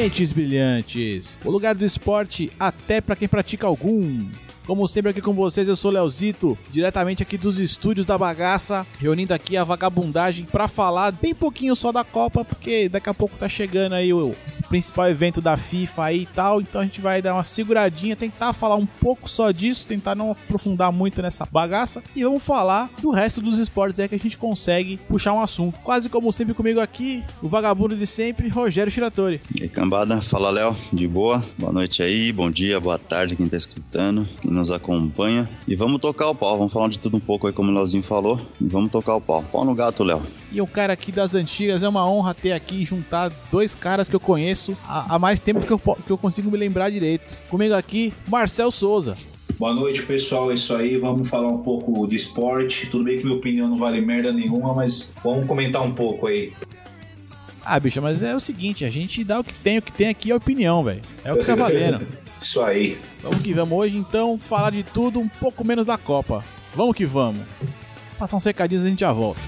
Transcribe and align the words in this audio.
Mentes 0.00 0.32
Brilhantes, 0.32 1.38
o 1.44 1.50
lugar 1.50 1.74
do 1.74 1.84
esporte 1.84 2.50
até 2.58 3.02
para 3.02 3.14
quem 3.14 3.28
pratica 3.28 3.66
algum. 3.66 4.26
Como 4.66 4.88
sempre 4.88 5.10
aqui 5.10 5.20
com 5.20 5.34
vocês, 5.34 5.68
eu 5.68 5.76
sou 5.76 5.90
Leozito, 5.90 6.56
diretamente 6.72 7.22
aqui 7.22 7.36
dos 7.36 7.60
estúdios 7.60 8.06
da 8.06 8.16
bagaça, 8.16 8.86
reunindo 8.98 9.34
aqui 9.34 9.58
a 9.58 9.64
vagabundagem 9.64 10.46
para 10.46 10.68
falar 10.68 11.12
bem 11.12 11.34
pouquinho 11.34 11.76
só 11.76 11.92
da 11.92 12.02
Copa, 12.02 12.46
porque 12.46 12.88
daqui 12.88 13.10
a 13.10 13.14
pouco 13.14 13.36
tá 13.36 13.46
chegando 13.46 13.92
aí 13.94 14.10
o 14.10 14.34
principal 14.70 15.10
evento 15.10 15.40
da 15.40 15.56
FIFA 15.56 16.04
aí 16.04 16.22
e 16.22 16.26
tal, 16.26 16.60
então 16.60 16.80
a 16.80 16.84
gente 16.84 17.00
vai 17.00 17.20
dar 17.20 17.34
uma 17.34 17.42
seguradinha, 17.42 18.14
tentar 18.14 18.52
falar 18.52 18.76
um 18.76 18.86
pouco 18.86 19.28
só 19.28 19.50
disso, 19.50 19.84
tentar 19.84 20.14
não 20.14 20.30
aprofundar 20.30 20.92
muito 20.92 21.20
nessa 21.20 21.44
bagaça 21.44 22.00
e 22.14 22.22
vamos 22.22 22.42
falar 22.42 22.88
do 23.02 23.10
resto 23.10 23.40
dos 23.40 23.58
esportes 23.58 23.98
aí 23.98 24.08
que 24.08 24.14
a 24.14 24.18
gente 24.18 24.38
consegue 24.38 24.96
puxar 25.08 25.32
um 25.32 25.42
assunto. 25.42 25.78
Quase 25.80 26.08
como 26.08 26.32
sempre 26.32 26.54
comigo 26.54 26.78
aqui, 26.78 27.22
o 27.42 27.48
vagabundo 27.48 27.96
de 27.96 28.06
sempre, 28.06 28.48
Rogério 28.48 28.92
Shiratori. 28.92 29.40
E 29.58 29.64
aí, 29.64 29.68
cambada, 29.68 30.20
fala 30.22 30.50
Léo, 30.50 30.74
de 30.92 31.08
boa, 31.08 31.42
boa 31.58 31.72
noite 31.72 32.00
aí, 32.00 32.32
bom 32.32 32.48
dia, 32.48 32.78
boa 32.78 32.98
tarde 32.98 33.34
quem 33.34 33.48
tá 33.48 33.56
escutando, 33.56 34.24
quem 34.40 34.52
nos 34.52 34.70
acompanha 34.70 35.48
e 35.66 35.74
vamos 35.74 35.98
tocar 35.98 36.28
o 36.28 36.34
pau, 36.34 36.56
vamos 36.56 36.72
falar 36.72 36.88
de 36.88 37.00
tudo 37.00 37.16
um 37.16 37.20
pouco 37.20 37.48
aí 37.48 37.52
como 37.52 37.72
o 37.72 37.74
Leozinho 37.74 38.04
falou 38.04 38.40
e 38.60 38.68
vamos 38.68 38.92
tocar 38.92 39.16
o 39.16 39.20
pau. 39.20 39.42
Pau 39.50 39.64
no 39.64 39.74
gato, 39.74 40.04
Léo. 40.04 40.22
E 40.52 40.60
o 40.60 40.66
cara 40.66 40.92
aqui 40.92 41.12
das 41.12 41.34
antigas, 41.34 41.82
é 41.82 41.88
uma 41.88 42.08
honra 42.08 42.34
ter 42.34 42.52
aqui 42.52 42.84
juntar 42.84 43.32
dois 43.50 43.74
caras 43.74 44.08
que 44.08 44.16
eu 44.16 44.20
conheço 44.20 44.59
há, 44.86 45.14
há 45.14 45.18
mais 45.18 45.40
tempo 45.40 45.60
que 45.60 45.70
eu, 45.72 45.78
que 45.78 46.10
eu 46.10 46.18
consigo 46.18 46.50
me 46.50 46.56
lembrar 46.56 46.90
direito. 46.90 47.34
Comigo 47.48 47.74
aqui, 47.74 48.12
Marcel 48.28 48.70
Souza. 48.70 49.14
Boa 49.58 49.74
noite, 49.74 50.02
pessoal. 50.04 50.50
É 50.50 50.54
isso 50.54 50.74
aí. 50.74 50.96
Vamos 50.96 51.28
falar 51.28 51.48
um 51.48 51.58
pouco 51.62 52.06
de 52.06 52.16
esporte. 52.16 52.86
Tudo 52.88 53.04
bem 53.04 53.18
que 53.18 53.24
minha 53.24 53.36
opinião 53.36 53.68
não 53.68 53.76
vale 53.76 54.00
merda 54.00 54.32
nenhuma, 54.32 54.72
mas 54.74 55.12
vamos 55.22 55.44
comentar 55.46 55.82
um 55.82 55.92
pouco 55.92 56.26
aí. 56.26 56.52
Ah, 57.64 57.78
bicho, 57.78 58.00
mas 58.00 58.22
é 58.22 58.34
o 58.34 58.40
seguinte, 58.40 58.84
a 58.84 58.90
gente 58.90 59.22
dá 59.22 59.38
o 59.38 59.44
que 59.44 59.52
tem, 59.54 59.78
o 59.78 59.82
que 59.82 59.92
tem 59.92 60.08
aqui 60.08 60.30
é 60.30 60.34
opinião, 60.34 60.82
velho. 60.82 61.02
É 61.22 61.32
o 61.32 61.36
que 61.36 61.44
tá 61.44 61.54
valendo. 61.56 62.06
isso 62.40 62.60
aí. 62.62 62.98
Vamos 63.22 63.38
que 63.42 63.52
vamos 63.52 63.78
hoje, 63.78 63.96
então, 63.98 64.38
falar 64.38 64.70
de 64.70 64.82
tudo, 64.82 65.20
um 65.20 65.28
pouco 65.28 65.62
menos 65.64 65.84
da 65.84 65.98
Copa. 65.98 66.42
Vamos 66.74 66.96
que 66.96 67.04
vamos. 67.04 67.42
Passar 68.18 68.36
uns 68.36 68.44
recadinhos 68.44 68.82
e 68.82 68.86
a 68.86 68.90
gente 68.90 69.00
já 69.00 69.12
volta. 69.12 69.40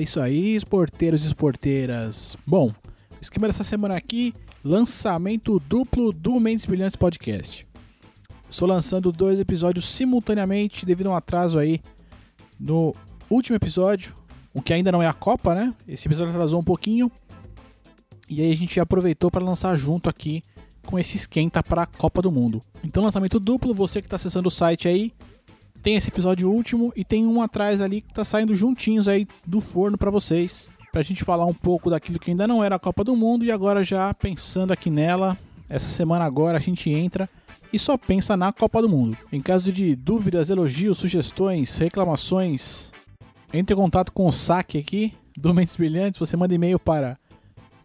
É 0.00 0.02
isso 0.02 0.18
aí, 0.18 0.56
esporteiros 0.56 1.24
e 1.24 1.26
esporteiras. 1.26 2.34
Bom, 2.46 2.72
esquema 3.20 3.48
dessa 3.48 3.62
semana 3.62 3.96
aqui, 3.96 4.32
lançamento 4.64 5.60
duplo 5.60 6.10
do 6.10 6.40
Mentes 6.40 6.64
Brilhantes 6.64 6.96
Podcast. 6.96 7.66
Estou 8.48 8.66
lançando 8.66 9.12
dois 9.12 9.38
episódios 9.38 9.86
simultaneamente 9.86 10.86
devido 10.86 11.08
a 11.08 11.10
um 11.10 11.14
atraso 11.14 11.58
aí 11.58 11.82
no 12.58 12.96
último 13.28 13.56
episódio, 13.56 14.16
o 14.54 14.62
que 14.62 14.72
ainda 14.72 14.90
não 14.90 15.02
é 15.02 15.06
a 15.06 15.12
Copa, 15.12 15.54
né? 15.54 15.74
Esse 15.86 16.08
episódio 16.08 16.32
atrasou 16.32 16.60
um 16.60 16.64
pouquinho. 16.64 17.12
E 18.26 18.40
aí 18.40 18.50
a 18.50 18.56
gente 18.56 18.80
aproveitou 18.80 19.30
para 19.30 19.44
lançar 19.44 19.76
junto 19.76 20.08
aqui 20.08 20.42
com 20.86 20.98
esse 20.98 21.18
esquenta 21.18 21.62
para 21.62 21.82
a 21.82 21.86
Copa 21.86 22.22
do 22.22 22.32
Mundo. 22.32 22.62
Então 22.82 23.04
lançamento 23.04 23.38
duplo, 23.38 23.74
você 23.74 24.00
que 24.00 24.06
está 24.06 24.16
acessando 24.16 24.48
o 24.48 24.50
site 24.50 24.88
aí, 24.88 25.12
tem 25.82 25.96
esse 25.96 26.08
episódio 26.08 26.50
último 26.50 26.92
e 26.94 27.04
tem 27.04 27.26
um 27.26 27.42
atrás 27.42 27.80
ali 27.80 28.02
que 28.02 28.12
tá 28.12 28.24
saindo 28.24 28.54
juntinhos 28.54 29.08
aí 29.08 29.26
do 29.46 29.60
forno 29.60 29.96
para 29.96 30.10
vocês, 30.10 30.68
pra 30.92 31.02
gente 31.02 31.24
falar 31.24 31.46
um 31.46 31.54
pouco 31.54 31.90
daquilo 31.90 32.18
que 32.18 32.30
ainda 32.30 32.46
não 32.46 32.62
era 32.62 32.76
a 32.76 32.78
Copa 32.78 33.02
do 33.02 33.16
Mundo 33.16 33.44
e 33.44 33.50
agora 33.50 33.82
já 33.82 34.12
pensando 34.14 34.72
aqui 34.72 34.90
nela, 34.90 35.36
essa 35.68 35.88
semana 35.88 36.24
agora 36.24 36.58
a 36.58 36.60
gente 36.60 36.90
entra 36.90 37.28
e 37.72 37.78
só 37.78 37.96
pensa 37.96 38.36
na 38.36 38.52
Copa 38.52 38.82
do 38.82 38.88
Mundo. 38.88 39.16
Em 39.32 39.40
caso 39.40 39.72
de 39.72 39.94
dúvidas, 39.94 40.50
elogios, 40.50 40.98
sugestões, 40.98 41.78
reclamações, 41.78 42.90
entre 43.52 43.74
em 43.74 43.76
contato 43.76 44.12
com 44.12 44.26
o 44.26 44.32
saque 44.32 44.78
aqui 44.78 45.14
do 45.38 45.54
Mentes 45.54 45.76
Brilhantes, 45.76 46.18
você 46.18 46.36
manda 46.36 46.54
e-mail 46.54 46.78
para 46.78 47.16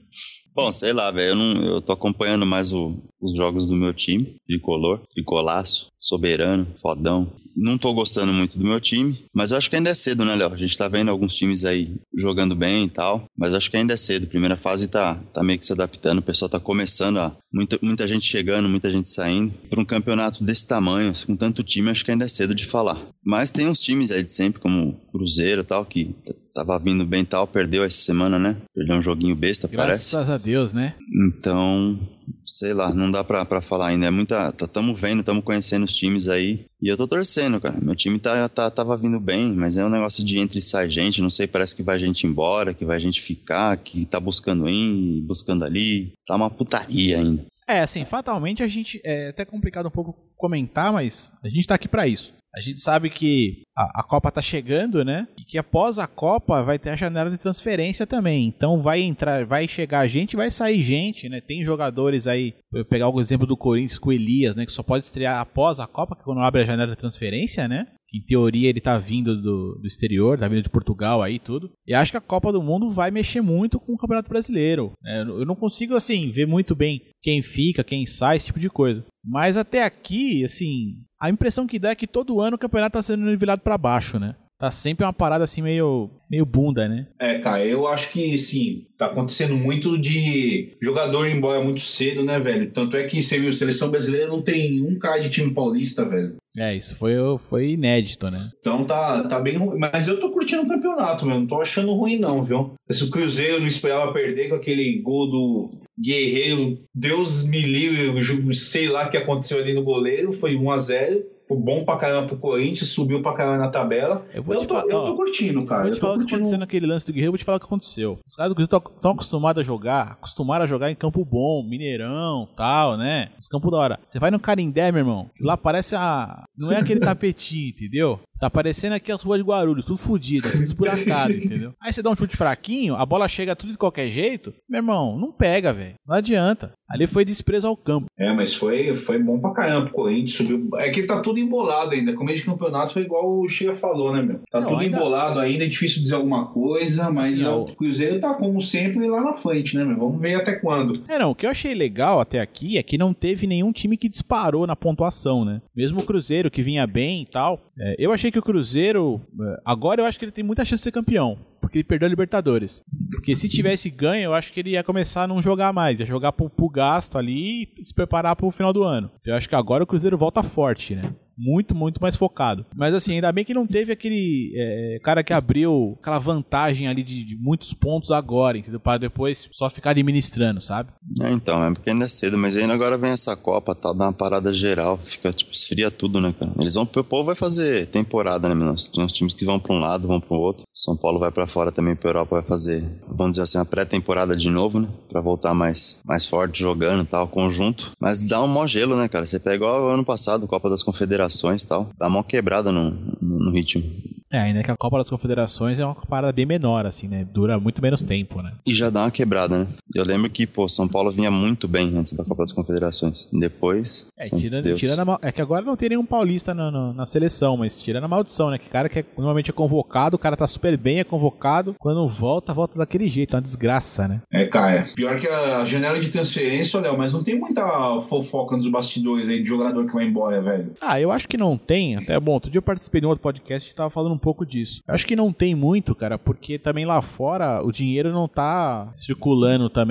Bom, 0.57 0.73
sei 0.73 0.95
lá, 0.95 1.11
velho. 1.11 1.33
Eu, 1.33 1.37
não, 1.37 1.63
eu 1.65 1.81
tô 1.83 1.93
acompanhando 1.93 2.47
mais 2.47 2.73
o, 2.73 2.97
os 3.21 3.37
jogos 3.37 3.67
do 3.67 3.77
meu 3.77 3.93
time. 3.93 4.37
Tricolor, 4.43 5.03
tricolaço, 5.11 5.89
soberano, 6.01 6.67
fodão. 6.81 7.31
Não 7.55 7.77
tô 7.77 7.93
gostando 7.93 8.33
muito 8.33 8.59
do 8.59 8.65
meu 8.65 8.81
time, 8.81 9.19
mas 9.35 9.51
eu 9.51 9.59
acho 9.59 9.69
que 9.69 9.77
ainda 9.77 9.91
é 9.91 9.95
cedo, 9.95 10.25
né, 10.25 10.35
Léo? 10.35 10.53
A 10.53 10.57
gente 10.57 10.77
tá 10.77 10.89
vendo 10.89 11.11
alguns 11.11 11.35
times 11.35 11.65
aí 11.67 11.95
jogando 12.17 12.55
bem 12.55 12.85
e 12.85 12.89
tal, 12.89 13.25
mas 13.37 13.53
acho 13.53 13.71
que 13.71 13.77
ainda 13.77 13.93
é 13.93 13.97
cedo. 13.99 14.27
Primeira 14.27 14.57
fase 14.57 14.89
tá, 14.89 15.17
tá 15.33 15.43
meio 15.43 15.59
que 15.59 15.67
se 15.67 15.73
adaptando, 15.73 16.21
o 16.21 16.23
pessoal 16.23 16.49
tá 16.49 16.59
começando 16.59 17.19
a. 17.19 17.37
Muita, 17.53 17.79
muita 17.83 18.09
gente 18.09 18.27
chegando, 18.27 18.69
muita 18.69 18.91
gente 18.91 19.11
saindo. 19.11 19.53
Pra 19.69 19.81
um 19.81 19.85
campeonato 19.85 20.43
desse 20.43 20.67
tamanho, 20.67 21.13
com 21.27 21.37
tanto 21.37 21.63
time, 21.63 21.91
acho 21.91 22.05
que 22.05 22.11
ainda 22.11 22.25
é 22.25 22.29
cedo 22.29 22.55
de 22.55 22.65
falar. 22.65 22.99
Mas 23.25 23.51
tem 23.51 23.69
uns 23.69 23.79
times 23.79 24.11
aí 24.11 24.23
de 24.23 24.33
sempre, 24.33 24.61
como 24.61 24.99
Cruzeiro 25.17 25.63
e 25.63 25.65
tal, 25.65 25.85
que 25.85 26.15
tava 26.55 26.79
vindo 26.79 27.05
bem 27.05 27.25
tal, 27.25 27.47
perdeu 27.47 27.85
essa 27.85 27.99
semana, 27.99 28.39
né? 28.39 28.57
Perdeu 28.75 28.97
um 28.97 29.03
joguinho 29.03 29.37
besta, 29.37 29.69
Graças 29.69 29.87
parece. 29.87 30.13
Graças 30.13 30.31
a 30.31 30.39
Deus, 30.39 30.73
né? 30.73 30.95
Então, 31.27 31.99
sei 32.45 32.73
lá, 32.73 32.95
não 32.95 33.11
dá 33.11 33.23
pra, 33.23 33.45
pra 33.45 33.61
falar 33.61 33.89
ainda. 33.89 34.07
É 34.07 34.11
muita. 34.11 34.53
Tá, 34.53 34.67
tamo 34.67 34.95
vendo, 34.95 35.23
tamo 35.23 35.43
conhecendo 35.43 35.85
os 35.85 35.95
times 35.95 36.29
aí. 36.29 36.65
E 36.81 36.89
eu 36.89 36.97
tô 36.97 37.07
torcendo, 37.07 37.61
cara. 37.61 37.79
Meu 37.83 37.95
time 37.95 38.19
tá, 38.19 38.49
tá, 38.49 38.71
tava 38.71 38.97
vindo 38.97 39.21
bem, 39.21 39.53
mas 39.53 39.77
é 39.77 39.85
um 39.85 39.91
negócio 39.91 40.25
de 40.25 40.39
entre 40.39 40.59
e 40.59 40.63
sai 40.63 40.89
gente. 40.89 41.23
Não 41.23 41.31
sei, 41.31 41.47
parece 41.47 41.75
que 41.75 41.83
vai 41.83 41.99
gente 41.99 42.27
embora, 42.27 42.75
que 42.75 42.85
vai 42.85 42.99
gente 43.01 43.21
ficar, 43.21 43.77
que 43.77 44.07
tá 44.07 44.19
buscando 44.21 44.69
ir, 44.69 45.21
buscando 45.23 45.65
ali. 45.65 46.13
Tá 46.27 46.37
uma 46.37 46.51
putaria 46.51 47.19
ainda. 47.19 47.45
É, 47.69 47.81
assim, 47.81 48.05
fatalmente 48.05 48.63
a 48.63 48.69
gente. 48.69 49.01
É 49.05 49.31
até 49.31 49.45
complicado 49.45 49.87
um 49.87 49.91
pouco 49.91 50.15
comentar, 50.37 50.93
mas 50.93 51.33
a 51.43 51.49
gente 51.49 51.67
tá 51.67 51.75
aqui 51.75 51.89
para 51.89 52.07
isso. 52.07 52.33
A 52.57 52.61
gente 52.61 52.81
sabe 52.81 53.11
que 53.11 53.63
a, 53.77 54.01
a, 54.01 54.03
Copa 54.03 54.31
tá 54.31 54.41
chegando, 54.41 55.05
né? 55.05 55.29
E 55.39 55.45
que 55.45 55.59
após 55.59 55.99
a 55.99 56.07
Copa 56.07 56.63
vai 56.63 56.79
ter 56.79 56.89
a 56.89 56.97
janela 56.97 57.31
de 57.31 57.37
transferência 57.37 58.07
também. 58.07 58.47
Então 58.47 58.81
vai 58.81 59.03
entrar, 59.03 59.45
vai 59.45 59.69
chegar 59.69 60.07
gente, 60.07 60.37
vai 60.37 60.51
sair 60.51 60.83
gente, 60.83 61.29
né? 61.29 61.43
Tem 61.43 61.63
jogadores 61.63 62.27
aí, 62.27 62.55
eu 62.73 62.85
pegar 62.85 63.11
o 63.11 63.21
exemplo 63.21 63.47
do 63.47 63.59
Corinthians 63.59 63.99
com 63.99 64.09
o 64.09 64.13
Elias, 64.13 64.57
né? 64.57 64.65
Que 64.65 64.73
só 64.73 64.83
pode 64.83 65.05
estrear 65.05 65.39
após 65.39 65.79
a 65.79 65.87
Copa, 65.87 66.17
que 66.17 66.23
é 66.23 66.25
quando 66.25 66.41
abre 66.41 66.63
a 66.63 66.67
janela 66.67 66.93
de 66.93 66.99
transferência, 66.99 67.69
né? 67.69 67.89
em 68.17 68.23
teoria 68.23 68.69
ele 68.69 68.81
tá 68.81 68.99
vindo 68.99 69.41
do, 69.41 69.79
do 69.81 69.87
exterior, 69.87 70.39
tá 70.39 70.49
vindo 70.49 70.63
de 70.63 70.71
Portugal 70.71 71.23
aí 71.23 71.39
tudo. 71.39 71.71
E 71.87 71.93
acho 71.93 72.11
que 72.11 72.17
a 72.17 72.21
Copa 72.21 72.53
do 72.53 72.63
Mundo 72.63 72.91
vai 72.91 73.11
mexer 73.11 73.41
muito 73.41 73.79
com 73.79 73.93
o 73.93 73.97
Campeonato 73.97 74.29
Brasileiro. 74.29 74.93
É, 75.05 75.21
eu 75.21 75.45
não 75.45 75.55
consigo, 75.55 75.95
assim, 75.95 76.31
ver 76.31 76.47
muito 76.47 76.75
bem 76.75 77.03
quem 77.21 77.43
fica, 77.43 77.85
quem 77.85 78.07
sai, 78.07 78.37
esse 78.37 78.47
tipo 78.47 78.61
de 78.61 78.71
coisa. 78.71 79.05
Mas 79.27 79.57
até 79.57 79.83
aqui, 79.83 80.45
assim, 80.45 81.03
a 81.21 81.29
impressão 81.29 81.67
que 81.67 81.79
dá 81.79 81.91
é 81.91 81.95
que 81.97 82.07
todo 82.07 82.41
ano 82.41 82.55
o 82.55 82.59
campeonato 82.59 82.93
tá 82.93 83.03
sendo 83.03 83.25
nivelado 83.25 83.63
para 83.63 83.77
baixo, 83.77 84.19
né? 84.21 84.37
Tá 84.59 84.71
sempre 84.71 85.05
uma 85.05 85.13
parada 85.13 85.45
assim 85.45 85.61
meio, 85.61 86.11
meio 86.31 86.47
bunda, 86.47 86.89
né? 86.89 87.07
É, 87.19 87.39
cara, 87.39 87.65
eu 87.65 87.87
acho 87.87 88.11
que 88.11 88.39
sim, 88.39 88.87
tá 88.97 89.07
acontecendo 89.07 89.55
muito 89.55 89.99
de 89.99 90.75
jogador 90.81 91.27
ir 91.27 91.37
embora 91.37 91.63
muito 91.63 91.81
cedo, 91.81 92.25
né, 92.25 92.41
velho? 92.41 92.71
Tanto 92.73 92.97
é 92.97 93.05
que 93.05 93.21
você 93.21 93.39
viu, 93.39 93.51
a 93.51 93.53
seleção 93.53 93.91
brasileira 93.91 94.29
não 94.29 94.41
tem 94.41 94.83
um 94.83 94.99
cara 94.99 95.21
de 95.21 95.29
time 95.29 95.53
paulista, 95.53 96.09
velho. 96.09 96.37
É, 96.57 96.75
isso 96.75 96.97
foi, 96.97 97.13
foi 97.51 97.73
inédito, 97.73 98.31
né? 98.31 98.51
Então 98.59 98.83
tá, 98.85 99.23
tá 99.25 99.39
bem 99.39 99.57
ruim. 99.57 99.79
Mas 99.79 100.09
eu 100.09 100.19
tô 100.19 100.33
curtindo 100.33 100.63
o 100.63 100.69
campeonato, 100.69 101.27
meu. 101.27 101.39
Não 101.39 101.47
tô 101.47 101.61
achando 101.61 101.93
ruim, 101.93 102.19
não, 102.19 102.43
viu? 102.43 102.73
Esse 102.89 103.05
o 103.05 103.11
Cruzeiro 103.11 103.61
não 103.61 103.67
esperava 103.67 104.11
perder 104.11 104.49
com 104.49 104.55
aquele 104.55 105.03
gol 105.03 105.29
do 105.29 105.69
Guerreiro. 106.03 106.79
Deus 106.95 107.45
me 107.45 107.61
livre, 107.61 108.55
sei 108.55 108.89
lá 108.89 109.07
o 109.07 109.11
que 109.11 109.19
aconteceu 109.19 109.59
ali 109.59 109.75
no 109.75 109.85
goleiro. 109.85 110.33
Foi 110.33 110.57
1 110.57 110.71
a 110.71 110.79
0 110.79 111.36
bom 111.55 111.85
pra 111.85 111.97
caramba 111.97 112.27
pro 112.27 112.37
Corinthians, 112.39 112.89
subiu 112.89 113.23
pra 113.23 113.33
caramba 113.33 113.59
na 113.59 113.69
tabela. 113.69 114.27
Eu, 114.35 114.43
eu, 114.49 114.67
tô, 114.67 114.75
falar, 114.75 114.83
eu 114.83 115.05
tô 115.05 115.17
curtindo, 115.17 115.65
cara. 115.65 115.83
Vou 115.83 115.91
te 115.91 115.97
eu 115.97 116.01
falar 116.01 116.15
o 116.15 116.27
que 116.27 116.35
aconteceu 116.35 116.59
naquele 116.59 116.87
lance 116.87 117.07
do 117.07 117.13
Guerreiro, 117.13 117.33
vou 117.33 117.39
te 117.39 117.45
falar 117.45 117.57
o 117.57 117.61
que 117.61 117.67
aconteceu. 117.67 118.19
Os 118.27 118.35
caras 118.35 118.51
do 118.51 118.55
Cruzeiro 118.55 118.83
estão 118.97 119.11
acostumados 119.13 119.61
a 119.61 119.65
jogar, 119.65 120.13
acostumaram 120.13 120.65
a 120.65 120.69
jogar 120.69 120.91
em 120.91 120.97
campo 120.97 121.25
bom, 121.25 121.63
Mineirão, 121.63 122.49
tal, 122.57 122.97
né? 122.97 123.31
Os 123.39 123.47
campos 123.49 123.71
da 123.71 123.79
hora. 123.79 124.01
Você 124.09 124.19
vai 124.19 124.31
no 124.31 124.41
Carindé, 124.41 124.91
meu 124.91 125.01
irmão, 125.01 125.31
lá 125.41 125.57
parece 125.57 125.95
a... 125.95 126.45
Não 126.59 126.73
é 126.73 126.79
aquele 126.79 126.99
tapetinho, 127.01 127.69
entendeu? 127.69 128.21
Tá 128.39 128.51
parecendo 128.51 128.95
aqui 128.95 129.11
as 129.11 129.23
ruas 129.23 129.41
de 129.41 129.47
Guarulhos, 129.47 129.87
tudo 129.87 129.99
fodido, 129.99 130.51
tudo 130.51 130.63
esburacado, 130.63 131.33
entendeu? 131.35 131.75
Aí 131.81 131.93
você 131.93 132.03
dá 132.03 132.11
um 132.11 132.17
chute 132.17 132.37
fraquinho, 132.37 132.95
a 132.95 133.07
bola 133.07 133.29
chega 133.29 133.57
tudo 133.57 133.73
de 133.73 133.79
qualquer 133.79 134.11
jeito, 134.11 134.53
meu 134.69 134.79
irmão, 134.79 135.19
não 135.19 135.33
pega, 135.33 135.73
velho. 135.73 135.95
Não 136.07 136.15
adianta. 136.15 136.73
Ali 136.89 137.07
foi 137.07 137.25
desprezo 137.25 137.67
ao 137.67 137.77
campo. 137.77 138.07
É, 138.17 138.33
mas 138.33 138.55
foi, 138.55 138.95
foi 138.95 139.19
bom 139.19 139.41
pra 139.41 139.53
caramba. 139.53 139.89
O 139.89 139.93
Corinthians 139.93 140.35
subiu. 140.35 140.69
É 140.77 140.89
que 140.91 141.03
tá 141.03 141.21
tudo 141.21 141.39
embolado 141.39 141.93
ainda. 141.93 142.15
Começo 142.15 142.41
de 142.41 142.47
campeonato 142.47 142.93
foi 142.93 143.03
igual 143.03 143.41
o 143.41 143.49
Chia 143.49 143.75
falou, 143.75 144.15
né, 144.15 144.23
meu? 144.23 144.41
Tá 144.51 144.61
não, 144.61 144.69
tudo 144.69 144.81
ainda... 144.81 144.97
embolado 144.97 145.41
ainda, 145.41 145.65
é 145.65 145.69
difícil 145.69 146.01
dizer 146.03 146.15
alguma 146.15 146.47
coisa, 146.53 147.11
mas 147.11 147.35
assim, 147.35 147.47
o 147.47 147.65
Cruzeiro 147.77 148.21
tá, 148.21 148.35
como 148.35 148.61
sempre, 148.61 149.09
lá 149.09 149.21
na 149.21 149.35
frente, 149.35 149.77
né, 149.77 149.85
meu? 149.85 149.99
Vamos 149.99 150.21
ver 150.21 150.35
até 150.35 150.55
quando. 150.55 151.05
É, 151.09 151.19
não. 151.19 151.31
O 151.31 151.35
que 151.35 151.47
eu 151.47 151.51
achei 151.51 151.75
legal 151.75 152.21
até 152.21 152.41
aqui 152.41 152.79
é 152.79 152.83
que 152.83 152.97
não 152.97 153.13
teve 153.13 153.47
nenhum 153.47 153.73
time 153.73 153.97
que 153.97 154.09
disparou 154.09 154.67
na 154.67 154.77
pontuação, 154.77 155.45
né? 155.45 155.61
Mesmo 155.75 156.01
o 156.01 156.05
Cruzeiro, 156.05 156.51
que 156.51 156.63
vinha 156.63 156.87
bem 156.87 157.23
e 157.23 157.27
tal. 157.27 157.61
É, 157.79 157.97
eu 157.99 158.13
achei 158.13 158.31
que 158.31 158.39
o 158.39 158.43
Cruzeiro. 158.43 159.21
É, 159.41 159.61
agora 159.65 160.01
eu 160.01 160.07
acho 160.07 160.19
que 160.19 160.25
ele 160.25 160.33
tem 160.33 160.45
muita 160.45 160.65
chance 160.65 160.81
de 160.81 160.85
ser 160.85 160.93
campeão 160.93 161.39
porque 161.67 161.79
ele 161.79 161.85
perdeu 161.85 162.07
a 162.07 162.09
Libertadores. 162.09 162.83
Porque 163.11 163.35
se 163.35 163.49
tivesse 163.49 163.91
ganho, 163.91 164.25
eu 164.25 164.35
acho 164.35 164.53
que 164.53 164.61
ele 164.61 164.71
ia 164.71 164.85
começar 164.85 165.25
a 165.25 165.27
não 165.27 165.43
jogar 165.43 165.73
mais, 165.73 165.99
ia 165.99 166.07
jogar 166.07 166.31
pro, 166.31 166.49
pro 166.49 166.69
gasto 166.69 167.19
ali 167.19 167.69
e 167.77 167.85
se 167.85 167.93
preparar 167.93 168.37
pro 168.37 168.51
final 168.53 168.73
do 168.73 168.85
ano. 168.85 169.11
Então, 169.21 169.33
eu 169.33 169.37
acho 169.37 169.49
que 169.49 169.55
agora 169.55 169.83
o 169.83 169.87
Cruzeiro 169.87 170.17
volta 170.17 170.45
forte, 170.45 170.95
né? 170.95 171.13
Muito, 171.37 171.75
muito 171.75 172.01
mais 172.01 172.17
focado. 172.17 172.65
Mas 172.77 172.95
assim, 172.95 173.15
ainda 173.15 173.31
bem 173.31 173.45
que 173.45 173.55
não 173.55 173.67
teve 173.67 173.93
aquele 173.93 174.53
é, 174.57 174.97
cara 175.03 175.23
que 175.23 175.33
abriu 175.33 175.97
aquela 176.01 176.19
vantagem 176.19 176.89
ali 176.89 177.03
de, 177.03 177.25
de, 177.25 177.37
muitos 177.37 177.75
pontos 177.75 178.11
agora, 178.11 178.57
entendeu? 178.57 178.81
Para 178.81 178.99
depois 178.99 179.49
só 179.53 179.69
ficar 179.69 179.91
administrando, 179.91 180.61
sabe? 180.61 180.91
É, 181.21 181.31
então, 181.31 181.63
é 181.63 181.73
porque 181.73 181.91
ainda 181.91 182.07
é 182.07 182.09
cedo, 182.09 182.39
mas 182.39 182.57
ainda 182.57 182.73
agora 182.73 182.97
vem 182.97 183.11
essa 183.11 183.37
Copa, 183.37 183.75
tal, 183.75 183.95
dá 183.95 184.07
uma 184.07 184.13
parada 184.13 184.53
geral, 184.53 184.97
fica, 184.97 185.33
tipo, 185.33 185.53
esfria 185.53 185.91
tudo, 185.91 186.21
né, 186.21 186.35
cara? 186.39 186.53
Eles 186.59 186.75
vão, 186.75 186.85
o 186.85 187.05
povo 187.05 187.25
vai 187.25 187.35
fazer 187.35 187.87
temporada, 187.87 188.49
né, 188.49 188.55
meu? 188.55 188.75
Tem 188.75 189.05
uns 189.05 189.13
times 189.13 189.35
que 189.35 189.45
vão 189.45 189.59
para 189.59 189.75
um 189.75 189.79
lado, 189.79 190.09
vão 190.09 190.21
para 190.21 190.37
o 190.37 190.41
outro. 190.41 190.65
São 190.73 190.97
Paulo 190.97 191.19
vai 191.19 191.31
para 191.31 191.47
fora 191.47 191.71
também, 191.71 191.95
pra 191.95 192.11
Europa 192.11 192.37
vai 192.37 192.45
fazer, 192.45 192.83
vamos 193.09 193.33
dizer 193.33 193.43
assim, 193.43 193.59
uma 193.59 193.65
pré-temporada 193.65 194.35
de 194.35 194.49
novo, 194.49 194.81
né? 194.81 194.89
Pra 195.09 195.21
voltar 195.21 195.55
mais, 195.55 196.01
mais 196.05 196.25
forte 196.25 196.61
jogando 196.61 197.05
e 197.05 197.07
tal, 197.07 197.29
conjunto. 197.29 197.93
Mas 198.01 198.23
dá 198.23 198.43
um 198.43 198.49
mó 198.49 198.67
gelo, 198.67 198.97
né, 198.97 199.09
cara? 199.09 199.27
Você 199.27 199.39
pega 199.39 199.57
igual 199.57 199.91
ano 199.91 200.05
passado, 200.05 200.47
Copa 200.47 200.71
das 200.71 200.83
Confederações 200.83 201.26
confederações 201.27 201.63
e 201.63 201.69
tal. 201.69 201.89
Dá 201.99 202.09
uma 202.09 202.25
quebrada 202.25 202.73
no, 202.73 202.91
no, 203.21 203.39
no 203.45 203.51
ritmo. 203.51 203.83
É, 204.31 204.39
ainda 204.39 204.63
que 204.63 204.71
a 204.71 204.77
Copa 204.77 204.99
das 204.99 205.09
Confederações 205.09 205.79
é 205.79 205.85
uma 205.85 205.95
parada 205.95 206.33
bem 206.33 206.45
menor, 206.45 206.85
assim, 206.85 207.07
né? 207.07 207.25
Dura 207.25 207.61
muito 207.61 207.81
menos 207.81 208.03
tempo, 208.03 208.43
né? 208.43 208.51
E 208.67 208.75
já 208.75 208.91
dá 208.91 209.03
uma 209.03 209.11
quebrada, 209.11 209.59
né? 209.59 209.69
Eu 209.97 210.05
lembro 210.05 210.29
que, 210.29 210.47
pô, 210.47 210.69
São 210.69 210.87
Paulo 210.87 211.11
vinha 211.11 211.31
muito 211.31 211.67
bem 211.67 211.97
antes 211.97 212.13
da 212.13 212.23
Copa 212.23 212.43
das 212.43 212.53
Confederações. 212.53 213.29
Depois. 213.33 214.09
É, 214.19 214.25
tirando, 214.25 214.77
tirando 214.77 215.11
a, 215.11 215.19
é 215.23 215.33
que 215.33 215.41
agora 215.41 215.65
não 215.65 215.75
tem 215.75 215.89
nenhum 215.89 216.05
paulista 216.05 216.53
na, 216.53 216.71
na, 216.71 216.93
na, 216.93 217.07
seleção, 217.07 217.57
mas 217.57 217.81
tirando 217.81 218.05
a 218.05 218.09
maldição, 218.09 218.51
né? 218.51 218.59
Que 218.59 218.69
cara 218.69 218.91
que 218.91 218.99
é, 218.99 219.05
normalmente 219.17 219.51
é 219.51 219.55
convocado, 219.55 220.17
o 220.17 220.19
cara 220.19 220.37
tá 220.37 220.47
super 220.47 220.77
bem, 220.77 221.01
é 221.01 221.05
convocado. 221.05 221.75
Quando 221.79 222.07
volta, 222.09 222.53
volta 222.53 222.79
daquele 222.79 223.09
jeito, 223.09 223.35
é 223.35 223.37
uma 223.37 223.43
desgraça, 223.43 224.07
né? 224.07 224.21
É, 224.31 224.45
cara. 224.45 224.87
Pior 224.95 225.19
que 225.19 225.27
a 225.29 225.65
janela 225.65 225.99
de 225.99 226.11
transferência, 226.11 226.79
Léo, 226.79 226.99
mas 226.99 227.15
não 227.15 227.25
tem 227.25 227.39
muita 227.39 228.01
fofoca 228.03 228.55
nos 228.55 228.69
bastidores 228.69 229.31
aí 229.31 229.43
de 229.43 229.49
jogador 229.49 229.87
que 229.87 229.95
vai 229.95 230.05
embora, 230.05 230.43
velho. 230.43 230.73
Ah, 230.81 231.01
eu 231.01 231.11
acho 231.11 231.27
que 231.27 231.39
não 231.39 231.57
tem. 231.57 231.97
Até 231.97 232.21
bom, 232.21 232.33
outro 232.33 232.51
dia 232.51 232.59
eu 232.59 232.63
participei 232.63 233.01
de 233.01 233.07
um 233.07 233.11
outro 233.11 233.23
podcast 233.23 233.67
que 233.67 233.75
tava 233.75 233.89
falando 233.89 234.13
um 234.13 234.19
pouco 234.19 234.45
disso. 234.45 234.83
Eu 234.87 234.95
acho 234.95 235.07
que 235.07 235.17
não 235.17 235.33
tem 235.33 235.55
muito, 235.55 235.95
cara, 235.95 236.19
porque 236.19 236.59
também 236.59 236.85
lá 236.85 237.01
fora 237.01 237.63
o 237.65 237.73
dinheiro 237.73 238.13
não 238.13 238.29
tá 238.29 238.91
circulando 238.93 239.71
também. 239.71 239.86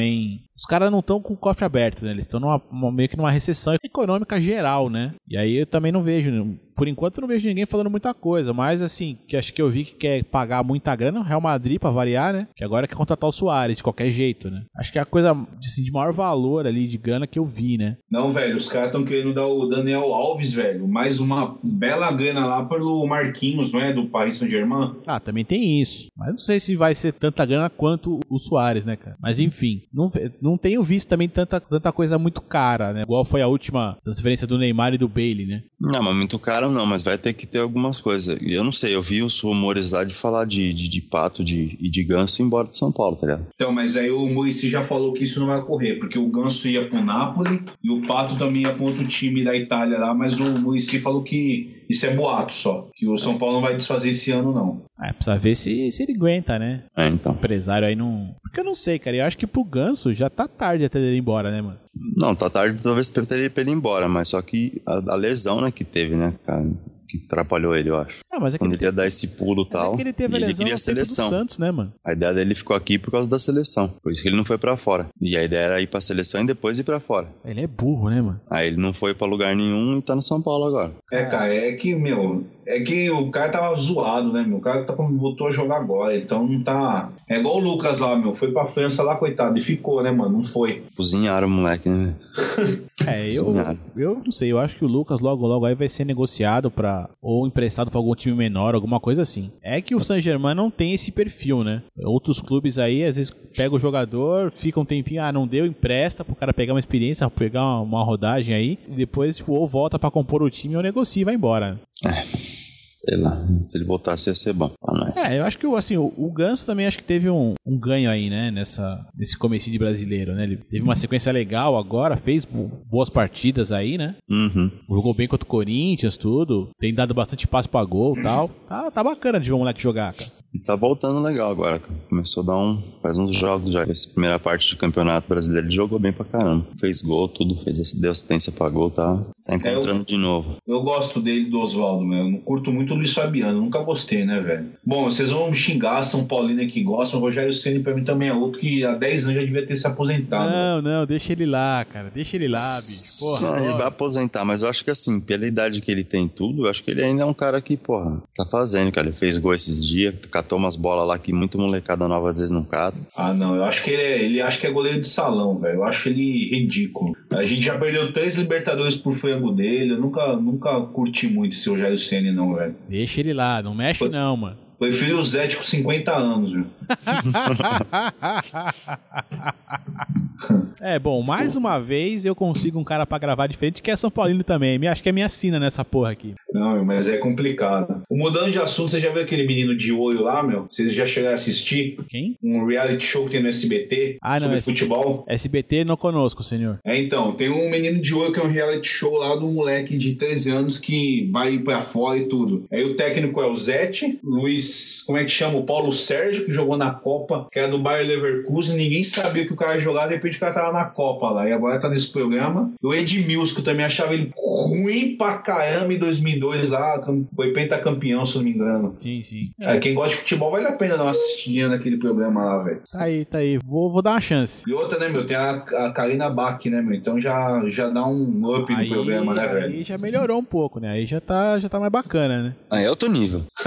Os 0.56 0.66
caras 0.66 0.92
não 0.92 1.00
estão 1.00 1.22
com 1.22 1.34
o 1.34 1.38
cofre 1.38 1.66
aberto, 1.66 2.04
né? 2.04 2.12
Eles 2.12 2.26
estão 2.26 2.62
meio 2.92 3.10
que 3.10 3.18
numa 3.18 3.32
recessão 3.32 3.76
econômica 3.84 4.40
geral, 4.40 4.90
né? 4.90 5.14
E 5.28 5.38
aí 5.38 5.56
eu 5.56 5.66
também 5.66 5.92
não 5.92 6.04
vejo 6.04 6.58
por 6.76 6.88
enquanto 6.88 7.22
não 7.22 7.28
vejo 7.28 7.48
ninguém 7.48 7.66
falando 7.66 7.90
muita 7.90 8.14
coisa, 8.14 8.54
mas 8.54 8.82
assim, 8.82 9.18
que 9.28 9.38
acho 9.38 9.54
que 9.54 9.62
eu 9.62 9.70
vi 9.70 9.86
que 9.86 9.94
quer 9.96 10.24
pagar 10.24 10.64
muita 10.64 10.96
grana, 10.96 11.20
o 11.20 11.24
Real 11.24 11.42
Madrid 11.42 11.80
pra 11.80 11.90
variar, 11.90 12.34
né? 12.34 12.48
Que 12.56 12.64
agora 12.64 12.88
quer 12.88 12.96
contratar 12.96 13.30
o 13.30 13.34
Soares 13.34 13.78
de 13.78 13.84
qualquer 13.84 14.12
jeito, 14.12 14.50
né? 14.50 14.64
Acho 14.78 14.92
que 14.92 15.00
é 15.00 15.02
a 15.02 15.06
coisa 15.06 15.36
assim, 15.64 15.84
de 15.84 15.92
maior 15.92 16.14
valor 16.14 16.68
ali 16.68 16.88
de 16.88 16.98
grana 16.98 17.28
que 17.28 17.40
eu 17.40 17.46
vi, 17.46 17.78
né? 17.78 17.98
Não, 18.10 18.32
velho, 18.32 18.56
os 18.56 18.70
caras 18.70 18.88
estão 18.88 19.04
querendo 19.04 19.34
dar 19.34 19.48
o 19.48 19.68
Daniel 19.68 20.14
Alves, 20.14 20.54
velho, 20.54 20.88
mais 20.88 21.20
uma 21.20 21.58
bela 21.64 22.12
grana 22.12 22.46
lá 22.46 22.66
pelo 22.66 23.06
Marquinhos, 23.06 23.72
não 23.72 23.80
é? 23.80 23.94
Do 23.94 24.08
Paris 24.08 24.38
Saint-Germain. 24.38 24.96
Ah, 25.06 25.20
também 25.20 25.46
tem 25.46 25.82
isso. 25.82 26.08
Mas 26.16 26.30
não 26.30 26.38
sei 26.38 26.60
se 26.60 26.76
vai 26.76 26.94
ser 26.96 27.14
tanta 27.14 27.46
grana 27.46 27.70
quanto 27.70 28.20
o 28.30 28.40
Soares, 28.40 28.86
né, 28.86 28.96
cara? 28.96 29.16
Mas 29.22 29.40
enfim, 29.40 29.84
não, 29.94 30.12
não 30.42 30.58
tenho 30.58 30.84
visto 30.84 31.08
também 31.08 31.30
tanta, 31.30 31.60
tanta 31.60 31.92
coisa 31.92 32.18
muito 32.18 32.42
cara, 32.42 32.94
né? 32.94 33.02
Igual 33.02 33.26
foi 33.26 33.42
a 33.42 33.48
última 33.48 33.98
transferência 34.04 34.48
do 34.48 34.58
Neymar 34.58 34.94
e 34.94 34.98
do 34.98 35.08
Bailey, 35.08 35.46
né? 35.46 35.64
Não, 35.80 36.02
mas 36.02 36.16
muito 36.16 36.40
não, 36.72 36.86
mas 36.86 37.02
vai 37.02 37.18
ter 37.18 37.34
que 37.34 37.46
ter 37.46 37.60
algumas 37.60 38.00
coisas. 38.00 38.38
Eu 38.42 38.64
não 38.64 38.72
sei, 38.72 38.96
eu 38.96 39.02
vi 39.02 39.22
os 39.22 39.40
rumores 39.40 39.92
lá 39.92 40.04
de 40.04 40.14
falar 40.14 40.46
de, 40.46 40.74
de, 40.74 40.88
de 40.88 41.02
pato 41.02 41.44
de, 41.44 41.78
e 41.80 41.90
de 41.90 42.04
ganso 42.04 42.42
embora 42.42 42.68
de 42.68 42.78
São 42.78 42.92
Paulo, 42.92 43.16
tá 43.16 43.28
ligado? 43.28 43.48
Então, 43.56 43.72
mas 43.72 43.98
aí 43.98 44.12
o 44.12 44.28
Murici 44.28 44.70
já 44.70 44.84
falou 44.84 45.14
que 45.14 45.24
isso 45.24 45.40
não 45.40 45.48
vai 45.48 45.60
ocorrer, 45.60 46.00
porque 46.00 46.18
o 46.18 46.28
ganso 46.28 46.68
ia 46.68 46.88
pro 46.88 47.04
Napoli 47.04 47.62
e 47.84 47.92
o 47.92 48.02
pato 48.06 48.38
também 48.38 48.64
ia 48.64 48.74
pro 48.74 48.86
outro 48.86 49.06
time 49.08 49.44
da 49.44 49.56
Itália 49.56 49.98
lá, 49.98 50.14
mas 50.14 50.40
o 50.40 50.60
Murici 50.60 51.00
falou 51.00 51.24
que 51.24 51.85
isso 51.90 52.06
é 52.06 52.16
boato 52.16 52.54
só. 52.54 52.90
Que 52.94 53.08
o 53.08 53.18
São 53.18 53.38
Paulo 53.38 53.56
não 53.56 53.62
vai 53.62 53.76
desfazer 53.76 54.10
esse 54.10 54.32
ano, 54.32 54.54
não. 54.54 54.86
É, 55.02 55.12
precisa 55.12 55.38
ver 55.38 55.56
se, 55.56 55.92
se 55.92 56.04
ele 56.04 56.14
aguenta, 56.14 56.58
né? 56.58 56.84
É, 56.96 57.08
então. 57.08 57.34
O 57.34 57.36
empresário 57.36 57.88
aí 57.88 57.96
não. 57.96 58.36
Porque 58.42 58.60
eu 58.60 58.64
não 58.64 58.76
sei, 58.76 59.00
cara. 59.00 59.18
Eu 59.18 59.26
acho 59.26 59.38
que 59.38 59.48
pro 59.48 59.64
Ganso 59.64 60.14
já 60.14 60.30
tá 60.30 60.48
tarde 60.48 60.86
até 60.86 61.00
ele 61.00 61.16
ir 61.16 61.20
embora, 61.20 61.52
né, 61.52 61.62
mano? 61.62 61.80
Não, 62.18 62.36
tá 62.36 62.50
tarde 62.50 62.82
talvez 62.82 63.10
pra 63.10 63.24
ele 63.32 63.72
ir 63.72 63.74
embora, 63.74 64.08
mas 64.08 64.30
só 64.30 64.42
que 64.42 64.82
a, 64.88 65.14
a 65.14 65.16
lesão, 65.16 65.62
né, 65.62 65.72
que 65.72 65.84
teve, 65.84 66.16
né, 66.16 66.34
cara? 66.46 66.66
que 67.08 67.24
atrapalhou 67.26 67.76
ele, 67.76 67.90
eu 67.90 67.98
acho. 67.98 68.20
Ah, 68.36 68.40
mas 68.40 68.54
é 68.54 68.58
Quando 68.58 68.74
ele, 68.74 68.84
ia 68.84 68.92
dar 68.92 69.08
esse 69.08 69.28
pulo 69.28 69.64
e 69.64 69.70
tal. 69.70 69.94
É 69.94 69.96
que 69.96 70.02
ele 70.02 70.14
teve 70.14 70.36
a 70.36 70.40
ele 70.42 70.54
queria 70.54 70.74
a 70.74 70.78
seleção. 70.78 71.30
Santos, 71.30 71.58
né, 71.58 71.72
mano? 71.72 71.94
A 72.04 72.12
ideia 72.12 72.34
dele 72.34 72.54
ficou 72.54 72.76
aqui 72.76 73.00
por 73.00 73.10
causa 73.10 73.30
da 73.30 73.40
seleção. 73.40 73.88
Por 74.04 74.12
isso 74.12 74.22
que 74.22 74.28
ele 74.28 74.36
não 74.36 74.44
foi 74.44 74.58
para 74.58 74.76
fora. 74.76 75.08
E 75.22 75.38
a 75.38 75.44
ideia 75.44 75.62
era 75.62 75.82
ir 75.82 75.88
pra 75.88 76.02
seleção 76.02 76.42
e 76.42 76.48
depois 76.48 76.78
ir 76.78 76.84
para 76.84 77.00
fora. 77.00 77.30
Ele 77.46 77.62
é 77.62 77.68
burro, 77.68 78.10
né, 78.10 78.22
mano? 78.22 78.42
Aí 78.50 78.68
ele 78.68 78.78
não 78.78 78.92
foi 78.92 79.14
para 79.14 79.26
lugar 79.26 79.56
nenhum 79.56 79.98
e 79.98 80.02
tá 80.02 80.14
no 80.14 80.22
São 80.22 80.42
Paulo 80.42 80.66
agora. 80.66 80.92
É, 81.10 81.26
cara, 81.26 81.56
é 81.56 81.72
que, 81.74 81.96
meu, 81.96 82.44
é 82.68 82.80
que 82.80 83.10
o 83.12 83.30
cara 83.30 83.52
tava 83.52 83.76
zoado, 83.76 84.34
né, 84.34 84.44
meu? 84.44 84.58
O 84.58 84.62
cara 84.62 84.84
tá, 84.84 84.94
voltou 84.94 85.48
a 85.48 85.52
jogar 85.52 85.78
agora, 85.78 86.18
então 86.18 86.46
não 86.46 86.62
tá. 86.64 87.12
É 87.30 87.40
igual 87.40 87.58
o 87.58 87.60
Lucas 87.60 88.00
lá, 88.00 88.16
meu. 88.16 88.34
Foi 88.34 88.52
pra 88.52 88.66
França 88.66 89.04
lá, 89.04 89.16
coitado, 89.16 89.58
e 89.58 89.62
ficou, 89.62 90.02
né, 90.02 90.12
mano? 90.12 90.38
Não 90.38 90.44
foi. 90.44 90.84
Cozinharam 90.96 91.48
o 91.48 91.52
moleque, 91.52 91.90
né? 91.90 92.16
é, 93.06 93.28
eu, 93.28 93.54
eu 93.96 94.22
não 94.26 94.32
sei, 94.32 94.52
eu 94.52 94.58
acho 94.58 94.76
que 94.76 94.84
o 94.84 94.88
Lucas 94.88 95.20
logo, 95.20 95.46
logo 95.46 95.66
aí 95.66 95.76
vai 95.76 95.88
ser 95.88 96.06
negociado 96.06 96.72
pra. 96.72 97.08
ou 97.22 97.46
emprestado 97.46 97.92
pra 97.92 98.00
algum 98.00 98.16
time 98.16 98.25
menor, 98.34 98.74
alguma 98.74 99.00
coisa 99.00 99.22
assim. 99.22 99.52
É 99.62 99.82
que 99.82 99.96
o 99.96 100.04
Saint-Germain 100.04 100.56
não 100.56 100.72
tem 100.72 100.94
esse 100.94 101.12
perfil, 101.12 101.64
né? 101.64 101.84
Outros 101.98 102.42
clubes 102.42 102.80
aí, 102.80 103.04
às 103.04 103.18
vezes, 103.18 103.32
pega 103.56 103.76
o 103.76 103.80
jogador, 103.80 104.52
fica 104.52 104.80
um 104.80 104.86
tempinho, 104.86 105.22
ah, 105.22 105.32
não 105.32 105.48
deu, 105.48 105.66
empresta 105.66 106.24
pro 106.24 106.36
cara 106.36 106.54
pegar 106.54 106.74
uma 106.74 106.80
experiência, 106.80 107.30
pegar 107.30 107.82
uma, 107.82 108.04
rodagem 108.04 108.56
aí, 108.56 108.80
e 108.88 108.92
depois 108.92 109.44
ou 109.46 109.68
volta 109.68 110.00
pra 110.00 110.12
compor 110.12 110.42
o 110.42 110.50
time 110.50 110.76
ou 110.76 110.84
negocia 110.84 111.22
e 111.22 111.26
vai 111.26 111.36
embora. 111.36 111.80
É. 112.06 112.65
Sei 113.08 113.18
lá, 113.18 113.46
se 113.62 113.78
ele 113.78 113.86
voltasse 113.86 114.30
ia 114.30 114.34
ser 114.34 114.54
bom. 114.54 114.72
nós. 114.82 115.24
É, 115.26 115.40
eu 115.40 115.46
acho 115.46 115.58
que 115.58 115.68
assim, 115.76 115.98
o, 115.98 116.12
o 116.18 116.32
Ganso 116.32 116.66
também 116.66 116.86
acho 116.88 116.98
que 116.98 117.04
teve 117.04 117.30
um, 117.30 117.54
um 117.66 117.78
ganho 117.78 118.10
aí, 118.10 118.30
né, 118.30 118.52
nessa, 118.52 119.06
nesse 119.18 119.38
começo 119.38 119.70
de 119.70 119.78
brasileiro, 119.78 120.34
né? 120.34 120.44
Ele 120.44 120.58
teve 120.58 120.84
uma 120.84 120.96
sequência 120.96 121.32
legal 121.32 121.78
agora, 121.78 122.18
fez 122.18 122.46
boas 122.90 123.10
partidas 123.10 123.72
aí, 123.72 123.98
né? 123.98 124.16
Uhum. 124.30 124.72
Jogou 124.90 125.14
bem 125.14 125.28
contra 125.28 125.46
o 125.46 125.50
Corinthians, 125.50 126.18
tudo. 126.18 126.70
Tem 126.80 126.94
dado 126.94 127.14
bastante 127.14 127.48
passo 127.48 127.70
pra 127.70 127.84
gol 127.84 128.18
e 128.18 128.24
tal. 128.24 128.50
Tá, 128.68 128.92
tá 128.92 129.04
bacana 129.04 129.40
de 129.40 129.50
ver 129.50 129.54
o 129.54 129.60
moleque 129.60 129.82
jogar, 129.82 130.14
cara. 130.14 130.30
Tá 130.66 130.76
voltando 130.76 131.20
legal 131.22 131.50
agora, 131.52 131.80
cara. 131.80 131.94
Começou 132.10 132.44
a 132.44 132.46
dar 132.46 132.58
um. 132.58 132.82
Faz 133.02 133.18
uns 133.18 133.36
jogos 133.36 133.72
já. 133.72 133.82
Essa 133.82 134.10
primeira 134.10 134.38
parte 134.40 134.70
do 134.70 134.78
campeonato 134.78 135.28
brasileiro 135.28 135.68
ele 135.68 135.76
jogou 135.76 135.98
bem 136.00 136.12
pra 136.14 136.26
caramba. 136.26 136.66
Fez 136.80 137.02
gol, 137.02 137.28
tudo. 137.28 137.56
Fez 137.58 137.94
deu 137.94 138.12
assistência 138.12 138.52
pra 138.52 138.70
gol, 138.70 138.90
tá, 138.90 139.18
tá 139.46 139.56
encontrando 139.56 139.90
É, 139.98 140.02
eu- 140.02 140.06
de 140.06 140.18
novo. 140.18 140.58
Eu 140.68 140.82
gosto 140.84 141.22
dele, 141.22 141.50
do 141.50 141.60
Oswaldo, 141.60 142.06
meu. 142.06 142.20
Eu 142.20 142.30
não 142.30 142.40
curto 142.40 142.72
muito 142.72 142.94
o 142.94 142.98
Luiz 142.98 143.14
Fabiano, 143.14 143.60
nunca 143.62 143.80
gostei, 143.84 144.26
né, 144.26 144.40
velho? 144.40 144.70
Bom, 144.86 145.04
vocês 145.06 145.30
vão 145.32 145.48
me 145.48 145.54
xingar, 145.54 146.04
São 146.04 146.26
Paulino 146.26 146.66
que 146.72 146.84
gostam, 146.84 147.20
o 147.20 147.24
Rogério 147.24 147.54
Ceni 147.54 147.80
pra 147.80 147.94
mim 147.94 148.04
também 148.04 148.30
é 148.30 148.34
outro 148.34 148.60
que 148.60 148.84
há 148.84 148.96
10 148.96 149.24
anos 149.26 149.36
já 149.36 149.42
devia 149.44 149.66
ter 149.66 149.76
se 149.76 149.86
aposentado. 149.88 150.50
Não, 150.50 150.82
não, 150.82 151.06
deixa 151.06 151.32
ele 151.34 151.46
lá, 151.46 151.86
cara. 151.86 152.12
Deixa 152.14 152.36
ele 152.36 152.48
lá, 152.48 152.78
bicho. 152.78 153.20
Porra. 153.20 153.56
Ah, 153.56 153.64
ele 153.64 153.74
vai 153.74 153.88
aposentar, 153.88 154.44
mas 154.46 154.62
eu 154.62 154.70
acho 154.70 154.84
que 154.84 154.92
assim, 154.92 155.20
pela 155.20 155.46
idade 155.46 155.82
que 155.82 155.92
ele 155.92 156.04
tem 156.04 156.28
tudo, 156.28 156.66
eu 156.66 156.70
acho 156.70 156.84
que 156.84 156.92
ele 156.92 157.04
ainda 157.04 157.24
é 157.24 157.26
um 157.26 157.34
cara 157.34 157.62
que, 157.62 157.76
porra, 157.78 158.22
tá 158.36 158.46
fazendo, 158.46 158.92
cara. 158.92 159.08
Ele 159.08 159.16
fez 159.16 159.38
gol 159.38 159.54
esses 159.54 159.86
dias, 159.86 160.14
catou 160.46 160.60
umas 160.60 160.76
bolas 160.76 161.08
lá 161.08 161.18
que 161.18 161.34
muito 161.34 161.58
molecada 161.58 162.08
nova 162.08 162.30
às 162.30 162.36
vezes 162.36 162.52
não 162.52 162.64
cata. 162.64 162.98
Ah, 163.16 163.34
não, 163.34 163.56
eu 163.56 163.64
acho 163.64 163.84
que 163.84 163.90
ele, 163.90 164.04
é, 164.04 164.24
ele 164.24 164.42
acha 164.42 164.60
que 164.60 164.68
é 164.68 164.72
goleiro 164.72 165.00
de 165.00 165.08
salão, 165.08 165.58
velho. 165.58 165.76
Eu 165.76 165.84
acho 165.84 166.08
ele 166.08 166.50
ridículo. 166.50 167.16
A 167.32 167.44
gente 167.44 167.64
já 167.64 167.78
perdeu 167.78 168.14
três 168.14 168.36
Libertadores 168.36 168.96
por 168.96 169.14
frango 169.14 169.52
dele. 169.52 169.94
Eu 169.94 170.00
nunca, 170.00 170.36
nunca 170.38 170.80
curti 170.82 171.28
muito 171.28 171.54
esse 171.54 171.68
Rogério 171.68 171.98
Ceni 171.98 172.32
não, 172.32 172.54
velho. 172.54 172.76
Deixa 172.88 173.20
ele 173.20 173.34
lá, 173.34 173.62
não 173.64 173.74
mexe 173.74 174.08
não, 174.08 174.38
mano. 174.38 174.65
Prefiro 174.80 175.20
o 175.20 175.24
Zete 175.24 175.56
com 175.56 175.64
50 175.64 176.12
anos, 176.14 176.52
viu? 176.52 176.66
é, 180.82 181.00
bom, 181.00 181.22
mais 181.22 181.56
uma 181.56 181.80
vez 181.80 182.26
eu 182.26 182.36
consigo 182.36 182.80
um 182.80 182.84
cara 182.84 183.06
pra 183.06 183.18
gravar 183.18 183.48
diferente 183.48 183.82
que 183.82 183.90
é 183.90 183.96
São 183.96 184.12
Paulino 184.12 184.44
também. 184.44 184.78
Me- 184.78 184.88
Acho 184.88 185.02
que 185.02 185.10
é 185.10 185.12
minha 185.12 185.30
sina 185.30 185.60
nessa 185.60 185.84
porra 185.84 186.12
aqui. 186.12 186.36
Não, 186.54 186.84
mas 186.86 187.10
é 187.10 187.18
complicado. 187.18 188.02
O 188.10 188.18
Mudando 188.18 188.52
de 188.52 188.60
assunto, 188.60 188.92
você 188.92 189.00
já 189.00 189.12
viu 189.12 189.22
aquele 189.22 189.46
menino 189.46 189.76
de 189.76 189.92
olho 189.92 190.24
lá, 190.24 190.44
meu? 190.44 190.68
Vocês 190.70 190.94
já 190.94 191.06
chegaram 191.06 191.34
a 191.34 191.36
assistir? 191.36 191.98
Quem? 192.10 192.38
Um 192.44 192.66
reality 192.66 193.04
show 193.04 193.26
que 193.26 193.32
tem 193.32 193.42
no 193.42 193.50
SBT 193.50 194.18
Ah, 194.22 194.34
não, 194.34 194.40
sobre 194.42 194.58
esse- 194.58 194.66
futebol? 194.66 195.26
SBT 195.28 195.84
não 195.84 195.98
conosco, 195.98 196.44
senhor. 196.44 196.80
É, 196.86 196.98
então, 197.00 197.34
tem 197.34 197.50
um 197.50 197.70
menino 197.70 198.00
de 198.02 198.14
olho 198.14 198.32
que 198.32 198.40
é 198.40 198.44
um 198.44 198.50
reality 198.50 198.88
show 198.88 199.18
lá 199.18 199.36
do 199.36 199.48
moleque 199.48 199.98
de 199.98 200.16
13 200.16 200.52
anos 200.52 200.80
que 200.80 201.28
vai 201.32 201.58
pra 201.60 201.82
fora 201.82 202.18
e 202.20 202.28
tudo. 202.28 202.66
Aí 202.72 202.84
o 202.84 202.96
técnico 202.96 203.42
é 203.42 203.48
o 203.48 203.56
Zete, 203.56 204.20
Luiz, 204.24 204.65
como 205.06 205.18
é 205.18 205.24
que 205.24 205.32
chama? 205.32 205.58
O 205.58 205.64
Paulo 205.64 205.92
Sérgio, 205.92 206.46
que 206.46 206.52
jogou 206.52 206.78
na 206.78 206.92
Copa, 206.94 207.48
que 207.52 207.60
era 207.60 207.68
do 207.68 207.80
Bayer 207.80 208.08
Leverkusen, 208.08 208.76
ninguém 208.78 209.04
sabia 209.04 209.46
que 209.46 209.54
o 209.54 209.56
cara 209.56 209.76
ia 209.76 209.80
jogar, 209.82 210.08
de 210.08 210.14
repente 210.16 210.38
o 210.38 210.40
cara 210.40 210.54
tava 210.54 210.72
na 210.72 210.86
Copa 210.86 211.30
lá, 211.30 211.48
e 211.48 211.54
agora 211.54 211.80
tá 211.80 211.90
nesse 211.90 212.12
programa. 212.12 212.72
O 212.82 212.94
Edmilson, 212.94 213.56
que 213.56 213.62
eu 213.62 213.66
também 213.66 213.86
achava 213.86 214.14
ele 214.14 214.32
ruim 214.38 215.16
pra 215.18 215.38
caramba 215.38 215.94
em 215.94 216.00
2002 216.00 216.70
lá, 216.70 217.02
foi 217.36 217.54
pentacampeão, 217.54 218.26
se 218.26 218.36
eu 218.36 218.40
não 218.40 218.50
me 218.50 218.56
engano. 218.56 218.94
Sim, 218.98 219.22
sim. 219.22 219.52
É, 219.60 219.78
quem 219.78 219.94
gosta 219.94 220.12
de 220.16 220.22
futebol 220.22 220.52
vale 220.52 220.68
a 220.68 220.72
pena 220.74 220.98
dar 220.98 221.04
uma 221.04 221.12
assistidinha 221.12 221.68
naquele 221.68 221.98
programa 221.98 222.44
lá, 222.44 222.64
velho. 222.64 222.82
Tá 222.92 223.04
aí, 223.04 223.26
tá 223.26 223.38
aí. 223.40 223.60
Vou, 223.64 223.92
vou 223.92 224.02
dar 224.02 224.12
uma 224.12 224.22
chance. 224.22 224.64
E 224.68 224.74
outra, 224.74 224.98
né, 225.00 225.10
meu? 225.10 225.26
Tem 225.26 225.36
a, 225.38 225.52
a 225.52 225.92
Karina 225.92 226.30
Bach, 226.30 226.64
né, 226.66 226.82
meu? 226.82 226.94
Então 226.96 227.20
já, 227.20 227.62
já 227.68 227.90
dá 227.90 228.06
um 228.06 228.56
up 228.56 228.72
no 228.72 228.80
Aí, 228.80 228.90
programa, 228.90 229.34
né, 229.34 229.48
velho? 229.48 229.66
aí 229.66 229.84
já 229.84 229.98
melhorou 229.98 230.40
um 230.40 230.44
pouco, 230.44 230.80
né? 230.80 230.92
Aí 230.92 231.06
já 231.06 231.20
tá, 231.20 231.60
já 231.60 231.70
tá 231.70 231.80
mais 231.80 231.92
bacana, 231.92 232.44
né? 232.44 232.56
Aí 232.70 232.86
é 232.86 232.90
outro 232.90 233.10
nível. 233.10 233.44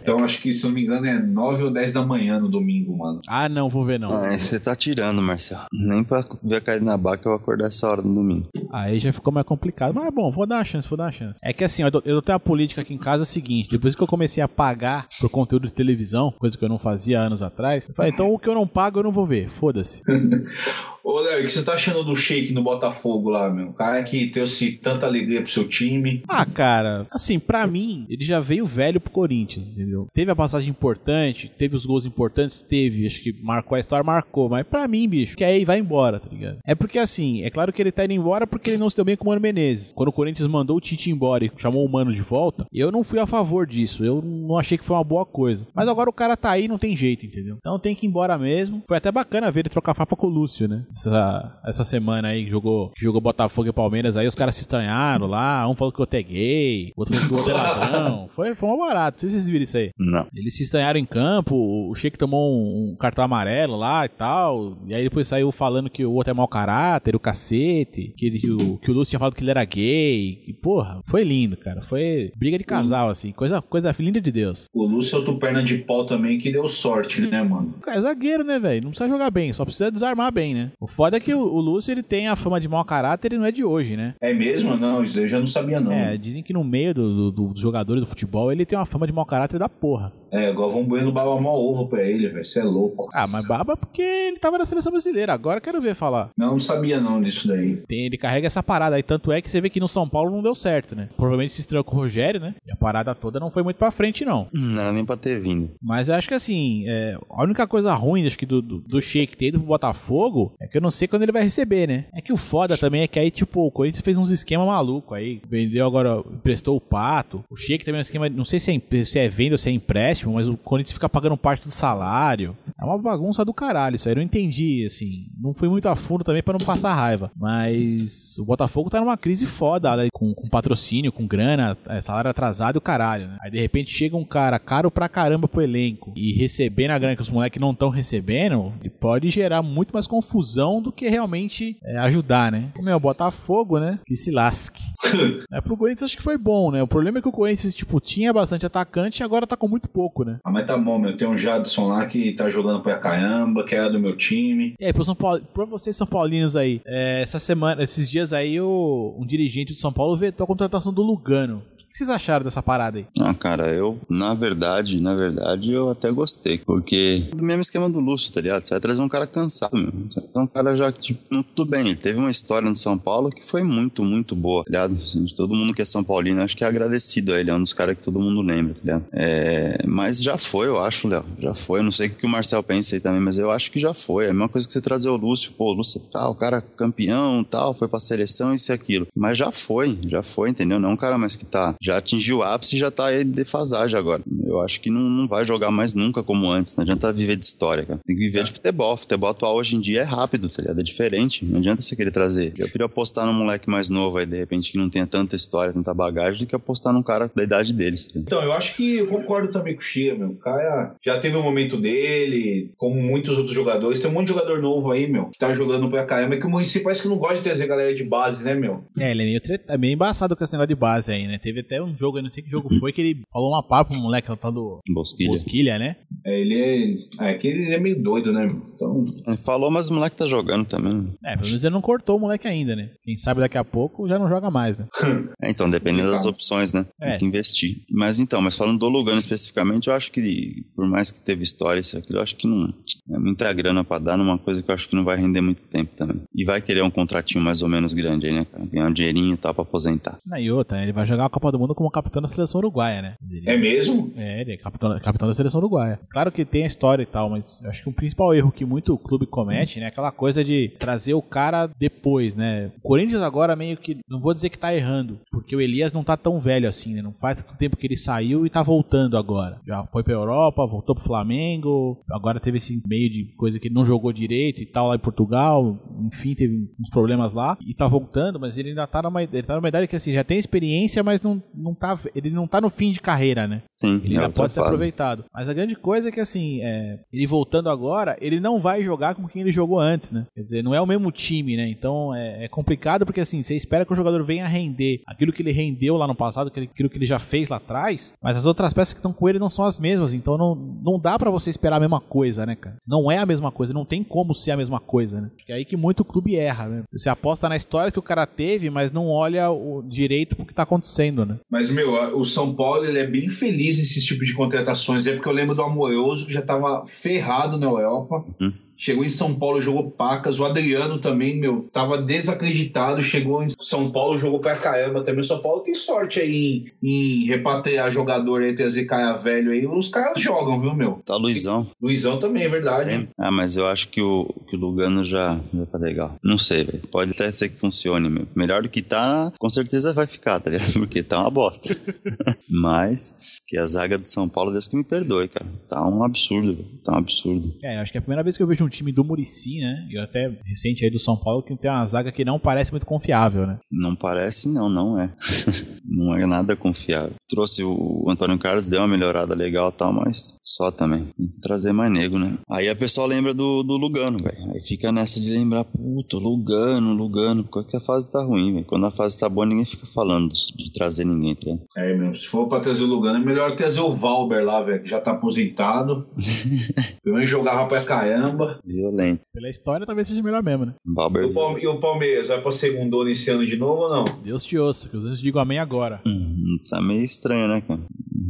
então 0.00 0.24
acho 0.24 0.40
que, 0.40 0.52
se 0.52 0.64
eu 0.64 0.68
não 0.68 0.74
me 0.74 0.82
engano, 0.82 1.06
é 1.06 1.18
9 1.20 1.64
ou 1.64 1.70
10 1.70 1.92
da 1.92 2.04
manhã 2.04 2.38
no 2.38 2.48
domingo, 2.48 2.96
mano. 2.96 3.20
Ah, 3.28 3.48
não, 3.48 3.68
vou 3.68 3.84
ver 3.84 3.98
não. 3.98 4.08
Ah, 4.08 4.30
você 4.38 4.58
tá 4.58 4.74
tirando, 4.74 5.20
Marcelo. 5.20 5.64
Nem 5.72 6.02
pra 6.02 6.22
ver 6.42 6.56
a 6.56 6.60
Karina 6.60 6.96
Baca 6.96 7.28
eu 7.28 7.32
vou 7.32 7.40
acordar 7.40 7.66
essa 7.66 7.88
hora 7.88 8.02
no 8.02 8.14
domingo. 8.14 8.48
Aí 8.72 8.98
já 8.98 9.12
ficou 9.12 9.32
mais 9.32 9.46
complicado. 9.46 9.94
Mas 9.94 10.06
é 10.06 10.10
bom, 10.10 10.30
vou 10.30 10.46
dar 10.46 10.56
uma 10.56 10.64
chance, 10.64 10.88
vou 10.88 10.96
dar 10.96 11.04
uma 11.04 11.12
chance. 11.12 11.38
É 11.42 11.52
que 11.52 11.64
assim, 11.64 11.82
ó, 11.82 11.90
eu 12.04 12.22
tenho 12.22 12.34
uma 12.34 12.40
política 12.40 12.80
aqui 12.80 12.94
em 12.94 12.98
casa 12.98 13.22
é 13.22 13.24
a 13.24 13.26
seguinte: 13.26 13.70
depois 13.70 13.94
que 13.94 14.02
eu 14.02 14.06
comecei 14.06 14.42
a 14.42 14.48
pagar 14.48 15.06
por 15.20 15.28
conteúdo 15.28 15.66
de 15.68 15.72
televisão, 15.72 16.32
coisa 16.38 16.56
que 16.56 16.64
eu 16.64 16.68
não 16.68 16.78
fazia 16.78 17.20
anos 17.20 17.42
atrás, 17.42 17.88
eu 17.88 17.94
falei, 17.94 18.12
então 18.12 18.32
o 18.32 18.38
que 18.38 18.48
eu 18.48 18.54
não 18.54 18.66
pago 18.66 18.98
eu 18.98 19.04
não 19.04 19.12
vou 19.12 19.26
ver, 19.26 19.48
foda-se. 19.48 20.00
Ô, 21.04 21.20
Léo, 21.20 21.40
o 21.40 21.42
que 21.42 21.50
você 21.50 21.62
tá 21.62 21.74
achando 21.74 22.02
do 22.02 22.16
Shake 22.16 22.54
no 22.54 22.62
Botafogo 22.62 23.28
lá, 23.28 23.50
meu? 23.50 23.68
O 23.68 23.72
cara 23.74 24.02
que 24.02 24.28
trouxe 24.28 24.72
tanta 24.72 25.04
alegria 25.06 25.42
pro 25.42 25.50
seu 25.50 25.68
time. 25.68 26.22
Ah, 26.26 26.46
cara, 26.46 27.06
assim, 27.10 27.38
pra 27.38 27.66
mim, 27.66 28.06
ele 28.08 28.24
já 28.24 28.40
veio 28.40 28.66
velho 28.66 28.98
pro 28.98 29.12
Corinthians, 29.12 29.68
entendeu? 29.68 30.08
Teve 30.14 30.30
a 30.30 30.36
passagem 30.36 30.70
importante, 30.70 31.52
teve 31.58 31.76
os 31.76 31.84
gols 31.84 32.06
importantes, 32.06 32.62
teve, 32.62 33.06
acho 33.06 33.22
que 33.22 33.34
marcou 33.42 33.76
a 33.76 33.80
história, 33.80 34.02
marcou, 34.02 34.48
mas 34.48 34.66
pra 34.66 34.88
mim, 34.88 35.06
bicho, 35.06 35.36
que 35.36 35.44
aí 35.44 35.62
vai 35.66 35.78
embora, 35.78 36.18
tá 36.18 36.28
ligado? 36.30 36.56
É 36.64 36.74
porque 36.74 36.98
assim, 36.98 37.42
é 37.42 37.50
claro 37.50 37.70
que 37.70 37.82
ele 37.82 37.92
tá 37.92 38.06
indo 38.06 38.14
embora 38.14 38.46
porque 38.46 38.70
ele 38.70 38.78
não 38.78 38.88
se 38.88 38.96
deu 38.96 39.04
bem 39.04 39.16
com 39.16 39.26
o 39.26 39.28
Mano 39.28 39.42
Menezes. 39.42 39.92
Quando 39.92 40.08
o 40.08 40.12
Corinthians 40.12 40.48
mandou 40.48 40.78
o 40.78 40.80
Tite 40.80 41.10
embora 41.10 41.44
e 41.44 41.52
chamou 41.58 41.84
o 41.84 41.92
Mano 41.92 42.14
de 42.14 42.22
volta, 42.22 42.64
eu 42.72 42.90
não 42.90 43.04
fui 43.04 43.18
a 43.18 43.26
favor 43.26 43.66
disso, 43.66 44.02
eu 44.06 44.22
não 44.22 44.56
achei 44.56 44.78
que 44.78 44.84
foi 44.84 44.96
uma 44.96 45.04
boa 45.04 45.26
coisa. 45.26 45.66
Mas 45.74 45.86
agora 45.86 46.08
o 46.08 46.14
cara 46.14 46.34
tá 46.34 46.50
aí, 46.50 46.66
não 46.66 46.78
tem 46.78 46.96
jeito, 46.96 47.26
entendeu? 47.26 47.56
Então 47.58 47.78
tem 47.78 47.94
que 47.94 48.06
ir 48.06 48.08
embora 48.08 48.38
mesmo. 48.38 48.82
Foi 48.88 48.96
até 48.96 49.12
bacana 49.12 49.50
ver 49.50 49.60
ele 49.60 49.68
trocar 49.68 49.94
papo 49.94 50.16
com 50.16 50.28
o 50.28 50.30
Lúcio, 50.30 50.66
né? 50.66 50.86
Essa, 50.94 51.60
essa 51.66 51.84
semana 51.84 52.28
aí 52.28 52.44
que 52.44 52.50
jogou, 52.50 52.90
que 52.90 53.02
jogou 53.02 53.20
Botafogo 53.20 53.68
e 53.68 53.72
Palmeiras, 53.72 54.16
aí 54.16 54.26
os 54.26 54.34
caras 54.34 54.54
se 54.54 54.60
estranharam 54.60 55.26
lá, 55.26 55.68
um 55.68 55.74
falou 55.74 55.92
que 55.92 55.98
o 55.98 56.02
outro 56.02 56.18
é 56.18 56.22
gay, 56.22 56.92
o 56.96 57.00
outro 57.00 57.14
falou 57.14 57.28
que 57.28 57.34
o 57.34 57.36
outro 57.38 57.50
é 57.50 57.54
ladrão. 57.54 58.28
Foi, 58.34 58.54
foi 58.54 58.68
um 58.68 58.78
barato, 58.78 59.16
não 59.16 59.20
sei 59.20 59.28
se 59.28 59.36
vocês 59.36 59.48
viram 59.48 59.62
isso 59.62 59.76
aí. 59.76 59.90
Não. 59.98 60.26
Eles 60.34 60.56
se 60.56 60.64
estranharam 60.64 60.98
em 60.98 61.04
campo, 61.04 61.54
o 61.54 61.94
Sheik 61.94 62.18
tomou 62.18 62.52
um, 62.52 62.92
um 62.92 62.96
cartão 62.96 63.24
amarelo 63.24 63.76
lá 63.76 64.04
e 64.04 64.08
tal, 64.08 64.76
e 64.86 64.94
aí 64.94 65.04
depois 65.04 65.28
saiu 65.28 65.52
falando 65.52 65.88
que 65.88 66.04
o 66.04 66.12
outro 66.12 66.32
é 66.32 66.34
mau 66.34 66.48
caráter, 66.48 67.14
o 67.14 67.20
cacete, 67.20 68.12
que, 68.16 68.26
ele, 68.26 68.38
que, 68.38 68.50
o, 68.50 68.78
que 68.78 68.90
o 68.90 68.94
Lúcio 68.94 69.10
tinha 69.10 69.18
falado 69.18 69.34
que 69.34 69.42
ele 69.42 69.50
era 69.50 69.64
gay, 69.64 70.42
e 70.46 70.52
porra, 70.52 71.00
foi 71.06 71.22
lindo, 71.22 71.56
cara, 71.56 71.82
foi 71.82 72.32
briga 72.36 72.58
de 72.58 72.64
casal, 72.64 73.08
assim, 73.08 73.30
coisa, 73.30 73.62
coisa 73.62 73.94
linda 73.98 74.20
de 74.20 74.32
Deus. 74.32 74.66
O 74.74 74.84
Lúcio 74.84 75.14
é 75.14 75.18
outro 75.18 75.38
perna 75.38 75.62
de 75.62 75.78
pau 75.78 76.04
também 76.04 76.38
que 76.38 76.50
deu 76.50 76.66
sorte, 76.66 77.22
né, 77.22 77.42
mano? 77.42 77.74
É 77.86 78.00
zagueiro, 78.00 78.42
né, 78.42 78.58
velho? 78.58 78.84
Não 78.84 78.90
precisa 78.90 79.08
jogar 79.08 79.30
bem, 79.30 79.52
só 79.52 79.64
precisa 79.64 79.90
desarmar 79.90 80.32
bem, 80.32 80.54
né? 80.54 80.72
O 80.84 80.86
foda 80.86 81.16
é 81.16 81.20
que 81.20 81.32
o, 81.32 81.40
o 81.40 81.60
Lúcio, 81.62 81.90
ele 81.92 82.02
tem 82.02 82.28
a 82.28 82.36
fama 82.36 82.60
de 82.60 82.68
mau 82.68 82.84
caráter 82.84 83.32
e 83.32 83.38
não 83.38 83.46
é 83.46 83.50
de 83.50 83.64
hoje, 83.64 83.96
né? 83.96 84.14
É 84.20 84.34
mesmo? 84.34 84.76
Não, 84.76 85.02
isso 85.02 85.14
daí 85.14 85.24
eu 85.24 85.28
já 85.28 85.38
não 85.38 85.46
sabia, 85.46 85.80
não. 85.80 85.90
É, 85.90 86.14
dizem 86.18 86.42
que 86.42 86.52
no 86.52 86.62
meio 86.62 86.92
do, 86.92 87.32
do- 87.32 87.48
dos 87.54 87.60
jogadores 87.62 88.02
do 88.02 88.06
futebol, 88.06 88.52
ele 88.52 88.66
tem 88.66 88.78
uma 88.78 88.84
fama 88.84 89.06
de 89.06 89.12
mau 89.12 89.24
caráter 89.24 89.58
da 89.58 89.66
porra. 89.66 90.12
É, 90.34 90.52
Galvão 90.52 90.84
Bueno 90.84 91.12
baba 91.12 91.40
mó 91.40 91.52
ovo 91.54 91.88
pra 91.88 92.02
ele, 92.02 92.28
velho. 92.28 92.44
Você 92.44 92.60
é 92.60 92.64
louco. 92.64 93.08
Ah, 93.14 93.26
mas 93.26 93.46
baba 93.46 93.76
porque 93.76 94.02
ele 94.02 94.38
tava 94.38 94.58
na 94.58 94.64
seleção 94.64 94.90
brasileira, 94.92 95.32
agora 95.32 95.58
eu 95.58 95.62
quero 95.62 95.80
ver 95.80 95.94
falar. 95.94 96.30
Não, 96.36 96.52
não 96.52 96.60
sabia 96.60 97.00
não 97.00 97.20
disso 97.20 97.48
daí. 97.48 97.76
Tem- 97.88 98.06
ele 98.06 98.18
carrega 98.18 98.46
essa 98.46 98.62
parada 98.62 98.96
aí, 98.96 99.02
tanto 99.02 99.30
é 99.32 99.40
que 99.40 99.50
você 99.50 99.60
vê 99.60 99.70
que 99.70 99.80
no 99.80 99.88
São 99.88 100.08
Paulo 100.08 100.30
não 100.30 100.42
deu 100.42 100.54
certo, 100.54 100.94
né? 100.96 101.08
Provavelmente 101.16 101.52
se 101.52 101.60
estreou 101.60 101.84
com 101.84 101.96
o 101.96 102.00
Rogério, 102.00 102.40
né? 102.40 102.54
E 102.66 102.72
a 102.72 102.76
parada 102.76 103.14
toda 103.14 103.38
não 103.40 103.50
foi 103.50 103.62
muito 103.62 103.76
pra 103.76 103.90
frente, 103.90 104.24
não. 104.24 104.46
Não 104.52 104.80
era 104.82 104.92
nem 104.92 105.04
pra 105.04 105.16
ter 105.16 105.38
vindo. 105.40 105.70
Mas 105.82 106.08
eu 106.08 106.14
acho 106.16 106.28
que 106.28 106.34
assim, 106.34 106.84
é, 106.88 107.16
a 107.30 107.42
única 107.42 107.66
coisa 107.66 107.92
ruim, 107.94 108.26
acho 108.26 108.36
que 108.38 108.46
do, 108.46 108.60
do, 108.60 108.80
do 108.80 109.00
Sheik 109.00 109.36
ter 109.36 109.46
ido 109.46 109.58
pro 109.58 109.68
Botafogo 109.68 110.54
é 110.60 110.66
que 110.66 110.76
eu 110.76 110.82
não 110.82 110.90
sei 110.90 111.06
quando 111.08 111.22
ele 111.22 111.32
vai 111.32 111.42
receber, 111.42 111.86
né? 111.86 112.06
É 112.14 112.20
que 112.20 112.32
o 112.32 112.36
foda 112.36 112.76
também 112.76 113.02
é 113.02 113.06
que 113.06 113.18
aí, 113.18 113.30
tipo, 113.30 113.60
o 113.66 113.70
Corinthians 113.70 114.02
fez 114.04 114.18
uns 114.18 114.30
esquemas 114.30 114.66
malucos 114.66 115.16
aí. 115.16 115.40
Vendeu 115.48 115.86
agora, 115.86 116.22
emprestou 116.32 116.76
o 116.76 116.80
Pato. 116.80 117.44
O 117.50 117.56
Sheik 117.56 117.84
também 117.84 117.98
é 117.98 118.00
um 118.00 118.02
esquema, 118.02 118.28
não 118.28 118.44
sei 118.44 118.58
se 118.58 118.72
é, 118.90 119.04
se 119.04 119.18
é 119.18 119.28
venda 119.28 119.54
ou 119.54 119.58
se 119.58 119.68
é 119.68 119.72
empréstimo, 119.72 120.23
mas 120.32 120.48
o 120.48 120.56
Corinthians 120.56 120.94
fica 120.94 121.08
pagando 121.08 121.36
parte 121.36 121.66
do 121.66 121.70
salário. 121.70 122.56
É 122.80 122.84
uma 122.84 122.98
bagunça 122.98 123.44
do 123.44 123.52
caralho 123.52 123.96
isso 123.96 124.08
aí. 124.08 124.14
Eu 124.14 124.16
não 124.16 124.22
entendi, 124.22 124.84
assim. 124.86 125.26
Não 125.40 125.54
fui 125.54 125.68
muito 125.68 125.88
a 125.88 125.94
fundo 125.94 126.24
também 126.24 126.42
pra 126.42 126.56
não 126.58 126.64
passar 126.64 126.94
raiva. 126.94 127.30
Mas 127.36 128.38
o 128.38 128.44
Botafogo 128.44 128.90
tá 128.90 129.00
numa 129.00 129.16
crise 129.16 129.46
foda, 129.46 129.94
né? 129.96 130.08
com, 130.12 130.32
com 130.32 130.48
patrocínio, 130.48 131.12
com 131.12 131.26
grana, 131.26 131.76
é, 131.88 132.00
salário 132.00 132.30
atrasado 132.30 132.76
e 132.76 132.78
o 132.78 132.80
caralho, 132.80 133.28
né? 133.28 133.36
Aí 133.42 133.50
de 133.50 133.60
repente 133.60 133.90
chega 133.90 134.16
um 134.16 134.24
cara 134.24 134.58
caro 134.58 134.90
pra 134.90 135.08
caramba 135.08 135.48
pro 135.48 135.60
elenco 135.60 136.12
e 136.16 136.32
recebendo 136.32 136.92
a 136.92 136.98
grana 136.98 137.16
que 137.16 137.22
os 137.22 137.30
moleques 137.30 137.60
não 137.60 137.72
estão 137.72 137.90
recebendo, 137.90 138.72
e 138.82 138.88
pode 138.88 139.28
gerar 139.30 139.62
muito 139.62 139.92
mais 139.92 140.06
confusão 140.06 140.80
do 140.80 140.92
que 140.92 141.08
realmente 141.08 141.76
é, 141.84 141.98
ajudar, 141.98 142.52
né? 142.52 142.70
Como 142.76 142.88
é 142.88 142.96
o 142.96 143.00
Botafogo, 143.00 143.78
né? 143.78 143.98
Que 144.06 144.14
se 144.14 144.30
lasque. 144.30 144.82
é, 145.50 145.60
pro 145.60 145.76
Corinthians 145.76 146.04
acho 146.04 146.16
que 146.16 146.22
foi 146.22 146.36
bom, 146.36 146.70
né? 146.70 146.82
O 146.82 146.86
problema 146.86 147.18
é 147.18 147.22
que 147.22 147.28
o 147.28 147.32
Corinthians, 147.32 147.74
tipo, 147.74 148.00
tinha 148.00 148.32
bastante 148.32 148.66
atacante 148.66 149.20
e 149.20 149.24
agora 149.24 149.46
tá 149.46 149.56
com 149.56 149.68
muito 149.68 149.88
pouco, 149.88 150.24
né? 150.24 150.38
Ah, 150.44 150.50
mas 150.50 150.66
tá 150.66 150.76
bom, 150.76 150.98
meu. 150.98 151.16
Tem 151.16 151.28
um 151.28 151.36
Jadson 151.36 151.88
lá 151.88 152.06
que 152.06 152.32
tá 152.32 152.48
jogando 152.50 152.82
pra 152.82 152.98
caramba, 152.98 153.64
que 153.64 153.74
era 153.74 153.90
do 153.90 154.00
meu 154.00 154.16
time. 154.16 154.74
E 154.78 154.84
aí, 154.84 154.92
pro 154.92 155.04
São 155.04 155.14
Paulo, 155.14 155.42
pra 155.52 155.64
vocês 155.64 155.96
São 155.96 156.06
Paulinos 156.06 156.56
aí, 156.56 156.80
é, 156.84 157.22
essa 157.22 157.38
semana, 157.38 157.82
esses 157.82 158.10
dias 158.10 158.32
aí, 158.32 158.60
o, 158.60 159.14
um 159.18 159.26
dirigente 159.26 159.74
do 159.74 159.80
São 159.80 159.92
Paulo 159.92 160.16
vetou 160.16 160.44
a 160.44 160.48
contratação 160.48 160.92
do 160.92 161.02
Lugano. 161.02 161.62
Que 161.94 161.98
vocês 161.98 162.10
acharam 162.10 162.44
dessa 162.44 162.60
parada 162.60 162.98
aí? 162.98 163.06
Ah, 163.20 163.32
cara, 163.32 163.68
eu, 163.68 164.00
na 164.10 164.34
verdade, 164.34 165.00
na 165.00 165.14
verdade, 165.14 165.70
eu 165.70 165.88
até 165.88 166.10
gostei. 166.10 166.58
Porque 166.58 167.28
do 167.32 167.44
mesmo 167.44 167.60
esquema 167.60 167.88
do 167.88 168.00
Lúcio, 168.00 168.32
tá 168.32 168.40
ligado? 168.40 168.64
Você 168.64 168.74
vai 168.74 168.80
trazer 168.80 169.00
um 169.00 169.08
cara 169.08 169.28
cansado, 169.28 169.76
meu. 169.76 169.92
Você 170.10 170.20
vai 170.20 170.28
trazer 170.28 170.44
um 170.44 170.46
cara 170.48 170.76
já, 170.76 170.90
tipo, 170.90 171.44
tudo 171.54 171.70
bem. 171.70 171.82
Ele 171.82 171.94
teve 171.94 172.18
uma 172.18 172.32
história 172.32 172.68
no 172.68 172.74
São 172.74 172.98
Paulo 172.98 173.30
que 173.30 173.44
foi 173.44 173.62
muito, 173.62 174.02
muito 174.02 174.34
boa, 174.34 174.64
tá 174.64 174.70
ligado? 174.70 175.00
Assim, 175.00 175.24
todo 175.36 175.54
mundo 175.54 175.72
que 175.72 175.82
é 175.82 175.84
São 175.84 176.02
Paulino, 176.02 176.42
acho 176.42 176.56
que 176.56 176.64
é 176.64 176.66
agradecido 176.66 177.32
a 177.32 177.38
ele. 177.38 177.52
É 177.52 177.54
um 177.54 177.62
dos 177.62 177.72
caras 177.72 177.96
que 177.96 178.02
todo 178.02 178.18
mundo 178.18 178.42
lembra, 178.42 178.74
tá 178.74 178.80
ligado? 178.82 179.04
É, 179.12 179.78
mas 179.86 180.20
já 180.20 180.36
foi, 180.36 180.66
eu 180.66 180.80
acho, 180.80 181.06
Léo. 181.06 181.24
Já 181.38 181.54
foi. 181.54 181.78
Eu 181.78 181.84
não 181.84 181.92
sei 181.92 182.08
o 182.08 182.10
que 182.10 182.26
o 182.26 182.28
Marcel 182.28 182.64
pensa 182.64 182.96
aí 182.96 183.00
também, 183.00 183.20
mas 183.20 183.38
eu 183.38 183.52
acho 183.52 183.70
que 183.70 183.78
já 183.78 183.94
foi. 183.94 184.24
É 184.24 184.30
a 184.30 184.34
mesma 184.34 184.48
coisa 184.48 184.66
que 184.66 184.72
você 184.72 184.80
trazer 184.80 185.10
o 185.10 185.16
Lúcio. 185.16 185.52
Pô, 185.52 185.70
o 185.70 185.74
Lúcio, 185.74 186.00
tá, 186.00 186.28
o 186.28 186.34
cara 186.34 186.60
campeão, 186.60 187.44
tal, 187.44 187.72
foi 187.72 187.86
pra 187.86 188.00
seleção, 188.00 188.52
isso 188.52 188.72
e 188.72 188.74
aquilo. 188.74 189.06
Mas 189.14 189.38
já 189.38 189.52
foi, 189.52 189.96
já 190.08 190.24
foi, 190.24 190.50
entendeu? 190.50 190.80
Não 190.80 190.90
é 190.90 190.92
um 190.92 190.96
cara 190.96 191.16
mais 191.16 191.36
que 191.36 191.46
tá, 191.46 191.76
já 191.84 191.98
atingiu 191.98 192.38
o 192.38 192.42
ápice 192.42 192.76
e 192.76 192.78
já 192.78 192.90
tá 192.90 193.06
aí 193.06 193.22
defasagem 193.22 193.98
agora. 193.98 194.22
Eu 194.42 194.58
acho 194.60 194.80
que 194.80 194.90
não, 194.90 195.02
não 195.02 195.28
vai 195.28 195.44
jogar 195.44 195.70
mais 195.70 195.92
nunca 195.92 196.22
como 196.22 196.50
antes. 196.50 196.74
Não 196.74 196.82
adianta 196.82 197.12
viver 197.12 197.36
de 197.36 197.44
história, 197.44 197.84
cara. 197.84 198.00
Tem 198.06 198.16
que 198.16 198.22
viver 198.22 198.42
de 198.44 198.52
futebol. 198.52 198.96
Futebol 198.96 199.28
atual 199.28 199.56
hoje 199.56 199.76
em 199.76 199.80
dia 199.80 200.00
é 200.00 200.04
rápido, 200.04 200.48
tá 200.48 200.62
ligado? 200.62 200.80
É 200.80 200.82
diferente. 200.82 201.44
Não 201.44 201.58
adianta 201.58 201.82
você 201.82 201.94
querer 201.94 202.10
trazer. 202.10 202.54
Eu 202.56 202.68
queria 202.68 202.86
apostar 202.86 203.26
num 203.26 203.34
moleque 203.34 203.68
mais 203.68 203.90
novo 203.90 204.16
aí, 204.16 204.24
de 204.24 204.38
repente, 204.38 204.72
que 204.72 204.78
não 204.78 204.88
tenha 204.88 205.06
tanta 205.06 205.36
história, 205.36 205.74
tanta 205.74 205.92
bagagem, 205.92 206.40
do 206.40 206.46
que 206.46 206.56
apostar 206.56 206.90
num 206.90 207.02
cara 207.02 207.30
da 207.34 207.42
idade 207.42 207.74
deles. 207.74 208.06
Tá 208.06 208.18
então, 208.18 208.42
eu 208.42 208.52
acho 208.52 208.76
que 208.76 208.96
eu 208.96 209.06
concordo 209.06 209.52
também 209.52 209.74
com 209.74 209.80
o 209.80 209.84
Chia, 209.84 210.14
meu. 210.14 210.30
O 210.30 210.36
cara 210.36 210.94
já 211.04 211.18
teve 211.18 211.36
um 211.36 211.42
momento 211.42 211.76
dele, 211.76 212.72
como 212.78 213.02
muitos 213.02 213.36
outros 213.36 213.54
jogadores. 213.54 214.00
Tem 214.00 214.10
um 214.10 214.14
monte 214.14 214.28
de 214.28 214.32
jogador 214.32 214.62
novo 214.62 214.90
aí, 214.90 215.06
meu, 215.06 215.26
que 215.26 215.38
tá 215.38 215.52
jogando 215.52 215.90
pra 215.90 216.06
caramba, 216.06 216.38
que 216.38 216.46
o 216.46 216.50
município 216.50 216.84
parece 216.84 217.02
que 217.02 217.08
não 217.08 217.18
gosta 217.18 217.36
de 217.36 217.42
trazer 217.42 217.66
galera 217.66 217.94
de 217.94 218.04
base, 218.04 218.42
né, 218.42 218.54
meu? 218.54 218.84
É, 218.98 219.10
ele 219.10 219.22
é 219.22 219.26
meio, 219.26 219.40
é 219.68 219.78
meio 219.78 219.92
embaçado 219.92 220.34
com 220.34 220.42
esse 220.42 220.52
negócio 220.54 220.68
de 220.68 220.74
base 220.74 221.12
aí, 221.12 221.26
né? 221.26 221.38
Teve 221.38 221.60
até 221.60 221.73
um 221.82 221.96
jogo, 221.96 222.18
eu 222.18 222.22
não 222.22 222.30
sei 222.30 222.42
que 222.42 222.50
jogo 222.50 222.68
foi, 222.78 222.92
que 222.92 223.00
ele 223.00 223.22
falou 223.32 223.50
uma 223.50 223.62
pá 223.62 223.84
pro 223.84 223.96
moleque, 223.96 224.30
o 224.30 224.36
tal 224.36 224.52
do 224.52 224.80
Bosquilha. 224.88 225.30
Bosquilha, 225.30 225.78
né? 225.78 225.96
É, 226.24 226.40
ele 226.40 227.06
é. 227.20 227.30
É 227.30 227.34
que 227.34 227.46
ele 227.48 227.72
é 227.74 227.78
meio 227.78 228.02
doido, 228.02 228.32
né? 228.32 228.46
Então. 228.74 229.04
Ele 229.26 229.36
falou, 229.36 229.70
mas 229.70 229.88
o 229.90 229.94
moleque 229.94 230.16
tá 230.16 230.26
jogando 230.26 230.66
também. 230.66 231.12
É, 231.24 231.36
pelo 231.36 231.46
menos 231.48 231.64
ele 231.64 231.74
não 231.74 231.80
cortou 231.80 232.16
o 232.16 232.20
moleque 232.20 232.48
ainda, 232.48 232.74
né? 232.74 232.90
Quem 233.04 233.16
sabe 233.16 233.40
daqui 233.40 233.58
a 233.58 233.64
pouco 233.64 234.08
já 234.08 234.18
não 234.18 234.28
joga 234.28 234.50
mais, 234.50 234.78
né? 234.78 234.86
É, 235.42 235.50
então, 235.50 235.68
dependendo 235.68 236.10
das 236.10 236.24
opções, 236.24 236.72
né? 236.72 236.86
É. 237.00 237.10
Tem 237.10 237.18
que 237.18 237.24
investir. 237.26 237.82
Mas 237.90 238.18
então, 238.18 238.40
mas 238.40 238.56
falando 238.56 238.78
do 238.78 238.88
Lugano 238.88 239.18
especificamente, 239.18 239.88
eu 239.88 239.94
acho 239.94 240.10
que, 240.10 240.64
por 240.74 240.86
mais 240.86 241.10
que 241.10 241.20
teve 241.20 241.42
história 241.42 241.80
isso 241.80 241.98
aqui, 241.98 242.14
eu 242.14 242.20
acho 242.22 242.34
que 242.36 242.46
não. 242.46 242.72
É 243.10 243.18
muita 243.18 243.52
grana 243.52 243.84
pra 243.84 243.98
dar 243.98 244.16
numa 244.16 244.38
coisa 244.38 244.62
que 244.62 244.70
eu 244.70 244.74
acho 244.74 244.88
que 244.88 244.96
não 244.96 245.04
vai 245.04 245.16
render 245.18 245.40
muito 245.42 245.66
tempo 245.68 245.94
também. 245.96 246.22
E 246.34 246.44
vai 246.44 246.62
querer 246.62 246.82
um 246.82 246.90
contratinho 246.90 247.44
mais 247.44 247.60
ou 247.62 247.68
menos 247.68 247.92
grande 247.92 248.26
aí, 248.26 248.32
né, 248.32 248.46
cara? 248.50 248.64
Ganhar 248.64 248.88
um 248.88 248.92
dinheirinho 248.92 249.34
e 249.34 249.36
tal 249.36 249.52
pra 249.52 249.62
aposentar. 249.62 250.16
Na 250.24 250.38
outra, 250.54 250.78
né? 250.78 250.84
ele 250.84 250.92
vai 250.92 251.06
jogar 251.06 251.26
a 251.26 251.30
Copa 251.30 251.52
do 251.52 251.58
Mundo 251.58 251.74
como 251.74 251.90
capitão 251.90 252.22
da 252.22 252.28
seleção 252.28 252.58
uruguaia, 252.60 253.02
né? 253.02 253.14
Ele- 253.30 253.50
É 253.50 253.56
mesmo? 253.58 254.12
É, 254.16 254.40
ele 254.40 254.52
é 254.52 254.56
capitão, 254.56 254.98
capitão 255.00 255.28
da 255.28 255.34
seleção 255.34 255.58
uruguaia. 255.60 256.00
Claro 256.14 256.30
que 256.30 256.44
tem 256.44 256.62
a 256.62 256.68
história 256.68 257.02
e 257.02 257.06
tal, 257.06 257.28
mas 257.28 257.60
eu 257.60 257.68
acho 257.68 257.82
que 257.82 257.88
o 257.88 257.92
principal 257.92 258.32
erro 258.32 258.52
que 258.52 258.64
muito 258.64 258.96
clube 258.96 259.26
comete, 259.26 259.80
né, 259.80 259.86
é 259.86 259.88
aquela 259.88 260.12
coisa 260.12 260.44
de 260.44 260.68
trazer 260.78 261.12
o 261.12 261.20
cara 261.20 261.66
depois, 261.66 262.36
né? 262.36 262.70
O 262.78 262.80
Corinthians 262.80 263.20
agora 263.20 263.56
meio 263.56 263.76
que, 263.76 263.98
não 264.08 264.20
vou 264.20 264.32
dizer 264.32 264.48
que 264.48 264.56
tá 264.56 264.72
errando, 264.72 265.18
porque 265.28 265.56
o 265.56 265.60
Elias 265.60 265.92
não 265.92 266.04
tá 266.04 266.16
tão 266.16 266.38
velho 266.38 266.68
assim, 266.68 266.94
né? 266.94 267.02
Não 267.02 267.12
faz 267.12 267.42
tanto 267.42 267.58
tempo 267.58 267.76
que 267.76 267.84
ele 267.84 267.96
saiu 267.96 268.46
e 268.46 268.50
tá 268.50 268.62
voltando 268.62 269.18
agora. 269.18 269.60
Já 269.66 269.84
foi 269.86 270.04
pra 270.04 270.12
Europa, 270.14 270.64
voltou 270.64 270.94
pro 270.94 271.04
Flamengo, 271.04 272.00
agora 272.08 272.38
teve 272.38 272.58
esse 272.58 272.80
meio 272.86 273.10
de 273.10 273.24
coisa 273.36 273.58
que 273.58 273.66
ele 273.66 273.74
não 273.74 273.84
jogou 273.84 274.12
direito 274.12 274.60
e 274.60 274.66
tal 274.66 274.86
lá 274.86 274.94
em 274.94 275.00
Portugal, 275.00 275.78
enfim, 276.06 276.36
teve 276.36 276.70
uns 276.78 276.90
problemas 276.90 277.32
lá 277.32 277.58
e 277.60 277.74
tá 277.74 277.88
voltando, 277.88 278.38
mas 278.38 278.56
ele 278.56 278.68
ainda 278.68 278.86
tá 278.86 279.02
numa, 279.02 279.20
ele 279.22 279.42
tá 279.42 279.56
numa 279.56 279.68
idade 279.68 279.88
que 279.88 279.96
assim, 279.96 280.12
já 280.12 280.22
tem 280.22 280.38
experiência, 280.38 281.02
mas 281.02 281.20
não, 281.20 281.42
não 281.52 281.74
tá, 281.74 281.98
ele 282.14 282.30
não 282.30 282.46
tá 282.46 282.60
no 282.60 282.70
fim 282.70 282.92
de 282.92 283.00
carreira, 283.00 283.48
né? 283.48 283.62
Sim, 283.68 284.00
Ele 284.04 284.14
é 284.14 284.20
ainda 284.20 284.32
pode 284.32 284.54
ser 284.54 284.60
aproveitado. 284.60 285.24
Mas 285.34 285.48
a 285.48 285.54
grande 285.54 285.74
coisa 285.74 286.03
é 286.06 286.10
que, 286.10 286.20
assim, 286.20 286.60
é, 286.62 286.98
ele 287.12 287.26
voltando 287.26 287.68
agora, 287.68 288.16
ele 288.20 288.40
não 288.40 288.58
vai 288.58 288.82
jogar 288.82 289.14
com 289.14 289.26
quem 289.26 289.42
ele 289.42 289.52
jogou 289.52 289.80
antes, 289.80 290.10
né? 290.10 290.26
Quer 290.34 290.42
dizer, 290.42 290.62
não 290.62 290.74
é 290.74 290.80
o 290.80 290.86
mesmo 290.86 291.10
time, 291.10 291.56
né? 291.56 291.68
Então 291.68 292.14
é, 292.14 292.44
é 292.44 292.48
complicado 292.48 293.04
porque, 293.04 293.20
assim, 293.20 293.42
você 293.42 293.54
espera 293.54 293.84
que 293.84 293.92
o 293.92 293.96
jogador 293.96 294.22
venha 294.24 294.46
render 294.46 295.00
aquilo 295.06 295.32
que 295.32 295.42
ele 295.42 295.52
rendeu 295.52 295.96
lá 295.96 296.06
no 296.06 296.14
passado, 296.14 296.48
aquilo 296.48 296.88
que 296.88 296.98
ele 296.98 297.06
já 297.06 297.18
fez 297.18 297.48
lá 297.48 297.56
atrás, 297.56 298.14
mas 298.22 298.36
as 298.36 298.46
outras 298.46 298.72
peças 298.72 298.94
que 298.94 298.98
estão 298.98 299.12
com 299.12 299.28
ele 299.28 299.38
não 299.38 299.50
são 299.50 299.64
as 299.64 299.78
mesmas. 299.78 300.14
Então 300.14 300.36
não, 300.36 300.54
não 300.54 300.98
dá 300.98 301.18
pra 301.18 301.30
você 301.30 301.50
esperar 301.50 301.76
a 301.76 301.80
mesma 301.80 302.00
coisa, 302.00 302.46
né, 302.46 302.56
cara? 302.56 302.76
Não 302.88 303.10
é 303.10 303.18
a 303.18 303.26
mesma 303.26 303.50
coisa, 303.50 303.72
não 303.72 303.84
tem 303.84 304.02
como 304.02 304.34
ser 304.34 304.52
a 304.52 304.56
mesma 304.56 304.80
coisa, 304.80 305.20
né? 305.20 305.30
É 305.48 305.54
aí 305.54 305.64
que 305.64 305.76
muito 305.76 306.04
clube 306.04 306.36
erra, 306.36 306.68
né? 306.68 306.82
Você 306.92 307.08
aposta 307.08 307.48
na 307.48 307.56
história 307.56 307.92
que 307.92 307.98
o 307.98 308.02
cara 308.02 308.26
teve, 308.26 308.70
mas 308.70 308.92
não 308.92 309.08
olha 309.08 309.50
o 309.50 309.82
direito 309.82 310.36
pro 310.36 310.46
que 310.46 310.54
tá 310.54 310.62
acontecendo, 310.62 311.24
né? 311.24 311.38
Mas, 311.50 311.70
meu, 311.70 312.16
o 312.16 312.24
São 312.24 312.54
Paulo 312.54 312.84
ele 312.84 312.98
é 312.98 313.06
bem 313.06 313.28
feliz 313.28 313.78
nesse 313.78 314.04
tipo 314.04 314.24
de 314.24 314.34
contratações. 314.34 315.06
É 315.06 315.14
porque 315.14 315.28
eu 315.28 315.32
lembro 315.32 315.54
do 315.54 315.62
Amoroso, 315.94 316.26
que 316.26 316.32
já 316.32 316.42
tava 316.42 316.86
ferrado 316.86 317.58
na 317.58 317.66
Europa. 317.66 318.24
Uhum. 318.40 318.52
Chegou 318.76 319.04
em 319.04 319.08
São 319.08 319.34
Paulo, 319.34 319.60
jogou 319.60 319.90
pacas. 319.90 320.38
O 320.40 320.44
Adriano 320.44 320.98
também, 320.98 321.38
meu, 321.38 321.68
tava 321.72 322.00
desacreditado. 322.00 323.02
Chegou 323.02 323.42
em 323.42 323.48
São 323.60 323.90
Paulo, 323.90 324.16
jogou 324.16 324.40
pra 324.40 324.56
caramba 324.56 325.02
também. 325.02 325.20
O 325.20 325.24
São 325.24 325.40
Paulo 325.40 325.62
tem 325.62 325.74
sorte 325.74 326.20
aí 326.20 326.66
em, 326.82 327.22
em 327.22 327.26
repatriar 327.26 327.90
jogador 327.90 328.42
aí, 328.42 328.54
trazer 328.54 328.86
velho 329.22 329.52
aí. 329.52 329.66
Os 329.66 329.88
caras 329.88 330.20
jogam, 330.20 330.60
viu, 330.60 330.74
meu? 330.74 331.02
Tá 331.04 331.16
Luizão. 331.16 331.66
Luizão 331.80 332.18
também, 332.18 332.44
é 332.44 332.48
verdade. 332.48 332.90
É. 332.92 333.08
Ah, 333.18 333.30
mas 333.30 333.56
eu 333.56 333.66
acho 333.66 333.88
que 333.88 334.02
o, 334.02 334.26
que 334.48 334.56
o 334.56 334.58
Lugano 334.58 335.04
já, 335.04 335.40
já 335.52 335.66
tá 335.66 335.78
legal. 335.78 336.14
Não 336.22 336.38
sei, 336.38 336.64
velho. 336.64 336.82
Pode 336.90 337.12
até 337.12 337.30
ser 337.30 337.48
que 337.48 337.56
funcione, 337.56 338.08
meu. 338.08 338.26
Melhor 338.34 338.62
do 338.62 338.68
que 338.68 338.82
tá, 338.82 339.32
com 339.38 339.48
certeza 339.48 339.92
vai 339.92 340.06
ficar, 340.06 340.40
tá 340.40 340.50
ligado? 340.50 340.72
Porque 340.74 341.02
tá 341.02 341.20
uma 341.20 341.30
bosta. 341.30 341.74
mas, 342.48 343.38
que 343.46 343.56
a 343.58 343.66
zaga 343.66 343.98
do 343.98 344.06
São 344.06 344.28
Paulo, 344.28 344.52
Deus 344.52 344.68
que 344.68 344.76
me 344.76 344.84
perdoe, 344.84 345.28
cara. 345.28 345.46
Tá 345.68 345.86
um 345.88 346.02
absurdo, 346.02 346.54
velho. 346.54 346.68
Tá 346.84 346.92
um 346.94 346.98
absurdo. 346.98 347.54
É, 347.62 347.78
acho 347.78 347.92
que 347.92 347.98
é 347.98 348.00
a 348.00 348.02
primeira 348.02 348.22
vez 348.22 348.36
que 348.36 348.42
eu 348.42 348.46
vejo 348.46 348.63
um 348.64 348.68
time 348.68 348.92
do 348.92 349.04
Murici, 349.04 349.60
né? 349.60 349.86
E 349.90 349.98
até 349.98 350.30
recente 350.44 350.84
aí 350.84 350.90
do 350.90 350.98
São 350.98 351.16
Paulo, 351.16 351.42
que 351.42 351.56
tem 351.56 351.70
uma 351.70 351.86
zaga 351.86 352.12
que 352.12 352.24
não 352.24 352.38
parece 352.38 352.70
muito 352.70 352.86
confiável, 352.86 353.46
né? 353.46 353.58
Não 353.70 353.94
parece, 353.94 354.48
não, 354.48 354.68
não 354.68 354.98
é. 354.98 355.12
não 355.84 356.14
é 356.14 356.26
nada 356.26 356.56
confiável. 356.56 357.12
Trouxe 357.28 357.62
o 357.62 358.04
Antônio 358.08 358.38
Carlos, 358.38 358.68
deu 358.68 358.80
uma 358.80 358.88
melhorada 358.88 359.34
legal 359.34 359.68
e 359.68 359.72
tal, 359.72 359.92
mas 359.92 360.34
só 360.42 360.70
também. 360.70 361.06
Tem 361.16 361.28
que 361.28 361.40
trazer 361.40 361.72
mais 361.72 361.90
nego, 361.90 362.18
né? 362.18 362.38
Aí 362.50 362.68
a 362.68 362.76
pessoa 362.76 363.06
lembra 363.06 363.34
do, 363.34 363.62
do 363.62 363.76
Lugano, 363.76 364.18
velho. 364.18 364.52
Aí 364.52 364.60
fica 364.60 364.90
nessa 364.90 365.20
de 365.20 365.30
lembrar, 365.30 365.64
puta, 365.64 366.16
Lugano, 366.16 366.92
Lugano, 366.92 367.44
porque 367.44 367.76
a 367.76 367.80
fase 367.80 368.10
tá 368.10 368.22
ruim, 368.22 368.52
velho. 368.52 368.66
Quando 368.66 368.86
a 368.86 368.90
fase 368.90 369.18
tá 369.18 369.28
boa, 369.28 369.46
ninguém 369.46 369.64
fica 369.64 369.86
falando 369.86 370.32
de 370.32 370.72
trazer 370.72 371.04
ninguém, 371.04 371.34
tá 371.34 371.42
ligado? 371.44 371.64
É, 371.76 371.94
meu, 371.94 372.14
se 372.14 372.26
for 372.26 372.48
pra 372.48 372.60
trazer 372.60 372.84
o 372.84 372.86
Lugano, 372.86 373.18
é 373.18 373.24
melhor 373.24 373.54
trazer 373.56 373.80
o 373.80 373.92
Valber 373.92 374.44
lá, 374.44 374.62
velho, 374.62 374.82
que 374.82 374.88
já 374.88 375.00
tá 375.00 375.12
aposentado. 375.12 376.06
Pelo 377.02 377.16
menos 377.16 377.30
jogava 377.30 377.66
pra 377.66 377.84
caramba. 377.84 378.53
Violento. 378.64 379.22
Pela 379.32 379.48
história, 379.48 379.86
talvez 379.86 380.08
seja 380.08 380.22
melhor 380.22 380.42
mesmo, 380.42 380.66
né? 380.66 380.74
E 380.86 380.94
Valber. 380.94 381.26
o, 381.26 381.32
Palme- 381.32 381.62
e 381.62 381.66
o 381.66 381.78
Palmeiras, 381.80 382.28
vai 382.28 382.40
pra 382.40 382.50
segundona 382.50 383.10
esse 383.10 383.30
ano 383.30 383.44
de 383.46 383.56
novo 383.56 383.82
ou 383.82 383.90
não? 383.90 384.04
Deus 384.22 384.44
te 384.44 384.58
ouça, 384.58 384.88
que 384.88 384.96
os 384.96 385.04
anjos 385.04 385.20
digam 385.20 385.40
amém 385.40 385.58
agora. 385.58 386.00
Hum, 386.06 386.58
tá 386.70 386.80
meio 386.80 387.04
estranho, 387.04 387.48
né, 387.48 387.60
cara? 387.60 387.80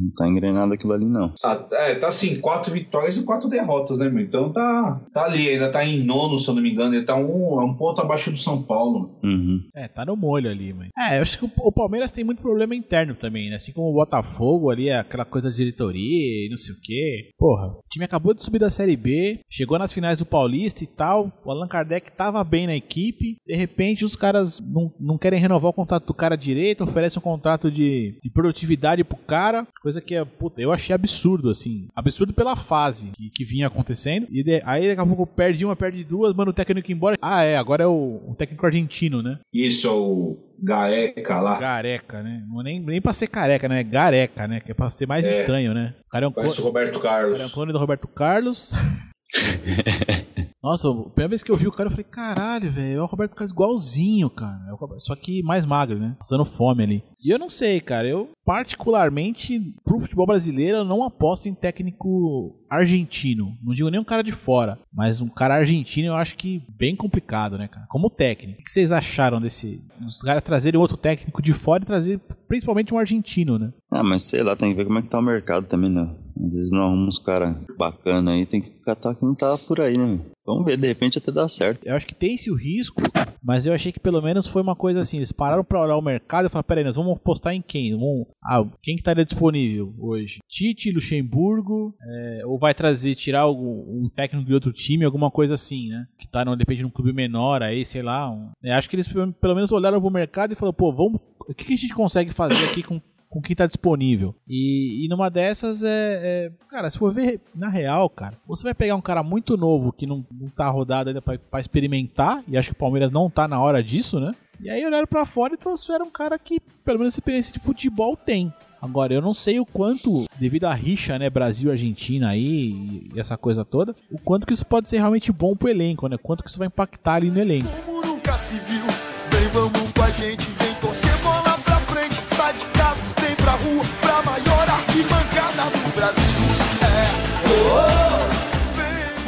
Não 0.04 0.10
tá 0.12 0.28
engrenado 0.28 0.72
aquilo 0.72 0.92
ali, 0.92 1.06
não. 1.06 1.30
Tá, 1.40 1.66
é, 1.72 1.94
tá 1.94 2.08
assim, 2.08 2.40
quatro 2.40 2.72
vitórias 2.72 3.16
e 3.16 3.24
quatro 3.24 3.48
derrotas, 3.48 3.98
né, 3.98 4.08
meu? 4.08 4.22
Então 4.22 4.52
tá, 4.52 5.00
tá 5.12 5.24
ali, 5.24 5.48
ainda 5.48 5.70
tá 5.70 5.84
em 5.84 6.04
nono, 6.04 6.38
se 6.38 6.48
eu 6.48 6.54
não 6.54 6.62
me 6.62 6.70
engano. 6.70 6.94
Ele 6.94 7.04
tá 7.04 7.16
um, 7.16 7.62
um 7.62 7.74
ponto 7.74 8.00
abaixo 8.00 8.30
do 8.30 8.36
São 8.36 8.62
Paulo. 8.62 9.18
Uhum. 9.24 9.62
É, 9.74 9.88
tá 9.88 10.04
no 10.04 10.16
molho 10.16 10.50
ali, 10.50 10.74
mas. 10.74 10.90
É, 10.98 11.18
eu 11.18 11.22
acho 11.22 11.38
que 11.38 11.44
o, 11.44 11.50
o 11.56 11.72
Palmeiras 11.72 12.12
tem 12.12 12.24
muito 12.24 12.42
problema 12.42 12.74
interno 12.74 13.14
também, 13.14 13.48
né? 13.48 13.56
Assim 13.56 13.72
como 13.72 13.88
o 13.88 13.94
Botafogo 13.94 14.70
ali, 14.70 14.90
aquela 14.90 15.24
coisa 15.24 15.48
da 15.48 15.56
diretoria 15.56 16.46
e 16.46 16.48
não 16.50 16.56
sei 16.56 16.74
o 16.74 16.78
quê. 16.82 17.30
Porra, 17.38 17.68
o 17.68 17.82
time 17.90 18.04
acabou 18.04 18.34
de 18.34 18.44
subir 18.44 18.58
da 18.58 18.70
Série 18.70 18.96
B, 18.96 19.40
chegou 19.50 19.78
nas 19.78 19.92
finais 19.92 20.18
do 20.18 20.26
Paulista 20.26 20.84
e 20.84 20.86
tal. 20.86 21.32
O 21.44 21.50
Allan 21.50 21.68
Kardec 21.68 22.12
tava 22.12 22.44
bem 22.44 22.66
na 22.66 22.76
equipe. 22.76 23.36
De 23.46 23.54
repente, 23.54 24.04
os 24.04 24.16
caras 24.16 24.60
não, 24.60 24.92
não 25.00 25.18
querem 25.18 25.40
renovar 25.40 25.70
o 25.70 25.74
contrato 25.74 26.06
do 26.06 26.14
cara 26.14 26.36
direito, 26.36 26.84
oferecem 26.84 27.18
um 27.18 27.22
contrato 27.22 27.70
de, 27.70 28.18
de 28.22 28.30
produtividade 28.30 29.04
pro 29.04 29.16
cara. 29.16 29.66
Coisa 29.82 29.93
que 30.00 30.14
é, 30.14 30.24
puta, 30.24 30.60
eu 30.60 30.72
achei 30.72 30.94
absurdo, 30.94 31.50
assim. 31.50 31.88
Absurdo 31.94 32.32
pela 32.32 32.56
fase 32.56 33.10
que, 33.14 33.30
que 33.30 33.44
vinha 33.44 33.66
acontecendo. 33.66 34.26
E 34.30 34.42
de- 34.42 34.62
aí 34.64 34.88
daqui 34.88 35.00
a 35.00 35.06
pouco 35.06 35.26
perde 35.26 35.64
uma, 35.64 35.74
perde 35.76 36.04
duas, 36.04 36.34
manda 36.34 36.50
o 36.50 36.54
técnico 36.54 36.90
embora. 36.92 37.16
Ah, 37.22 37.42
é, 37.44 37.56
agora 37.56 37.84
é 37.84 37.86
o, 37.86 38.20
o 38.28 38.34
técnico 38.36 38.64
argentino, 38.66 39.22
né? 39.22 39.38
Isso 39.52 39.86
é 39.86 39.90
o 39.90 40.36
Gaeca 40.62 41.40
lá. 41.40 41.58
Gareca, 41.58 42.22
né? 42.22 42.42
Não 42.48 42.60
é 42.60 42.64
nem, 42.64 42.80
nem 42.80 43.00
pra 43.00 43.12
ser 43.12 43.26
careca, 43.26 43.68
né? 43.68 43.80
É 43.80 43.84
gareca, 43.84 44.46
né? 44.48 44.60
Que 44.60 44.70
é 44.70 44.74
pra 44.74 44.88
ser 44.90 45.06
mais 45.06 45.24
É. 45.26 45.40
estranho, 45.40 45.74
né? 45.74 45.94
O 46.06 46.10
cara 46.10 46.24
é 46.26 46.28
um, 46.28 46.32
Parece 46.32 46.54
o 46.54 46.62
clone, 46.62 46.68
Roberto 46.68 46.96
o 46.96 47.00
cara 47.00 47.22
é 47.22 47.26
um 47.26 47.32
Carlos. 47.34 47.52
clone 47.52 47.72
do 47.72 47.78
Roberto 47.78 48.08
Carlos. 48.08 48.72
Nossa, 50.64 50.88
a 50.88 50.94
primeira 50.94 51.28
vez 51.28 51.42
que 51.42 51.52
eu 51.52 51.58
vi 51.58 51.68
o 51.68 51.72
cara, 51.72 51.88
eu 51.88 51.90
falei, 51.90 52.06
caralho, 52.10 52.72
velho, 52.72 52.98
é 52.98 53.02
o 53.02 53.04
Roberto 53.04 53.34
Carlos 53.34 53.52
igualzinho, 53.52 54.30
cara. 54.30 54.58
É 54.72 54.98
Só 54.98 55.14
que 55.14 55.42
mais 55.42 55.66
magro, 55.66 55.98
né? 55.98 56.16
Passando 56.18 56.42
fome 56.42 56.82
ali. 56.82 57.04
E 57.22 57.28
eu 57.28 57.38
não 57.38 57.50
sei, 57.50 57.82
cara, 57.82 58.08
eu 58.08 58.30
particularmente, 58.46 59.60
pro 59.84 60.00
futebol 60.00 60.26
brasileiro, 60.26 60.78
eu 60.78 60.84
não 60.84 61.04
aposto 61.04 61.50
em 61.50 61.54
técnico 61.54 62.58
argentino. 62.70 63.54
Não 63.62 63.74
digo 63.74 63.90
nem 63.90 64.00
um 64.00 64.04
cara 64.04 64.22
de 64.22 64.32
fora, 64.32 64.78
mas 64.90 65.20
um 65.20 65.28
cara 65.28 65.56
argentino 65.56 66.08
eu 66.08 66.14
acho 66.14 66.34
que 66.34 66.62
bem 66.78 66.96
complicado, 66.96 67.58
né, 67.58 67.68
cara? 67.68 67.86
Como 67.90 68.08
técnico. 68.08 68.58
O 68.58 68.64
que 68.64 68.70
vocês 68.70 68.90
acharam 68.90 69.42
desse. 69.42 69.84
Os 70.06 70.22
caras 70.22 70.42
trazerem 70.42 70.80
outro 70.80 70.96
técnico 70.96 71.42
de 71.42 71.52
fora 71.52 71.82
e 71.82 71.86
trazer 71.86 72.18
principalmente 72.48 72.94
um 72.94 72.98
argentino, 72.98 73.58
né? 73.58 73.70
Ah, 73.92 74.02
mas 74.02 74.22
sei 74.22 74.42
lá, 74.42 74.56
tem 74.56 74.70
que 74.70 74.76
ver 74.76 74.86
como 74.86 74.98
é 74.98 75.02
que 75.02 75.10
tá 75.10 75.18
o 75.18 75.22
mercado 75.22 75.66
também, 75.66 75.90
né? 75.90 76.08
Às 76.36 76.54
vezes 76.54 76.70
não 76.72 76.82
arruma 76.82 77.06
uns 77.06 77.18
caras 77.18 77.56
bacana 77.78 78.32
aí, 78.32 78.46
tem 78.46 78.60
que 78.60 78.70
catar 78.80 79.14
quem 79.14 79.34
tá 79.34 79.56
por 79.58 79.80
aí, 79.80 79.96
né? 79.96 80.20
Vamos 80.46 80.64
ver, 80.64 80.76
de 80.76 80.86
repente 80.86 81.16
até 81.16 81.32
dá 81.32 81.48
certo. 81.48 81.86
Eu 81.86 81.94
acho 81.94 82.06
que 82.06 82.14
tem 82.14 82.34
esse 82.34 82.50
o 82.50 82.54
risco, 82.54 83.00
mas 83.42 83.64
eu 83.64 83.72
achei 83.72 83.90
que 83.90 84.00
pelo 84.00 84.20
menos 84.20 84.46
foi 84.46 84.60
uma 84.60 84.76
coisa 84.76 85.00
assim, 85.00 85.16
eles 85.16 85.32
pararam 85.32 85.64
pra 85.64 85.80
olhar 85.80 85.96
o 85.96 86.02
mercado 86.02 86.46
e 86.46 86.48
falaram, 86.50 86.66
peraí, 86.66 86.84
nós 86.84 86.96
vamos 86.96 87.18
postar 87.18 87.54
em 87.54 87.62
quem? 87.62 87.92
Vamos... 87.92 88.26
Ah, 88.44 88.62
quem 88.82 88.94
que 88.96 89.00
estaria 89.00 89.24
disponível 89.24 89.94
hoje? 89.98 90.40
Tite, 90.46 90.90
Luxemburgo, 90.90 91.94
é, 92.02 92.42
ou 92.44 92.58
vai 92.58 92.74
trazer, 92.74 93.14
tirar 93.14 93.48
um 93.48 94.10
técnico 94.14 94.46
de 94.46 94.52
outro 94.52 94.72
time, 94.72 95.04
alguma 95.04 95.30
coisa 95.30 95.54
assim, 95.54 95.88
né? 95.88 96.06
Que 96.18 96.28
tá, 96.28 96.44
de 96.44 96.50
repente, 96.50 96.82
num 96.82 96.90
clube 96.90 97.14
menor 97.14 97.62
aí, 97.62 97.84
sei 97.84 98.02
lá. 98.02 98.30
Um... 98.30 98.50
É, 98.62 98.74
acho 98.74 98.90
que 98.90 98.96
eles 98.96 99.08
pelo 99.08 99.54
menos 99.54 99.72
olharam 99.72 100.00
pro 100.00 100.10
mercado 100.10 100.52
e 100.52 100.56
falaram, 100.56 100.74
pô, 100.74 100.92
vamos... 100.92 101.20
O 101.48 101.54
que, 101.54 101.64
que 101.64 101.74
a 101.74 101.76
gente 101.76 101.94
consegue 101.94 102.32
fazer 102.32 102.64
aqui 102.64 102.82
com 102.82 103.00
com 103.34 103.42
quem 103.42 103.56
tá 103.56 103.66
disponível. 103.66 104.32
E, 104.48 105.04
e 105.04 105.08
numa 105.08 105.28
dessas 105.28 105.82
é, 105.82 105.88
é, 105.90 106.52
Cara, 106.70 106.88
se 106.88 106.96
for 106.96 107.12
ver 107.12 107.40
na 107.52 107.68
real, 107.68 108.08
cara, 108.08 108.32
você 108.46 108.62
vai 108.62 108.72
pegar 108.72 108.94
um 108.94 109.00
cara 109.00 109.24
muito 109.24 109.56
novo 109.56 109.92
que 109.92 110.06
não, 110.06 110.24
não 110.30 110.48
tá 110.48 110.68
rodado 110.68 111.10
ainda 111.10 111.20
pra, 111.20 111.36
pra 111.36 111.58
experimentar, 111.58 112.44
e 112.46 112.56
acho 112.56 112.68
que 112.68 112.76
o 112.76 112.78
Palmeiras 112.78 113.10
não 113.10 113.28
tá 113.28 113.48
na 113.48 113.60
hora 113.60 113.82
disso, 113.82 114.20
né? 114.20 114.30
E 114.60 114.70
aí 114.70 114.86
olharam 114.86 115.06
para 115.06 115.26
fora 115.26 115.54
e 115.54 115.56
trouxeram 115.56 116.06
um 116.06 116.10
cara 116.10 116.38
que, 116.38 116.60
pelo 116.84 117.00
menos, 117.00 117.14
experiência 117.14 117.52
de 117.52 117.58
futebol 117.58 118.16
tem. 118.16 118.54
Agora, 118.80 119.12
eu 119.12 119.20
não 119.20 119.34
sei 119.34 119.58
o 119.58 119.66
quanto, 119.66 120.26
devido 120.38 120.66
à 120.66 120.74
rixa, 120.74 121.18
né, 121.18 121.28
Brasil-Argentina 121.28 122.28
aí 122.28 123.10
e 123.12 123.18
essa 123.18 123.36
coisa 123.36 123.64
toda, 123.64 123.96
o 124.12 124.18
quanto 124.18 124.46
que 124.46 124.52
isso 124.52 124.64
pode 124.64 124.88
ser 124.88 124.98
realmente 124.98 125.32
bom 125.32 125.56
pro 125.56 125.68
elenco, 125.68 126.06
né? 126.06 126.16
Quanto 126.16 126.44
que 126.44 126.50
isso 126.50 126.58
vai 126.58 126.68
impactar 126.68 127.14
ali 127.14 127.30
no 127.30 127.40
elenco. 127.40 127.68
Como 127.84 128.00
nunca 128.06 128.38
se 128.38 128.54
viu, 128.60 128.86
vem 129.30 129.48
vamos 129.48 129.92
com 129.92 130.02
a 130.02 130.10
gente, 130.10 130.53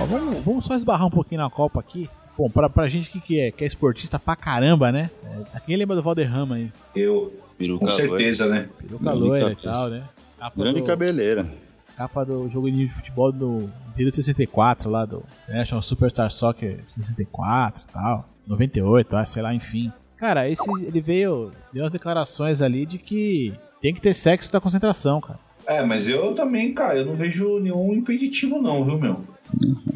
vamos, 0.06 0.36
vamos 0.44 0.64
só 0.64 0.74
esbarrar 0.74 1.06
um 1.06 1.10
pouquinho 1.10 1.40
na 1.40 1.50
Copa 1.50 1.80
aqui. 1.80 2.08
Bom, 2.36 2.50
pra, 2.50 2.68
pra 2.68 2.88
gente 2.88 3.10
que, 3.10 3.20
que, 3.20 3.40
é, 3.40 3.50
que 3.50 3.64
é 3.64 3.66
esportista 3.66 4.18
pra 4.18 4.36
caramba, 4.36 4.92
né? 4.92 5.10
É, 5.54 5.60
quem 5.60 5.76
lembra 5.76 5.96
do 5.96 6.02
Valderrama 6.02 6.56
aí? 6.56 6.70
Eu, 6.94 7.32
Peruca 7.56 7.86
com 7.86 7.90
certeza, 7.90 8.46
né? 8.46 8.68
Peruca 8.78 9.12
loira 9.12 9.52
e 9.52 9.56
tal, 9.56 9.88
né? 9.88 10.04
Capa 10.38 10.60
Grande 10.60 10.80
do, 10.80 10.86
cabeleira. 10.86 11.46
capa 11.96 12.24
do 12.24 12.48
jogo 12.50 12.70
de 12.70 12.88
futebol 12.88 13.32
do 13.32 13.70
período 13.94 14.14
64 14.14 14.90
lá 14.90 15.06
do 15.06 15.22
National 15.48 15.82
Superstar 15.82 16.30
Soccer 16.30 16.80
64 16.94 17.82
e 17.88 17.92
tal. 17.92 18.28
98, 18.46 19.16
acho, 19.16 19.32
sei 19.32 19.42
lá, 19.42 19.54
enfim. 19.54 19.90
Cara, 20.16 20.48
esse, 20.48 20.62
ele 20.84 21.00
veio, 21.00 21.50
deu 21.72 21.82
umas 21.82 21.92
declarações 21.92 22.62
ali 22.62 22.86
de 22.86 22.98
que 22.98 23.54
tem 23.80 23.94
que 23.94 24.00
ter 24.00 24.14
sexo 24.14 24.52
da 24.52 24.60
concentração, 24.60 25.20
cara. 25.20 25.38
É, 25.66 25.82
mas 25.82 26.08
eu 26.08 26.34
também, 26.34 26.72
cara, 26.72 26.98
eu 26.98 27.06
não 27.06 27.16
vejo 27.16 27.58
nenhum 27.58 27.92
impeditivo 27.92 28.60
não, 28.62 28.84
viu, 28.84 28.98
meu? 28.98 29.24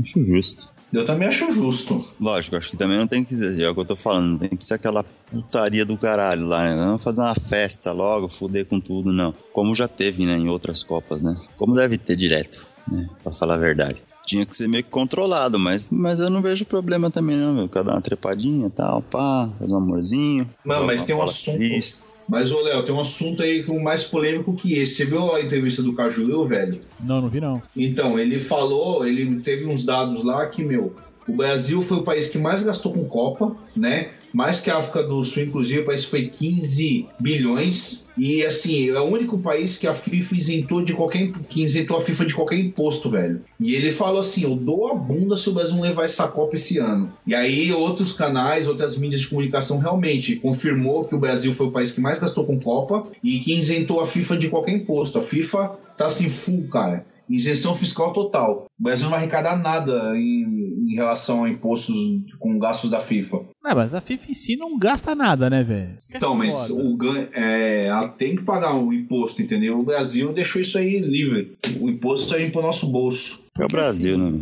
Acho 0.01 0.25
justo. 0.25 0.73
Eu 0.93 1.07
também 1.07 1.29
acho 1.29 1.53
justo. 1.53 2.05
Lógico, 2.21 2.57
acho 2.57 2.71
que 2.71 2.77
também 2.77 2.99
não 2.99 3.07
tem 3.07 3.23
que. 3.23 3.35
É 3.63 3.71
o 3.71 3.75
que 3.75 3.81
eu 3.81 3.85
tô 3.85 3.95
falando, 3.95 4.31
não 4.33 4.39
tem 4.39 4.49
que 4.49 4.65
ser 4.65 4.75
aquela 4.75 5.05
putaria 5.05 5.85
do 5.85 5.97
caralho 5.97 6.47
lá, 6.47 6.65
né? 6.65 6.75
Não 6.75 6.99
fazer 6.99 7.21
uma 7.21 7.35
festa 7.35 7.93
logo, 7.93 8.29
fuder 8.29 8.67
com 8.67 8.81
tudo, 8.81 9.13
não. 9.13 9.33
Como 9.53 9.75
já 9.75 9.87
teve, 9.87 10.27
né, 10.27 10.37
em 10.37 10.49
outras 10.49 10.83
Copas, 10.83 11.23
né? 11.23 11.37
Como 11.57 11.77
deve 11.77 11.97
ter 11.97 12.17
direto, 12.17 12.67
né? 12.91 13.09
Pra 13.23 13.31
falar 13.31 13.55
a 13.55 13.59
verdade. 13.59 14.03
Tinha 14.27 14.45
que 14.45 14.57
ser 14.57 14.69
meio 14.69 14.83
que 14.83 14.91
controlado, 14.91 15.59
mas, 15.59 15.91
mas 15.91 16.21
eu 16.21 16.29
não 16.29 16.43
vejo 16.43 16.65
problema 16.65 17.11
também, 17.11 17.37
não, 17.37 17.55
meu. 17.55 17.69
Cada 17.69 17.93
uma 17.93 18.01
trepadinha 18.01 18.67
e 18.67 18.71
tal, 18.71 19.01
pá, 19.03 19.49
faz 19.59 19.71
um 19.71 19.77
amorzinho. 19.77 20.49
Joga 20.67 20.87
mas 20.87 21.05
tem 21.05 21.15
um 21.15 21.23
assunto. 21.23 21.57
feliz. 21.57 22.03
Mas, 22.31 22.53
ô 22.53 22.63
Léo, 22.63 22.85
tem 22.85 22.95
um 22.95 23.01
assunto 23.01 23.43
aí 23.43 23.67
mais 23.83 24.05
polêmico 24.05 24.55
que 24.55 24.75
esse. 24.75 24.95
Você 24.95 25.05
viu 25.05 25.35
a 25.35 25.41
entrevista 25.41 25.83
do 25.83 25.93
Caju, 25.93 26.47
velho? 26.47 26.79
Não, 27.01 27.21
não 27.21 27.29
vi 27.29 27.41
não. 27.41 27.61
Então, 27.77 28.17
ele 28.21 28.39
falou, 28.39 29.05
ele 29.05 29.41
teve 29.41 29.67
uns 29.67 29.85
dados 29.85 30.23
lá 30.23 30.47
que, 30.47 30.63
meu, 30.63 30.95
o 31.27 31.33
Brasil 31.33 31.83
foi 31.83 31.97
o 31.97 32.03
país 32.05 32.29
que 32.29 32.39
mais 32.39 32.63
gastou 32.63 32.93
com 32.93 33.05
Copa, 33.05 33.57
né? 33.75 34.11
Mais 34.33 34.61
que 34.61 34.71
a 34.71 34.79
África 34.79 35.03
do 35.03 35.23
Sul, 35.25 35.43
inclusive, 35.43 35.81
o 35.81 35.87
país 35.87 36.05
foi 36.05 36.29
15 36.29 37.07
bilhões. 37.21 38.07
E 38.17 38.45
assim, 38.45 38.91
é 38.91 39.01
o 39.01 39.05
único 39.05 39.39
país 39.39 39.79
que 39.79 39.87
a 39.87 39.95
FIFA 39.95 40.37
isentou 40.37 40.85
de 40.85 40.93
qualquer 40.93 41.33
que 41.49 41.63
isentou 41.63 41.97
a 41.97 42.01
FIFA 42.01 42.27
de 42.27 42.35
qualquer 42.35 42.59
imposto, 42.59 43.09
velho. 43.09 43.43
E 43.59 43.75
ele 43.75 43.91
falou 43.91 44.21
assim: 44.21 44.43
eu 44.45 44.55
dou 44.55 44.89
a 44.89 44.95
bunda 44.95 45.37
se 45.37 45.49
o 45.49 45.53
Brasil 45.53 45.81
levar 45.81 46.05
essa 46.05 46.29
Copa 46.29 46.55
esse 46.55 46.79
ano. 46.79 47.13
E 47.27 47.35
aí, 47.35 47.73
outros 47.73 48.13
canais, 48.13 48.69
outras 48.69 48.97
mídias 48.97 49.23
de 49.23 49.29
comunicação 49.29 49.79
realmente 49.79 50.37
confirmou 50.37 51.05
que 51.05 51.15
o 51.15 51.19
Brasil 51.19 51.55
foi 51.55 51.67
o 51.67 51.73
país 51.73 51.93
que 51.93 52.01
mais 52.01 52.19
gastou 52.19 52.45
com 52.45 52.59
Copa 52.59 53.07
e 53.23 53.41
que 53.41 53.55
isentou 53.55 54.01
a 54.01 54.07
FIFA 54.07 54.37
de 54.37 54.49
qualquer 54.49 54.73
imposto. 54.73 55.19
A 55.19 55.23
FIFA 55.23 55.79
tá 55.97 56.07
assim, 56.07 56.29
full, 56.29 56.69
cara. 56.69 57.07
Isenção 57.31 57.77
fiscal 57.77 58.13
total. 58.13 58.67
O 58.79 58.83
Brasil 58.83 59.05
não 59.05 59.11
vai 59.11 59.21
arrecadar 59.21 59.57
nada 59.57 60.17
em, 60.17 60.89
em 60.89 60.95
relação 60.97 61.45
a 61.45 61.49
impostos 61.49 61.95
com 62.41 62.59
gastos 62.59 62.91
da 62.91 62.99
FIFA. 62.99 63.43
Ah, 63.71 63.75
mas 63.77 63.95
a 63.95 64.01
FIFA 64.01 64.33
em 64.33 64.35
si 64.35 64.57
não 64.57 64.77
gasta 64.77 65.15
nada, 65.15 65.49
né, 65.49 65.63
velho? 65.63 65.91
É 66.13 66.17
Então, 66.17 66.35
mas 66.35 66.71
o 66.71 66.97
ganho, 66.97 67.29
é, 67.33 67.87
ela 67.87 68.09
tem 68.09 68.35
que 68.35 68.43
pagar 68.43 68.75
o 68.75 68.93
imposto, 68.93 69.41
entendeu? 69.41 69.79
O 69.79 69.85
Brasil 69.85 70.33
deixou 70.33 70.61
isso 70.61 70.77
aí 70.77 70.99
livre. 70.99 71.53
O 71.81 71.89
imposto 71.89 72.31
sai 72.31 72.51
pro 72.51 72.63
nosso 72.63 72.89
bolso. 72.89 73.45
É 73.57 73.65
o 73.65 73.69
Brasil, 73.69 74.19
né? 74.19 74.41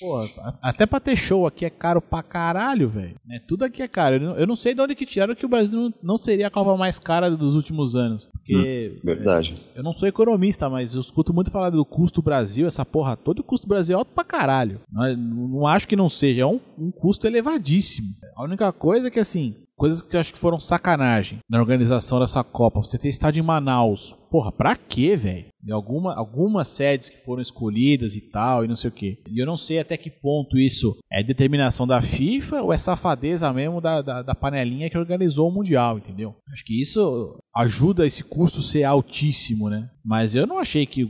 Pô, 0.00 0.18
até 0.62 0.86
pra 0.86 1.00
ter 1.00 1.16
show 1.16 1.46
aqui 1.46 1.64
é 1.64 1.70
caro 1.70 2.00
pra 2.00 2.22
caralho, 2.22 2.88
velho. 2.88 3.16
É, 3.30 3.38
tudo 3.40 3.64
aqui 3.64 3.82
é 3.82 3.88
caro. 3.88 4.16
Eu 4.16 4.20
não, 4.20 4.36
eu 4.36 4.46
não 4.46 4.56
sei 4.56 4.74
de 4.74 4.80
onde 4.80 4.94
que 4.94 5.04
tiraram 5.06 5.34
que 5.34 5.44
o 5.44 5.48
Brasil 5.48 5.72
não, 5.78 5.94
não 6.02 6.18
seria 6.18 6.46
a 6.46 6.50
Copa 6.50 6.76
mais 6.76 6.98
cara 6.98 7.30
dos 7.30 7.54
últimos 7.54 7.96
anos. 7.96 8.28
Porque 8.32 9.00
Verdade. 9.02 9.56
eu 9.74 9.82
não 9.82 9.92
sou 9.96 10.06
economista, 10.06 10.68
mas 10.68 10.94
eu 10.94 11.00
escuto 11.00 11.32
muito 11.32 11.50
falar 11.50 11.70
do 11.70 11.84
custo 11.84 12.22
Brasil, 12.22 12.66
essa 12.66 12.84
porra 12.84 13.16
toda. 13.16 13.40
O 13.40 13.44
custo 13.44 13.66
Brasil 13.66 13.96
é 13.96 13.98
alto 13.98 14.12
pra 14.14 14.22
caralho. 14.22 14.80
Não, 14.92 15.04
é- 15.04 15.16
não 15.16 15.66
acho 15.66 15.88
que 15.88 15.96
não 15.96 16.08
seja, 16.08 16.42
é 16.42 16.46
um, 16.46 16.60
um 16.78 16.90
custo 16.90 17.26
elevadíssimo. 17.26 18.08
A 18.36 18.44
única 18.44 18.70
coisa 18.72 19.08
é 19.08 19.10
que, 19.10 19.18
assim, 19.18 19.54
coisas 19.76 20.02
que 20.02 20.14
eu 20.14 20.20
acho 20.20 20.32
que 20.32 20.38
foram 20.38 20.60
sacanagem 20.60 21.38
na 21.48 21.58
organização 21.58 22.20
dessa 22.20 22.44
Copa. 22.44 22.80
Você 22.82 22.98
ter 22.98 23.08
estádio 23.08 23.40
em 23.40 23.44
Manaus. 23.46 24.14
Porra, 24.34 24.50
pra 24.50 24.74
quê, 24.74 25.14
velho? 25.14 25.46
Alguma, 25.70 26.12
algumas 26.12 26.66
sedes 26.66 27.08
que 27.08 27.24
foram 27.24 27.40
escolhidas 27.40 28.16
e 28.16 28.20
tal, 28.20 28.64
e 28.64 28.68
não 28.68 28.74
sei 28.74 28.90
o 28.90 28.92
quê. 28.92 29.22
E 29.30 29.40
eu 29.40 29.46
não 29.46 29.56
sei 29.56 29.78
até 29.78 29.96
que 29.96 30.10
ponto 30.10 30.58
isso 30.58 30.98
é 31.08 31.22
determinação 31.22 31.86
da 31.86 32.02
FIFA 32.02 32.62
ou 32.62 32.72
é 32.72 32.76
safadeza 32.76 33.52
mesmo 33.52 33.80
da, 33.80 34.02
da, 34.02 34.22
da 34.22 34.34
panelinha 34.34 34.90
que 34.90 34.98
organizou 34.98 35.48
o 35.48 35.54
Mundial, 35.54 35.98
entendeu? 35.98 36.34
Acho 36.52 36.64
que 36.64 36.80
isso 36.80 37.38
ajuda 37.54 38.04
esse 38.04 38.24
custo 38.24 38.60
ser 38.60 38.82
altíssimo, 38.82 39.70
né? 39.70 39.88
Mas 40.04 40.34
eu 40.34 40.48
não 40.48 40.58
achei 40.58 40.84
que, 40.84 41.08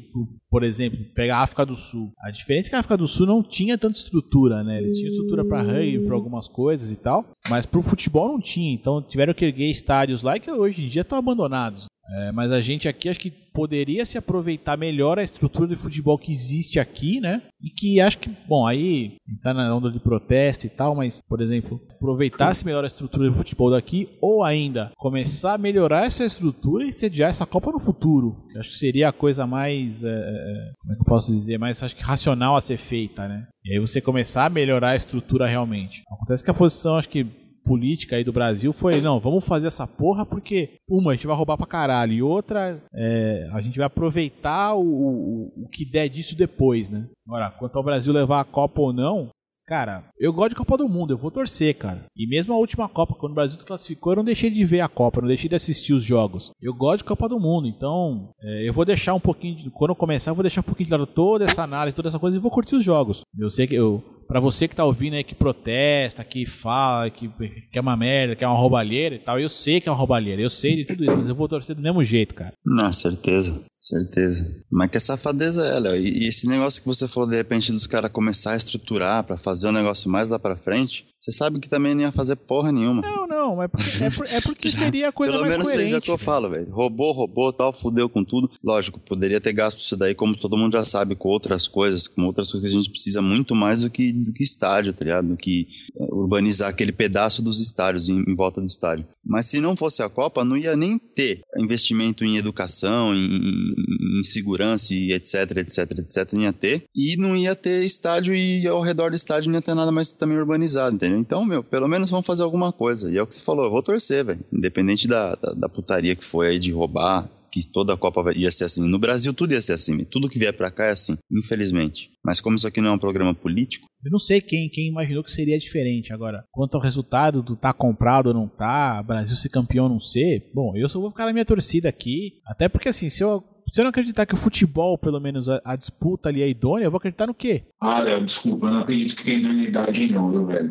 por 0.50 0.62
exemplo, 0.62 0.98
pegar 1.14 1.38
a 1.38 1.42
África 1.44 1.64
do 1.64 1.76
Sul. 1.76 2.12
A 2.20 2.30
diferença 2.30 2.68
é 2.68 2.70
que 2.70 2.76
a 2.76 2.80
África 2.80 2.98
do 2.98 3.08
Sul 3.08 3.26
não 3.26 3.42
tinha 3.42 3.78
tanta 3.78 3.96
estrutura, 3.96 4.62
né? 4.62 4.80
Eles 4.80 4.98
tinham 4.98 5.10
estrutura 5.10 5.48
para 5.48 5.62
rugby, 5.62 6.04
para 6.04 6.14
algumas 6.14 6.46
coisas 6.46 6.92
e 6.92 7.00
tal, 7.00 7.24
mas 7.48 7.64
pro 7.64 7.80
futebol 7.80 8.28
não 8.28 8.38
tinha. 8.38 8.70
Então 8.70 9.00
tiveram 9.00 9.32
que 9.32 9.46
erguer 9.46 9.70
estádios 9.70 10.20
lá 10.20 10.38
que 10.38 10.50
hoje 10.50 10.84
em 10.84 10.88
dia 10.88 11.00
estão 11.00 11.16
abandonados. 11.16 11.86
É, 12.10 12.32
mas 12.32 12.52
a 12.52 12.60
gente 12.60 12.88
aqui 12.88 13.08
acho 13.08 13.20
que 13.20 13.30
poderia 13.30 14.04
se 14.04 14.18
aproveitar 14.18 14.76
melhor 14.76 15.18
a 15.18 15.22
estrutura 15.22 15.68
de 15.68 15.76
futebol 15.76 16.18
que 16.18 16.32
existe 16.32 16.80
aqui, 16.80 17.20
né? 17.20 17.42
E 17.62 17.70
que 17.70 18.00
acho 18.00 18.18
que, 18.18 18.30
bom, 18.48 18.66
aí 18.66 19.14
tá 19.42 19.54
na 19.54 19.74
onda 19.74 19.90
de 19.90 20.00
protesto 20.00 20.66
e 20.66 20.68
tal, 20.68 20.94
mas, 20.94 21.22
por 21.22 21.40
exemplo, 21.40 21.80
aproveitasse 21.90 22.66
melhor 22.66 22.84
a 22.84 22.88
estrutura 22.88 23.30
de 23.30 23.36
futebol 23.36 23.70
daqui, 23.70 24.08
ou 24.20 24.42
ainda 24.42 24.90
começar 24.96 25.54
a 25.54 25.58
melhorar 25.58 26.04
essa 26.04 26.24
estrutura 26.24 26.84
e 26.84 26.92
sediar 26.92 27.30
essa 27.30 27.46
Copa 27.46 27.70
no 27.70 27.78
futuro. 27.78 28.44
Eu 28.52 28.60
acho 28.60 28.70
que 28.70 28.78
seria 28.78 29.08
a 29.08 29.12
coisa 29.12 29.46
mais, 29.46 30.02
é, 30.02 30.08
é, 30.08 30.72
como 30.80 30.92
é 30.92 30.96
que 30.96 31.02
eu 31.02 31.06
posso 31.06 31.32
dizer, 31.32 31.58
mais 31.58 31.82
acho 31.82 31.94
que 31.94 32.02
racional 32.02 32.56
a 32.56 32.60
ser 32.60 32.76
feita, 32.76 33.28
né? 33.28 33.46
E 33.64 33.72
aí 33.72 33.78
você 33.78 34.00
começar 34.00 34.46
a 34.46 34.50
melhorar 34.50 34.90
a 34.90 34.96
estrutura 34.96 35.46
realmente. 35.46 36.02
Acontece 36.10 36.42
que 36.42 36.50
a 36.50 36.54
posição, 36.54 36.96
acho 36.96 37.08
que 37.08 37.26
política 37.64 38.16
aí 38.16 38.24
do 38.24 38.32
Brasil 38.32 38.72
foi, 38.72 39.00
não, 39.00 39.18
vamos 39.18 39.44
fazer 39.44 39.66
essa 39.66 39.86
porra 39.86 40.24
porque, 40.26 40.74
uma, 40.88 41.12
a 41.12 41.14
gente 41.14 41.26
vai 41.26 41.36
roubar 41.36 41.56
pra 41.56 41.66
caralho, 41.66 42.12
e 42.12 42.22
outra, 42.22 42.82
é, 42.94 43.48
a 43.52 43.60
gente 43.60 43.78
vai 43.78 43.86
aproveitar 43.86 44.74
o, 44.74 44.82
o, 44.82 45.64
o 45.64 45.68
que 45.68 45.84
der 45.84 46.08
disso 46.08 46.36
depois, 46.36 46.90
né? 46.90 47.06
Agora, 47.26 47.50
quanto 47.50 47.76
ao 47.76 47.84
Brasil 47.84 48.12
levar 48.12 48.40
a 48.40 48.44
Copa 48.44 48.80
ou 48.80 48.92
não, 48.92 49.30
cara, 49.66 50.04
eu 50.18 50.32
gosto 50.32 50.50
de 50.50 50.56
Copa 50.56 50.76
do 50.76 50.88
Mundo, 50.88 51.12
eu 51.12 51.18
vou 51.18 51.30
torcer, 51.30 51.74
cara. 51.74 52.04
E 52.16 52.26
mesmo 52.28 52.52
a 52.52 52.58
última 52.58 52.88
Copa, 52.88 53.14
quando 53.14 53.32
o 53.32 53.34
Brasil 53.34 53.58
classificou, 53.64 54.12
eu 54.12 54.16
não 54.16 54.24
deixei 54.24 54.50
de 54.50 54.64
ver 54.64 54.80
a 54.80 54.88
Copa, 54.88 55.20
não 55.20 55.28
deixei 55.28 55.48
de 55.48 55.56
assistir 55.56 55.92
os 55.92 56.02
jogos. 56.02 56.50
Eu 56.60 56.74
gosto 56.74 56.98
de 56.98 57.04
Copa 57.04 57.28
do 57.28 57.40
Mundo, 57.40 57.66
então 57.66 58.30
é, 58.42 58.68
eu 58.68 58.72
vou 58.72 58.84
deixar 58.84 59.14
um 59.14 59.20
pouquinho, 59.20 59.56
de, 59.56 59.70
quando 59.70 59.90
eu 59.90 59.96
começar, 59.96 60.30
eu 60.30 60.34
vou 60.34 60.42
deixar 60.42 60.60
um 60.60 60.64
pouquinho 60.64 60.88
de 60.88 60.92
lado 60.92 61.06
toda 61.06 61.44
essa 61.44 61.62
análise, 61.62 61.96
toda 61.96 62.08
essa 62.08 62.18
coisa 62.18 62.36
e 62.36 62.40
vou 62.40 62.50
curtir 62.50 62.76
os 62.76 62.84
jogos. 62.84 63.22
Eu 63.38 63.48
sei 63.48 63.66
que 63.66 63.74
eu, 63.74 64.02
Pra 64.26 64.40
você 64.40 64.66
que 64.66 64.76
tá 64.76 64.84
ouvindo 64.84 65.14
aí 65.14 65.24
que 65.24 65.34
protesta, 65.34 66.24
que 66.24 66.46
fala, 66.46 67.10
que, 67.10 67.28
que 67.28 67.78
é 67.78 67.80
uma 67.80 67.96
merda, 67.96 68.34
que 68.34 68.44
é 68.44 68.46
uma 68.46 68.58
roubalheira 68.58 69.14
e 69.14 69.18
tal, 69.18 69.38
eu 69.38 69.48
sei 69.48 69.80
que 69.80 69.88
é 69.88 69.92
uma 69.92 69.98
roubalheira, 69.98 70.40
eu 70.40 70.50
sei 70.50 70.76
de 70.76 70.84
tudo 70.84 71.04
isso, 71.04 71.16
mas 71.16 71.28
eu 71.28 71.34
vou 71.34 71.48
torcer 71.48 71.74
do 71.74 71.82
mesmo 71.82 72.02
jeito, 72.02 72.34
cara. 72.34 72.52
Não, 72.64 72.92
certeza. 72.92 73.64
Certeza. 73.80 74.64
Mas 74.70 74.90
que 74.90 74.98
safadeza 74.98 75.62
é, 75.66 75.78
Léo. 75.78 75.96
E, 75.96 76.24
e 76.24 76.28
esse 76.28 76.48
negócio 76.48 76.80
que 76.80 76.88
você 76.88 77.06
falou, 77.06 77.28
de 77.28 77.36
repente, 77.36 77.70
dos 77.70 77.86
caras 77.86 78.10
começar 78.10 78.52
a 78.52 78.56
estruturar 78.56 79.22
pra 79.24 79.36
fazer 79.36 79.68
o 79.68 79.72
negócio 79.72 80.10
mais 80.10 80.26
lá 80.26 80.38
pra 80.38 80.56
frente, 80.56 81.06
você 81.24 81.32
sabe 81.32 81.58
que 81.58 81.68
também 81.68 81.94
não 81.94 82.02
ia 82.02 82.12
fazer 82.12 82.36
porra 82.36 82.70
nenhuma. 82.70 83.00
Não, 83.00 83.26
não, 83.26 83.62
é 83.62 83.68
porque, 83.68 84.04
é, 84.04 84.10
por- 84.10 84.26
é 84.26 84.40
porque 84.40 84.68
seria 84.70 85.08
a 85.08 85.12
coisa 85.12 85.32
Pelo 85.32 85.42
mais 85.44 85.52
menos 85.54 85.66
coerente. 85.66 85.82
fez 85.90 85.92
é 85.94 85.98
o 85.98 86.02
que 86.02 86.10
eu 86.10 86.18
falo, 86.18 86.50
velho. 86.50 86.70
Roubou, 86.70 87.12
roubou, 87.12 87.52
tal, 87.52 87.72
fudeu 87.72 88.08
com 88.08 88.22
tudo. 88.22 88.50
Lógico, 88.62 89.00
poderia 89.00 89.40
ter 89.40 89.52
gasto 89.54 89.78
isso 89.78 89.96
daí, 89.96 90.14
como 90.14 90.36
todo 90.36 90.56
mundo 90.56 90.72
já 90.72 90.84
sabe, 90.84 91.14
com 91.14 91.28
outras 91.30 91.66
coisas, 91.66 92.06
com 92.06 92.22
outras 92.26 92.50
coisas 92.50 92.68
que 92.68 92.74
a 92.76 92.78
gente 92.80 92.90
precisa 92.90 93.22
muito 93.22 93.54
mais 93.54 93.80
do 93.80 93.90
que, 93.90 94.12
do 94.12 94.32
que 94.32 94.44
estádio, 94.44 94.92
tá 94.92 95.04
ligado? 95.04 95.28
Do 95.28 95.36
que 95.36 95.66
eh, 95.98 96.06
urbanizar 96.12 96.68
aquele 96.68 96.92
pedaço 96.92 97.40
dos 97.42 97.60
estádios, 97.60 98.08
em, 98.08 98.22
em 98.28 98.34
volta 98.34 98.60
do 98.60 98.66
estádio. 98.66 99.06
Mas 99.24 99.46
se 99.46 99.60
não 99.60 99.74
fosse 99.74 100.02
a 100.02 100.08
Copa, 100.10 100.44
não 100.44 100.56
ia 100.56 100.76
nem 100.76 100.98
ter 100.98 101.40
investimento 101.58 102.24
em 102.24 102.36
educação, 102.36 103.14
em, 103.14 103.24
em- 103.24 104.20
em 104.20 104.22
segurança 104.22 104.92
e 104.94 105.12
etc, 105.12 105.56
etc, 105.56 105.90
etc, 105.98 106.32
não 106.34 106.42
ia 106.42 106.52
ter. 106.52 106.84
E 106.94 107.16
não 107.16 107.34
ia 107.36 107.54
ter 107.56 107.84
estádio 107.84 108.34
e 108.34 108.66
ao 108.66 108.80
redor 108.82 109.10
do 109.10 109.16
estádio 109.16 109.50
não 109.50 109.58
ia 109.58 109.62
ter 109.62 109.74
nada 109.74 109.90
mais 109.90 110.12
também 110.12 110.36
urbanizado, 110.38 110.94
entendeu? 110.96 111.13
Então, 111.16 111.44
meu, 111.44 111.62
pelo 111.62 111.88
menos 111.88 112.10
vamos 112.10 112.26
fazer 112.26 112.42
alguma 112.42 112.72
coisa. 112.72 113.12
E 113.12 113.18
é 113.18 113.22
o 113.22 113.26
que 113.26 113.34
você 113.34 113.40
falou, 113.40 113.64
eu 113.64 113.70
vou 113.70 113.82
torcer, 113.82 114.24
velho. 114.24 114.44
Independente 114.52 115.06
da, 115.06 115.34
da, 115.34 115.52
da 115.52 115.68
putaria 115.68 116.14
que 116.14 116.24
foi 116.24 116.48
aí 116.48 116.58
de 116.58 116.72
roubar, 116.72 117.28
que 117.54 117.70
toda 117.70 117.94
a 117.94 117.96
Copa 117.96 118.32
ia 118.34 118.50
ser 118.50 118.64
assim. 118.64 118.88
No 118.88 118.98
Brasil 118.98 119.32
tudo 119.32 119.52
ia 119.52 119.60
ser 119.60 119.74
assim, 119.74 120.02
tudo 120.04 120.28
que 120.28 120.40
vier 120.40 120.52
pra 120.52 120.72
cá 120.72 120.86
é 120.86 120.90
assim, 120.90 121.16
infelizmente. 121.30 122.10
Mas 122.24 122.40
como 122.40 122.56
isso 122.56 122.66
aqui 122.66 122.80
não 122.80 122.90
é 122.90 122.92
um 122.92 122.98
programa 122.98 123.32
político, 123.32 123.86
Eu 124.04 124.10
não 124.10 124.18
sei 124.18 124.40
quem, 124.40 124.68
quem 124.68 124.88
imaginou 124.88 125.22
que 125.22 125.30
seria 125.30 125.56
diferente 125.56 126.12
agora. 126.12 126.44
Quanto 126.50 126.74
ao 126.74 126.82
resultado 126.82 127.42
do 127.42 127.54
tá 127.54 127.72
comprado 127.72 128.26
ou 128.26 128.34
não 128.34 128.48
tá, 128.48 129.00
Brasil 129.02 129.36
ser 129.36 129.50
campeão 129.50 129.84
ou 129.84 129.90
não 129.90 130.00
ser, 130.00 130.50
bom, 130.52 130.76
eu 130.76 130.88
só 130.88 131.00
vou 131.00 131.10
ficar 131.10 131.26
na 131.26 131.32
minha 131.32 131.44
torcida 131.44 131.88
aqui. 131.88 132.40
Até 132.44 132.68
porque 132.68 132.88
assim, 132.88 133.08
se 133.08 133.22
eu, 133.22 133.42
se 133.74 133.80
eu 133.80 133.84
não 133.84 133.90
acreditar 133.90 134.24
que 134.24 134.34
o 134.34 134.38
futebol, 134.38 134.96
pelo 134.96 135.18
menos 135.20 135.48
a, 135.48 135.60
a 135.64 135.74
disputa 135.74 136.28
ali 136.28 136.42
é 136.42 136.48
idônea, 136.48 136.84
eu 136.84 136.90
vou 136.92 136.98
acreditar 136.98 137.26
no 137.26 137.34
quê? 137.34 137.64
Ah, 137.80 137.98
Léo, 138.00 138.24
desculpa, 138.24 138.66
eu 138.66 138.70
não 138.70 138.80
acredito 138.80 139.16
que 139.16 139.24
tem 139.24 139.38
idoneidade 139.38 140.12
não, 140.12 140.30
viu, 140.30 140.46
velho? 140.46 140.70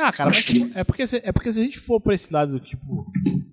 Ah, 0.00 0.10
cara, 0.10 0.30
mas 0.30 0.42
que- 0.42 0.72
é, 0.74 0.82
porque 0.82 1.06
se, 1.06 1.16
é 1.22 1.30
porque 1.30 1.52
se 1.52 1.60
a 1.60 1.62
gente 1.62 1.78
for 1.78 2.00
por 2.00 2.12
esse 2.12 2.32
lado, 2.32 2.58
tipo, 2.58 3.04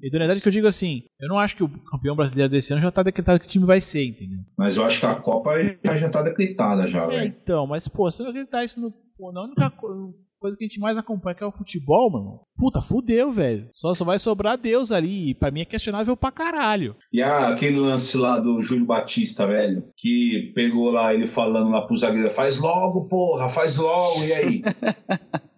idoneidade 0.02 0.40
que 0.42 0.48
eu 0.48 0.52
digo 0.52 0.66
assim, 0.66 1.04
eu 1.20 1.28
não 1.28 1.38
acho 1.38 1.56
que 1.56 1.64
o 1.64 1.70
campeão 1.70 2.16
brasileiro 2.16 2.50
desse 2.50 2.72
ano 2.74 2.82
já 2.82 2.90
tá 2.92 3.04
decretado 3.04 3.40
que 3.40 3.46
o 3.46 3.50
time 3.50 3.66
vai 3.66 3.80
ser, 3.82 4.06
entendeu? 4.06 4.40
Mas 4.58 4.78
eu 4.78 4.86
acho 4.86 5.00
que 5.02 5.06
a 5.06 5.16
Copa 5.16 5.52
já, 5.84 5.98
já 5.98 6.10
tá 6.10 6.24
decretada 6.24 6.88
já, 6.88 7.04
É, 7.04 7.08
velho. 7.08 7.36
então, 7.44 7.68
mas 7.68 7.88
pô, 7.88 8.10
se 8.10 8.22
eu 8.22 8.26
não 8.26 8.32
acreditar 8.32 8.64
isso 8.64 8.80
no. 8.80 8.92
Pô, 9.18 9.32
na 9.32 9.44
única 9.44 9.70
co- 9.70 10.16
coisa 10.42 10.58
que 10.58 10.66
a 10.66 10.68
gente 10.68 10.80
mais 10.80 10.98
acompanha, 10.98 11.36
que 11.36 11.44
é 11.44 11.48
o 11.48 11.52
futebol, 11.52 12.10
mano. 12.10 12.40
Puta, 12.58 12.82
fudeu, 12.82 13.32
velho. 13.32 13.70
Só, 13.76 13.94
só 13.94 14.04
vai 14.04 14.18
sobrar 14.18 14.58
Deus 14.58 14.92
ali. 14.92 15.30
E 15.30 15.34
pra 15.36 15.52
mim 15.52 15.62
é 15.62 15.66
questionável 15.66 16.18
pra 16.18 16.32
caralho. 16.32 16.96
E 17.14 17.22
ah, 17.22 17.50
aquele 17.50 17.80
lance 17.80 18.18
lá 18.18 18.40
do 18.40 18.60
Júlio 18.62 18.86
Batista, 18.86 19.46
velho, 19.46 19.86
que 19.96 20.52
pegou 20.56 20.90
lá 20.90 21.14
ele 21.14 21.28
falando 21.28 21.70
lá 21.70 21.82
pro 21.82 21.96
zagueiro, 21.96 22.32
faz 22.32 22.58
logo, 22.58 23.08
porra, 23.08 23.50
faz 23.50 23.78
logo, 23.78 24.24
e 24.26 24.34
aí? 24.34 24.62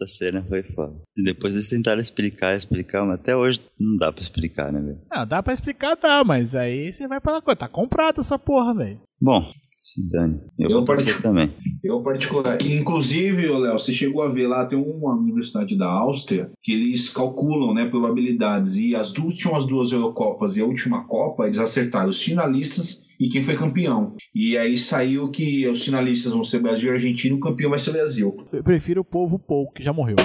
essa 0.00 0.06
cena 0.06 0.44
foi 0.48 0.62
foda. 0.62 0.92
E 1.16 1.22
depois 1.22 1.54
eles 1.54 1.68
tentaram 1.68 2.00
explicar, 2.00 2.54
explicar, 2.54 3.04
mas 3.04 3.16
até 3.16 3.34
hoje 3.36 3.60
não 3.80 3.96
dá 3.96 4.12
pra 4.12 4.20
explicar, 4.22 4.72
né, 4.72 4.80
velho? 4.80 5.00
Ah, 5.10 5.24
dá 5.24 5.42
pra 5.42 5.52
explicar, 5.52 5.96
dá, 5.96 6.22
mas 6.24 6.54
aí 6.54 6.92
você 6.92 7.08
vai 7.08 7.20
pela 7.20 7.40
coisa. 7.40 7.56
Tá 7.60 7.68
comprado 7.68 8.20
essa 8.20 8.38
porra, 8.38 8.74
velho. 8.74 9.00
Bom, 9.18 9.42
se 9.74 10.06
dane. 10.08 10.38
Eu, 10.58 10.68
Eu 10.68 10.76
vou 10.76 10.84
particu- 10.84 11.22
também. 11.22 11.48
Eu 11.82 12.02
particular. 12.02 12.58
Inclusive, 12.62 13.46
Léo, 13.48 13.78
você 13.78 13.90
chegou 13.92 14.22
a 14.22 14.28
ver 14.28 14.46
lá, 14.46 14.66
tem 14.66 14.78
uma 14.78 15.14
universidade 15.16 15.74
da 15.76 15.86
Áustria 15.86 16.50
que 16.62 16.70
eles 16.72 17.08
calculam, 17.08 17.72
né, 17.72 17.88
probabilidades. 17.88 18.76
E 18.76 18.94
as 18.94 19.12
duas 19.12 19.32
últimas 19.32 19.66
duas 19.66 19.90
Eurocopas 19.92 20.56
e 20.58 20.60
a 20.60 20.66
última 20.66 21.04
Copa, 21.06 21.46
eles 21.46 21.58
acertaram 21.58 22.10
os 22.10 22.22
finalistas 22.22 23.05
e 23.18 23.28
quem 23.28 23.42
foi 23.42 23.56
campeão. 23.56 24.14
E 24.34 24.56
aí 24.56 24.76
saiu 24.76 25.30
que 25.30 25.66
os 25.68 25.84
finalistas 25.84 26.32
vão 26.32 26.42
ser 26.42 26.60
Brasil 26.60 26.90
e 26.90 26.92
Argentina, 26.92 27.34
o 27.34 27.40
campeão 27.40 27.70
vai 27.70 27.78
ser 27.78 27.92
Brasil. 27.92 28.36
Eu 28.52 28.62
prefiro 28.62 29.00
o 29.00 29.04
povo 29.04 29.38
Paul, 29.38 29.70
que 29.72 29.82
já 29.82 29.92
morreu. 29.92 30.16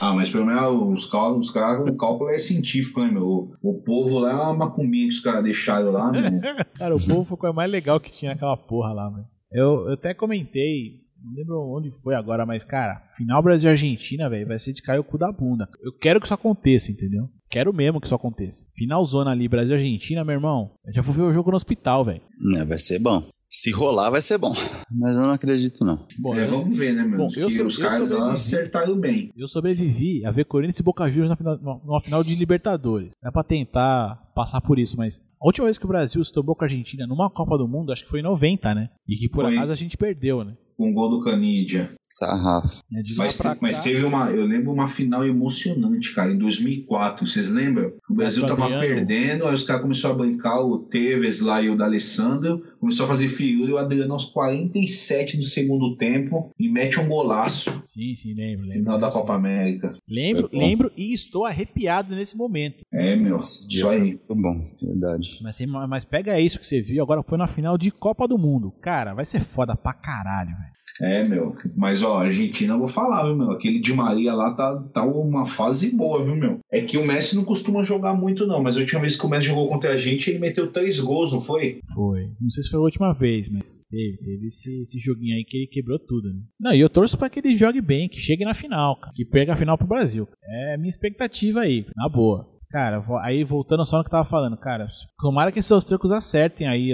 Ah, 0.00 0.12
mas 0.12 0.28
pelo 0.28 0.44
menos 0.44 1.04
os 1.04 1.10
cálculos, 1.10 1.46
os 1.46 1.52
caras, 1.52 1.88
o 1.88 1.96
cálculo 1.96 2.28
é 2.28 2.38
científico, 2.38 3.00
né, 3.00 3.10
meu? 3.10 3.26
O, 3.26 3.56
o 3.62 3.82
povo 3.82 4.18
lá 4.18 4.32
é 4.32 4.34
uma 4.34 4.54
macumbinha 4.54 5.08
que 5.08 5.14
os 5.14 5.20
caras 5.20 5.42
deixaram 5.42 5.92
lá, 5.92 6.12
meu. 6.12 6.22
Cara, 6.76 6.94
o 6.94 7.06
povo 7.06 7.24
foi 7.24 7.36
a 7.36 7.40
coisa 7.40 7.54
mais 7.54 7.70
legal 7.70 7.98
que 7.98 8.10
tinha 8.10 8.32
naquela 8.32 8.56
porra 8.56 8.92
lá, 8.92 9.10
mano. 9.10 9.24
Eu, 9.50 9.86
eu 9.86 9.92
até 9.92 10.12
comentei, 10.12 11.00
não 11.24 11.32
lembro 11.32 11.76
onde 11.76 11.90
foi 12.02 12.14
agora, 12.14 12.44
mas, 12.44 12.64
cara, 12.64 13.00
final 13.16 13.42
Brasil 13.42 13.70
e 13.70 13.70
Argentina, 13.70 14.28
velho, 14.28 14.48
vai 14.48 14.58
ser 14.58 14.72
de 14.72 14.82
cair 14.82 14.98
o 14.98 15.04
cu 15.04 15.16
da 15.16 15.30
bunda. 15.30 15.68
Eu 15.82 15.92
quero 15.92 16.20
que 16.20 16.26
isso 16.26 16.34
aconteça, 16.34 16.90
entendeu? 16.90 17.28
Quero 17.54 17.72
mesmo 17.72 18.00
que 18.00 18.06
isso 18.08 18.14
aconteça. 18.16 18.66
Final 18.74 19.04
zona 19.04 19.30
ali, 19.30 19.46
Brasil 19.46 19.70
e 19.70 19.74
Argentina, 19.74 20.24
meu 20.24 20.34
irmão. 20.34 20.72
Eu 20.84 20.92
já 20.92 21.02
vou 21.02 21.14
ver 21.14 21.22
o 21.22 21.32
jogo 21.32 21.50
no 21.50 21.56
hospital, 21.56 22.04
velho. 22.04 22.20
É, 22.56 22.64
vai 22.64 22.78
ser 22.80 22.98
bom. 22.98 23.22
Se 23.48 23.70
rolar, 23.70 24.10
vai 24.10 24.20
ser 24.20 24.38
bom. 24.38 24.52
Mas 24.90 25.16
eu 25.16 25.22
não 25.22 25.30
acredito, 25.30 25.84
não. 25.84 26.04
Bom, 26.18 26.34
É, 26.34 26.42
eu, 26.46 26.50
vamos 26.50 26.76
ver, 26.76 26.92
né, 26.96 27.04
meu? 27.04 27.16
Bom, 27.18 27.28
eu 27.36 27.48
sou- 27.48 27.66
os 27.66 27.78
eu 27.78 27.88
caras 27.88 28.10
lá 28.10 28.32
acertaram 28.32 28.98
bem. 28.98 29.30
eu 29.36 29.46
sobrevivi 29.46 30.26
a 30.26 30.32
ver 30.32 30.46
Corinthians 30.46 30.80
e 30.80 30.82
Boca 30.82 31.08
Juniors 31.08 31.30
na 31.30 31.36
final, 31.36 31.80
numa 31.84 32.00
final 32.00 32.24
de 32.24 32.34
Libertadores. 32.34 33.12
Dá 33.22 33.30
pra 33.30 33.44
tentar 33.44 34.16
passar 34.34 34.60
por 34.60 34.76
isso, 34.80 34.96
mas 34.96 35.22
a 35.40 35.46
última 35.46 35.66
vez 35.66 35.78
que 35.78 35.84
o 35.84 35.88
Brasil 35.88 36.24
se 36.24 36.32
tomou 36.32 36.56
com 36.56 36.64
a 36.64 36.66
Argentina 36.66 37.06
numa 37.06 37.30
Copa 37.30 37.56
do 37.56 37.68
Mundo, 37.68 37.92
acho 37.92 38.02
que 38.02 38.10
foi 38.10 38.18
em 38.18 38.24
90, 38.24 38.74
né? 38.74 38.90
E 39.06 39.14
que 39.14 39.28
por 39.28 39.44
Foi. 39.44 39.56
acaso 39.56 39.70
a 39.70 39.76
gente 39.76 39.96
perdeu, 39.96 40.42
né? 40.42 40.56
Com 40.76 40.90
o 40.90 40.92
gol 40.92 41.08
do 41.10 41.20
Canidia. 41.20 41.90
Sarrafo. 42.06 42.82
É, 42.92 43.00
Mas, 43.16 43.36
te- 43.38 43.56
mas 43.60 43.78
teve 43.80 44.04
uma. 44.04 44.30
Eu 44.30 44.44
lembro 44.44 44.72
uma 44.72 44.86
final 44.86 45.24
emocionante, 45.26 46.14
cara, 46.14 46.30
em 46.32 46.38
2004. 46.38 47.26
Vocês 47.26 47.50
lembram? 47.50 47.92
O 48.08 48.14
Brasil 48.14 48.46
tava 48.46 48.64
Adriano- 48.64 48.80
perdendo, 48.86 49.46
aí 49.46 49.54
os 49.54 49.64
caras 49.64 49.82
começaram 49.82 50.14
a 50.14 50.18
brincar, 50.18 50.60
o 50.60 50.78
Tevez 50.78 51.40
lá 51.40 51.60
e 51.62 51.70
o 51.70 51.76
D'Alessandro. 51.76 52.62
Começou 52.78 53.04
a 53.04 53.08
fazer 53.08 53.28
figura 53.28 53.70
e 53.70 53.74
o 53.74 53.78
Adriano 53.78 54.12
aos 54.12 54.26
47 54.26 55.36
do 55.36 55.42
segundo 55.42 55.96
tempo 55.96 56.50
e 56.58 56.68
mete 56.68 57.00
um 57.00 57.08
golaço 57.08 57.82
Sim, 57.84 58.14
sim, 58.14 58.34
lembro. 58.34 58.66
lembro 58.66 58.78
final 58.84 58.98
da 58.98 59.10
sim. 59.10 59.18
Copa 59.18 59.34
América. 59.34 59.92
Lembro, 60.08 60.48
bom. 60.52 60.58
lembro 60.58 60.92
e 60.96 61.12
estou 61.12 61.44
arrepiado 61.46 62.14
nesse 62.14 62.36
momento. 62.36 62.82
É, 62.92 63.16
meu. 63.16 63.36
Esse 63.36 63.66
Isso 63.68 63.88
aí. 63.88 64.00
muito 64.00 64.34
bom, 64.34 64.54
verdade. 64.82 65.38
Mas, 65.42 65.58
mas 65.88 66.04
pega 66.04 66.38
isso 66.40 66.58
que 66.58 66.66
você 66.66 66.80
viu, 66.80 67.02
agora 67.02 67.22
foi 67.22 67.38
na 67.38 67.46
final 67.46 67.76
de 67.78 67.90
Copa 67.90 68.26
do 68.28 68.38
Mundo. 68.38 68.72
Cara, 68.80 69.14
vai 69.14 69.24
ser 69.24 69.40
foda 69.40 69.74
pra 69.76 69.92
caralho, 69.92 70.50
velho. 70.50 70.63
É, 71.00 71.24
meu. 71.24 71.54
Mas, 71.76 72.02
ó, 72.02 72.18
a 72.18 72.26
Argentina, 72.26 72.74
eu 72.74 72.78
vou 72.78 72.86
falar, 72.86 73.24
viu, 73.24 73.36
meu? 73.36 73.50
Aquele 73.50 73.80
de 73.80 73.92
Maria 73.92 74.32
lá 74.32 74.54
tá, 74.54 74.76
tá 74.92 75.04
uma 75.04 75.46
fase 75.46 75.96
boa, 75.96 76.22
viu, 76.22 76.36
meu? 76.36 76.58
É 76.70 76.82
que 76.82 76.96
o 76.96 77.04
Messi 77.04 77.34
não 77.34 77.44
costuma 77.44 77.82
jogar 77.82 78.14
muito, 78.14 78.46
não. 78.46 78.62
Mas 78.62 78.76
a 78.76 78.80
última 78.80 79.00
vez 79.00 79.18
que 79.18 79.26
o 79.26 79.28
Messi 79.28 79.48
jogou 79.48 79.68
contra 79.68 79.92
a 79.92 79.96
gente, 79.96 80.30
ele 80.30 80.38
meteu 80.38 80.70
três 80.70 81.00
gols, 81.00 81.32
não 81.32 81.40
foi? 81.40 81.80
Foi. 81.94 82.28
Não 82.40 82.50
sei 82.50 82.62
se 82.62 82.70
foi 82.70 82.78
a 82.78 82.84
última 82.84 83.12
vez, 83.12 83.48
mas 83.48 83.82
teve, 83.90 84.18
teve 84.18 84.46
esse, 84.46 84.82
esse 84.82 84.98
joguinho 84.98 85.36
aí 85.36 85.44
que 85.44 85.56
ele 85.56 85.66
quebrou 85.66 85.98
tudo, 85.98 86.28
né? 86.28 86.40
Não, 86.60 86.72
e 86.72 86.80
eu 86.80 86.90
torço 86.90 87.18
pra 87.18 87.28
que 87.28 87.40
ele 87.40 87.56
jogue 87.56 87.80
bem, 87.80 88.08
que 88.08 88.20
chegue 88.20 88.44
na 88.44 88.54
final, 88.54 88.98
cara. 89.00 89.12
Que 89.14 89.24
perca 89.24 89.54
a 89.54 89.56
final 89.56 89.76
pro 89.76 89.88
Brasil. 89.88 90.28
É 90.44 90.74
a 90.74 90.78
minha 90.78 90.90
expectativa 90.90 91.60
aí, 91.60 91.86
na 91.96 92.08
boa. 92.08 92.48
Cara, 92.70 93.04
aí 93.22 93.44
voltando 93.44 93.84
só 93.84 93.98
no 93.98 94.02
que 94.02 94.08
eu 94.08 94.12
tava 94.12 94.28
falando, 94.28 94.56
cara, 94.56 94.88
tomara 95.20 95.52
que 95.52 95.60
esses 95.60 95.70
austríacos 95.70 96.10
acertem 96.10 96.66
aí, 96.66 96.92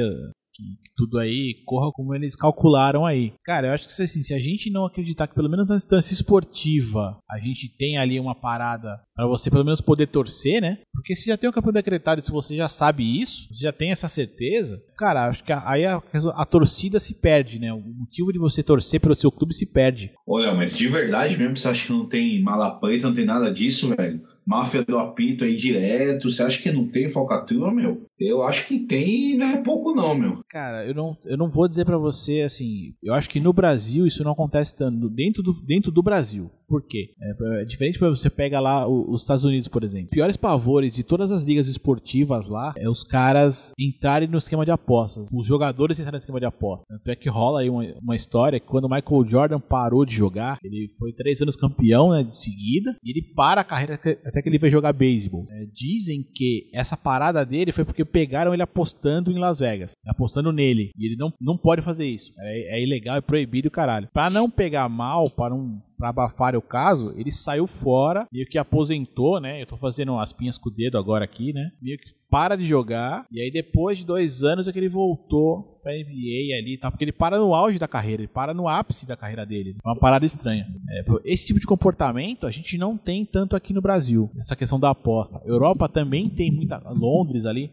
que, 0.60 0.90
tudo 0.96 1.18
aí 1.18 1.62
corra 1.64 1.90
como 1.92 2.14
eles 2.14 2.36
calcularam 2.36 3.06
aí. 3.06 3.32
Cara, 3.44 3.68
eu 3.68 3.72
acho 3.72 3.86
que 3.86 4.02
assim, 4.02 4.22
se 4.22 4.34
a 4.34 4.38
gente 4.38 4.70
não 4.70 4.86
acreditar 4.86 5.26
que 5.26 5.34
pelo 5.34 5.48
menos 5.48 5.68
na 5.68 5.76
instância 5.76 6.12
esportiva 6.12 7.18
a 7.30 7.38
gente 7.38 7.68
tem 7.76 7.98
ali 7.98 8.20
uma 8.20 8.34
parada 8.34 9.00
pra 9.14 9.26
você 9.26 9.50
pelo 9.50 9.64
menos 9.64 9.80
poder 9.80 10.06
torcer, 10.06 10.60
né? 10.60 10.78
Porque 10.92 11.14
se 11.14 11.26
já 11.26 11.36
tem 11.36 11.48
um 11.48 11.52
campeão 11.52 11.72
decretado 11.72 12.24
se 12.24 12.32
você 12.32 12.56
já 12.56 12.68
sabe 12.68 13.20
isso, 13.20 13.48
você 13.52 13.64
já 13.64 13.72
tem 13.72 13.90
essa 13.90 14.08
certeza, 14.08 14.80
cara, 14.98 15.28
acho 15.28 15.42
que 15.42 15.52
aí 15.52 15.86
a, 15.86 16.02
a 16.34 16.44
torcida 16.44 16.98
se 17.00 17.14
perde, 17.14 17.58
né? 17.58 17.72
O 17.72 17.80
motivo 17.80 18.32
de 18.32 18.38
você 18.38 18.62
torcer 18.62 19.00
pelo 19.00 19.14
seu 19.14 19.30
clube 19.30 19.54
se 19.54 19.66
perde. 19.66 20.10
Olha, 20.26 20.54
mas 20.54 20.76
de 20.76 20.88
verdade 20.88 21.36
mesmo, 21.38 21.56
você 21.56 21.68
acha 21.68 21.86
que 21.86 21.92
não 21.92 22.06
tem 22.06 22.42
mala 22.42 22.78
preta, 22.78 23.06
não 23.06 23.14
tem 23.14 23.24
nada 23.24 23.52
disso, 23.52 23.94
velho? 23.96 24.20
Máfia 24.46 24.82
do 24.82 24.98
apito 24.98 25.44
aí 25.44 25.54
direto, 25.54 26.30
você 26.30 26.42
acha 26.42 26.60
que 26.60 26.72
não 26.72 26.86
tem 26.88 27.08
falcatrua, 27.08 27.72
meu? 27.72 28.02
Eu 28.20 28.42
acho 28.42 28.66
que 28.66 28.78
tem 28.78 29.32
e 29.32 29.36
não 29.36 29.46
é 29.46 29.62
pouco 29.62 29.94
não, 29.94 30.14
meu. 30.14 30.40
Cara, 30.48 30.86
eu 30.86 30.94
não, 30.94 31.16
eu 31.24 31.36
não 31.36 31.48
vou 31.48 31.66
dizer 31.66 31.84
pra 31.84 31.96
você 31.96 32.42
assim. 32.42 32.92
Eu 33.02 33.14
acho 33.14 33.30
que 33.30 33.40
no 33.40 33.52
Brasil 33.52 34.06
isso 34.06 34.22
não 34.22 34.32
acontece 34.32 34.76
tanto. 34.76 35.08
Dentro 35.08 35.42
do, 35.42 35.52
dentro 35.64 35.90
do 35.90 36.02
Brasil. 36.02 36.50
Por 36.68 36.86
quê? 36.86 37.10
É, 37.20 37.62
é 37.62 37.64
diferente 37.64 37.98
quando 37.98 38.16
você 38.16 38.30
pega 38.30 38.60
lá 38.60 38.86
os 38.86 39.22
Estados 39.22 39.44
Unidos, 39.44 39.66
por 39.66 39.82
exemplo. 39.82 40.10
Piores 40.10 40.36
pavores 40.36 40.94
de 40.94 41.02
todas 41.02 41.32
as 41.32 41.42
ligas 41.42 41.66
esportivas 41.66 42.46
lá 42.46 42.72
é 42.76 42.88
os 42.88 43.02
caras 43.02 43.72
entrarem 43.76 44.28
no 44.28 44.38
esquema 44.38 44.64
de 44.64 44.70
apostas. 44.70 45.26
Os 45.32 45.46
jogadores 45.46 45.98
entrarem 45.98 46.18
no 46.18 46.22
esquema 46.22 46.38
de 46.38 46.46
apostas. 46.46 46.86
Tanto 46.86 47.10
é 47.10 47.16
que 47.16 47.28
rola 47.28 47.62
aí 47.62 47.68
uma, 47.68 47.82
uma 48.00 48.14
história 48.14 48.60
que 48.60 48.66
quando 48.66 48.84
o 48.84 48.88
Michael 48.88 49.28
Jordan 49.28 49.58
parou 49.58 50.04
de 50.04 50.14
jogar, 50.14 50.58
ele 50.62 50.92
foi 50.96 51.12
três 51.12 51.42
anos 51.42 51.56
campeão 51.56 52.10
né, 52.10 52.22
de 52.22 52.38
seguida, 52.38 52.96
e 53.02 53.10
ele 53.10 53.34
para 53.34 53.62
a 53.62 53.64
carreira 53.64 53.94
até 53.94 54.40
que 54.40 54.48
ele 54.48 54.58
vai 54.58 54.70
jogar 54.70 54.92
beisebol. 54.92 55.42
É, 55.50 55.66
dizem 55.74 56.22
que 56.22 56.70
essa 56.72 56.96
parada 56.96 57.44
dele 57.44 57.72
foi 57.72 57.84
porque 57.84 58.04
pegaram 58.10 58.52
ele 58.52 58.62
apostando 58.62 59.30
em 59.30 59.38
Las 59.38 59.58
Vegas, 59.58 59.92
apostando 60.06 60.52
nele. 60.52 60.90
E 60.96 61.06
ele 61.06 61.16
não, 61.16 61.32
não 61.40 61.56
pode 61.56 61.82
fazer 61.82 62.06
isso. 62.06 62.32
É, 62.38 62.78
é 62.78 62.82
ilegal, 62.82 63.16
é 63.16 63.20
proibido, 63.20 63.70
caralho. 63.70 64.08
Pra 64.12 64.30
não 64.30 64.50
pegar 64.50 64.88
mal, 64.88 65.24
para 65.36 65.54
não 65.54 65.80
pra 66.00 66.08
abafar 66.08 66.56
o 66.56 66.62
caso, 66.62 67.12
ele 67.16 67.30
saiu 67.30 67.66
fora, 67.66 68.26
meio 68.32 68.46
que 68.46 68.56
aposentou, 68.56 69.38
né? 69.38 69.60
Eu 69.60 69.66
tô 69.66 69.76
fazendo 69.76 70.18
as 70.18 70.32
pinhas 70.32 70.56
com 70.56 70.70
o 70.70 70.72
dedo 70.72 70.96
agora 70.96 71.26
aqui, 71.26 71.52
né? 71.52 71.70
Meio 71.80 71.98
que 71.98 72.18
para 72.30 72.56
de 72.56 72.64
jogar, 72.64 73.26
e 73.30 73.40
aí 73.40 73.50
depois 73.50 73.98
de 73.98 74.06
dois 74.06 74.44
anos 74.44 74.68
é 74.68 74.72
que 74.72 74.78
ele 74.78 74.88
voltou 74.88 75.80
pra 75.82 75.92
NBA 75.92 76.56
ali 76.56 76.78
tal, 76.80 76.90
porque 76.90 77.04
ele 77.04 77.12
para 77.12 77.38
no 77.38 77.54
auge 77.54 77.78
da 77.78 77.88
carreira, 77.88 78.22
ele 78.22 78.28
para 78.28 78.54
no 78.54 78.68
ápice 78.68 79.06
da 79.06 79.16
carreira 79.16 79.44
dele. 79.44 79.76
É 79.84 79.88
uma 79.88 79.98
parada 79.98 80.24
estranha. 80.24 80.66
É, 80.90 81.04
esse 81.24 81.46
tipo 81.46 81.58
de 81.58 81.66
comportamento 81.66 82.46
a 82.46 82.50
gente 82.50 82.78
não 82.78 82.96
tem 82.96 83.24
tanto 83.24 83.56
aqui 83.56 83.74
no 83.74 83.82
Brasil, 83.82 84.30
essa 84.38 84.54
questão 84.54 84.78
da 84.78 84.90
aposta. 84.90 85.40
Europa 85.44 85.88
também 85.88 86.28
tem 86.28 86.52
muita. 86.52 86.80
Londres 86.90 87.46
ali 87.46 87.70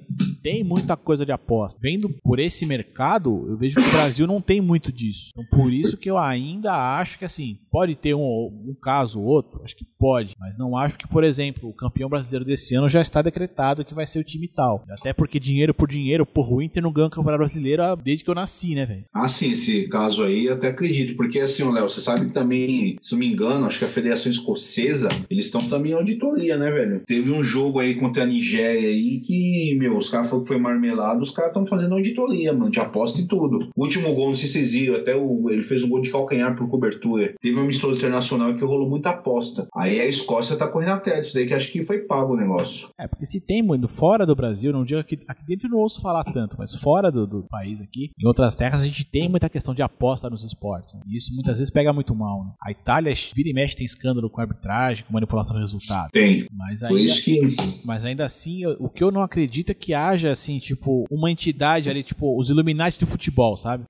tem 0.48 0.64
muita 0.64 0.96
coisa 0.96 1.26
de 1.26 1.34
aposta. 1.34 1.78
Vendo 1.82 2.10
por 2.24 2.40
esse 2.40 2.66
mercado, 2.66 3.46
eu 3.50 3.58
vejo 3.58 3.82
que 3.82 3.90
o 3.90 3.92
Brasil 3.92 4.26
não 4.26 4.40
tem 4.40 4.62
muito 4.62 4.94
disso. 4.94 5.32
Então, 5.32 5.44
por 5.60 5.74
isso 5.74 5.98
que 5.98 6.10
eu 6.10 6.18
ainda 6.18 6.72
acho 6.98 7.20
que 7.20 7.26
assim, 7.26 7.58
pode 7.70 7.96
ter 7.96 8.14
um, 8.14 8.22
um 8.22 8.76
caso 8.82 9.20
ou 9.20 9.26
outro, 9.26 9.62
acho 9.62 9.76
que 9.76 9.86
pode, 10.00 10.34
mas 10.40 10.58
não 10.58 10.78
acho 10.78 10.98
que, 10.98 11.06
por 11.06 11.26
exemplo, 11.26 11.68
o 11.68 11.74
campeão 11.74 12.08
brasileiro 12.08 12.46
desse 12.46 12.76
ano 12.76 12.88
já 12.88 13.02
está 13.02 13.22
decretado 13.22 13.84
que 13.84 13.94
vai 13.94 14.08
ser 14.08 14.20
o 14.20 14.24
time 14.24 14.48
tal. 14.48 14.86
Até 14.90 15.12
porque 15.12 15.38
dinheiro 15.38 15.74
por 15.74 15.90
dinheiro, 15.90 16.26
por 16.26 16.48
o 16.52 16.62
Inter 16.62 16.82
não 16.82 16.94
ganha 16.94 17.08
o 17.08 17.12
Campeonato 17.12 17.40
Brasileiro 17.40 17.84
desde 18.02 18.24
que 18.24 18.30
eu 18.30 18.36
nasci, 18.36 18.74
né, 18.74 18.86
velho? 18.86 19.04
Ah, 19.14 19.28
sim, 19.28 19.52
esse 19.52 19.90
caso 19.90 20.24
aí 20.24 20.46
eu 20.46 20.54
até 20.54 20.70
acredito, 20.70 21.18
porque 21.18 21.40
assim, 21.40 21.70
Léo, 21.70 21.90
você 21.90 22.00
sabe 22.00 22.28
que 22.28 22.32
também, 22.32 22.96
se 23.02 23.12
não 23.12 23.20
me 23.20 23.28
engano, 23.28 23.66
acho 23.66 23.80
que 23.80 23.86
a 23.86 23.90
Federação 23.90 24.32
Escocesa, 24.32 25.10
eles 25.30 25.48
estão 25.48 25.62
também 25.68 25.92
em 25.92 25.96
auditoria, 25.96 26.58
né, 26.58 26.72
velho? 26.72 27.02
Teve 27.06 27.32
um 27.32 27.44
jogo 27.44 27.80
aí 27.80 27.96
contra 27.96 28.24
a 28.24 28.26
Nigéria 28.26 28.88
aí 28.88 29.20
que, 29.20 29.76
meu, 29.78 29.98
os 29.98 30.10
caras 30.10 30.30
que 30.42 30.48
foi 30.48 30.60
marmelado, 30.60 31.22
os 31.22 31.32
caras 31.32 31.52
estão 31.52 31.66
fazendo 31.66 31.94
auditoria, 31.94 32.54
mano, 32.54 32.72
de 32.72 32.80
aposta 32.80 33.22
e 33.22 33.28
tudo. 33.28 33.70
O 33.76 33.84
último 33.84 34.14
gol, 34.14 34.28
não 34.28 34.36
sei 34.36 34.48
se 34.48 34.54
vocês 34.54 34.74
viram, 34.74 34.96
até 34.96 35.16
o, 35.16 35.50
ele 35.50 35.64
fez 35.64 35.84
um 35.84 35.90
gol 35.90 36.02
de 36.02 36.12
calcanhar 36.12 36.56
por 36.56 36.70
cobertura. 36.70 37.34
Teve 37.42 37.58
um 37.58 37.64
amistoso 37.64 37.98
internacional 37.98 38.56
que 38.56 38.64
rolou 38.64 38.90
muita 38.90 39.12
aposta. 39.12 39.68
Aí 39.76 40.00
a 40.00 40.06
Escócia 40.06 40.58
tá 40.58 40.68
correndo 40.68 40.94
até 40.94 41.20
disso 41.20 41.34
daí, 41.34 41.48
que 41.48 41.54
acho 41.54 41.72
que 41.72 41.84
foi 41.84 42.00
pago 42.00 42.34
o 42.34 42.38
negócio. 42.38 42.90
É, 43.00 43.08
porque 43.08 43.26
se 43.26 43.40
tem 43.40 43.62
muito 43.62 43.88
fora 43.88 44.26
do 44.26 44.36
Brasil, 44.36 44.72
não 44.72 44.84
digo 44.84 45.00
aqui, 45.00 45.20
aqui 45.28 45.44
dentro 45.48 45.68
eu 45.68 45.72
não 45.72 45.80
ouço 45.80 46.02
falar 46.02 46.24
tanto, 46.24 46.56
mas 46.58 46.74
fora 46.76 47.12
do, 47.12 47.26
do 47.26 47.44
país 47.50 47.82
aqui, 47.82 48.10
em 48.20 48.28
outras 48.28 48.56
terras, 48.56 48.82
a 48.82 48.86
gente 48.86 49.06
tem 49.06 49.30
muita 49.30 49.50
questão 49.50 49.74
de 49.74 49.82
aposta 49.82 50.30
nos 50.30 50.44
esportes. 50.44 50.96
Né? 50.96 51.02
E 51.08 51.18
isso 51.18 51.34
muitas 51.34 51.58
vezes 51.58 51.72
pega 51.72 51.94
muito 51.94 52.16
mal. 52.16 52.44
Né? 52.44 52.52
A 52.62 52.72
Itália 52.72 53.14
vira 53.36 53.50
e 53.50 53.54
mexe 53.54 53.76
tem 53.76 53.86
escândalo 53.86 54.30
com 54.30 54.42
arbitragem, 54.42 55.06
com 55.06 55.14
manipulação 55.14 55.56
de 55.56 55.62
resultado. 55.62 56.10
Tem. 56.12 56.48
Mas 56.52 56.84
ainda, 56.84 57.00
isso 57.00 57.24
que. 57.24 57.40
mas 57.86 58.06
ainda 58.06 58.26
assim, 58.26 58.66
o 58.80 58.90
que 58.90 59.04
eu 59.04 59.12
não 59.12 59.22
acredito 59.22 59.72
é 59.72 59.74
que 59.74 59.94
haja, 59.94 60.17
assim, 60.26 60.58
tipo, 60.58 61.06
uma 61.12 61.30
entidade 61.30 61.90
ali, 61.90 62.02
tipo, 62.02 62.40
os 62.40 62.50
Illuminati 62.50 62.98
de 62.98 63.06
futebol, 63.06 63.58
sabe? 63.58 63.86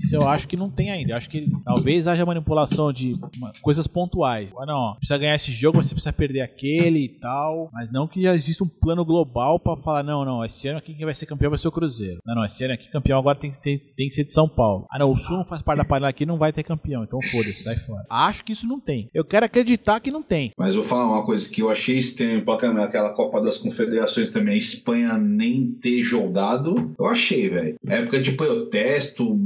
Isso 0.00 0.16
eu 0.16 0.28
acho 0.28 0.48
que 0.48 0.56
não 0.56 0.70
tem 0.70 0.90
ainda. 0.90 1.12
Eu 1.12 1.16
acho 1.16 1.28
que 1.30 1.44
talvez 1.64 2.08
haja 2.08 2.24
manipulação 2.26 2.92
de 2.92 3.12
uma- 3.36 3.52
coisas 3.62 3.86
pontuais. 3.86 4.50
Ah, 4.58 4.66
não, 4.66 4.94
precisa 4.96 5.18
ganhar 5.18 5.34
esse 5.36 5.52
jogo, 5.52 5.82
você 5.82 5.94
precisa 5.94 6.12
perder 6.12 6.40
aquele 6.40 7.04
e 7.04 7.08
tal. 7.08 7.68
Mas 7.72 7.90
não 7.92 8.06
que 8.08 8.22
já 8.22 8.34
exista 8.34 8.64
um 8.64 8.68
plano 8.68 9.04
global 9.04 9.58
pra 9.60 9.76
falar, 9.76 10.02
não, 10.02 10.24
não, 10.24 10.44
esse 10.44 10.66
ano 10.68 10.78
aqui 10.78 10.94
quem 10.94 11.04
vai 11.04 11.14
ser 11.14 11.26
campeão 11.26 11.50
vai 11.50 11.58
ser 11.58 11.68
o 11.68 11.72
Cruzeiro. 11.72 12.20
Não, 12.26 12.34
não, 12.34 12.44
esse 12.44 12.64
ano 12.64 12.74
aqui 12.74 12.90
campeão 12.90 13.18
agora 13.18 13.38
tem 13.38 13.50
que 13.50 13.56
ser, 13.62 13.92
tem 13.96 14.08
que 14.08 14.14
ser 14.14 14.24
de 14.24 14.32
São 14.32 14.48
Paulo. 14.48 14.86
Ah, 14.90 14.98
não, 14.98 15.10
o 15.12 15.16
Sul 15.16 15.36
não 15.36 15.44
faz 15.44 15.62
parte 15.62 15.78
da 15.78 15.84
panela 15.84 16.08
aqui, 16.08 16.24
não 16.26 16.38
vai 16.38 16.52
ter 16.52 16.62
campeão. 16.62 17.04
Então 17.04 17.18
foda-se, 17.30 17.62
sai 17.62 17.76
fora. 17.76 18.04
Acho 18.08 18.44
que 18.44 18.52
isso 18.52 18.66
não 18.66 18.80
tem. 18.80 19.08
Eu 19.14 19.24
quero 19.24 19.46
acreditar 19.46 20.00
que 20.00 20.10
não 20.10 20.22
tem. 20.22 20.52
Mas 20.58 20.74
vou 20.74 20.84
falar 20.84 21.06
uma 21.06 21.24
coisa 21.24 21.48
que 21.50 21.60
eu 21.62 21.70
achei 21.70 21.96
estranho 21.98 22.44
pra 22.44 22.56
caramba, 22.56 22.84
aquela 22.84 23.12
Copa 23.12 23.40
das 23.40 23.58
Confederações 23.58 24.30
também, 24.30 24.54
a 24.54 24.58
Espanha 24.58 25.18
nem 25.18 25.72
ter 25.72 26.00
jogado. 26.02 26.94
Eu 26.98 27.06
achei, 27.06 27.48
velho. 27.48 27.76
Época 27.86 28.20
de 28.20 28.32
protesto, 28.32 29.38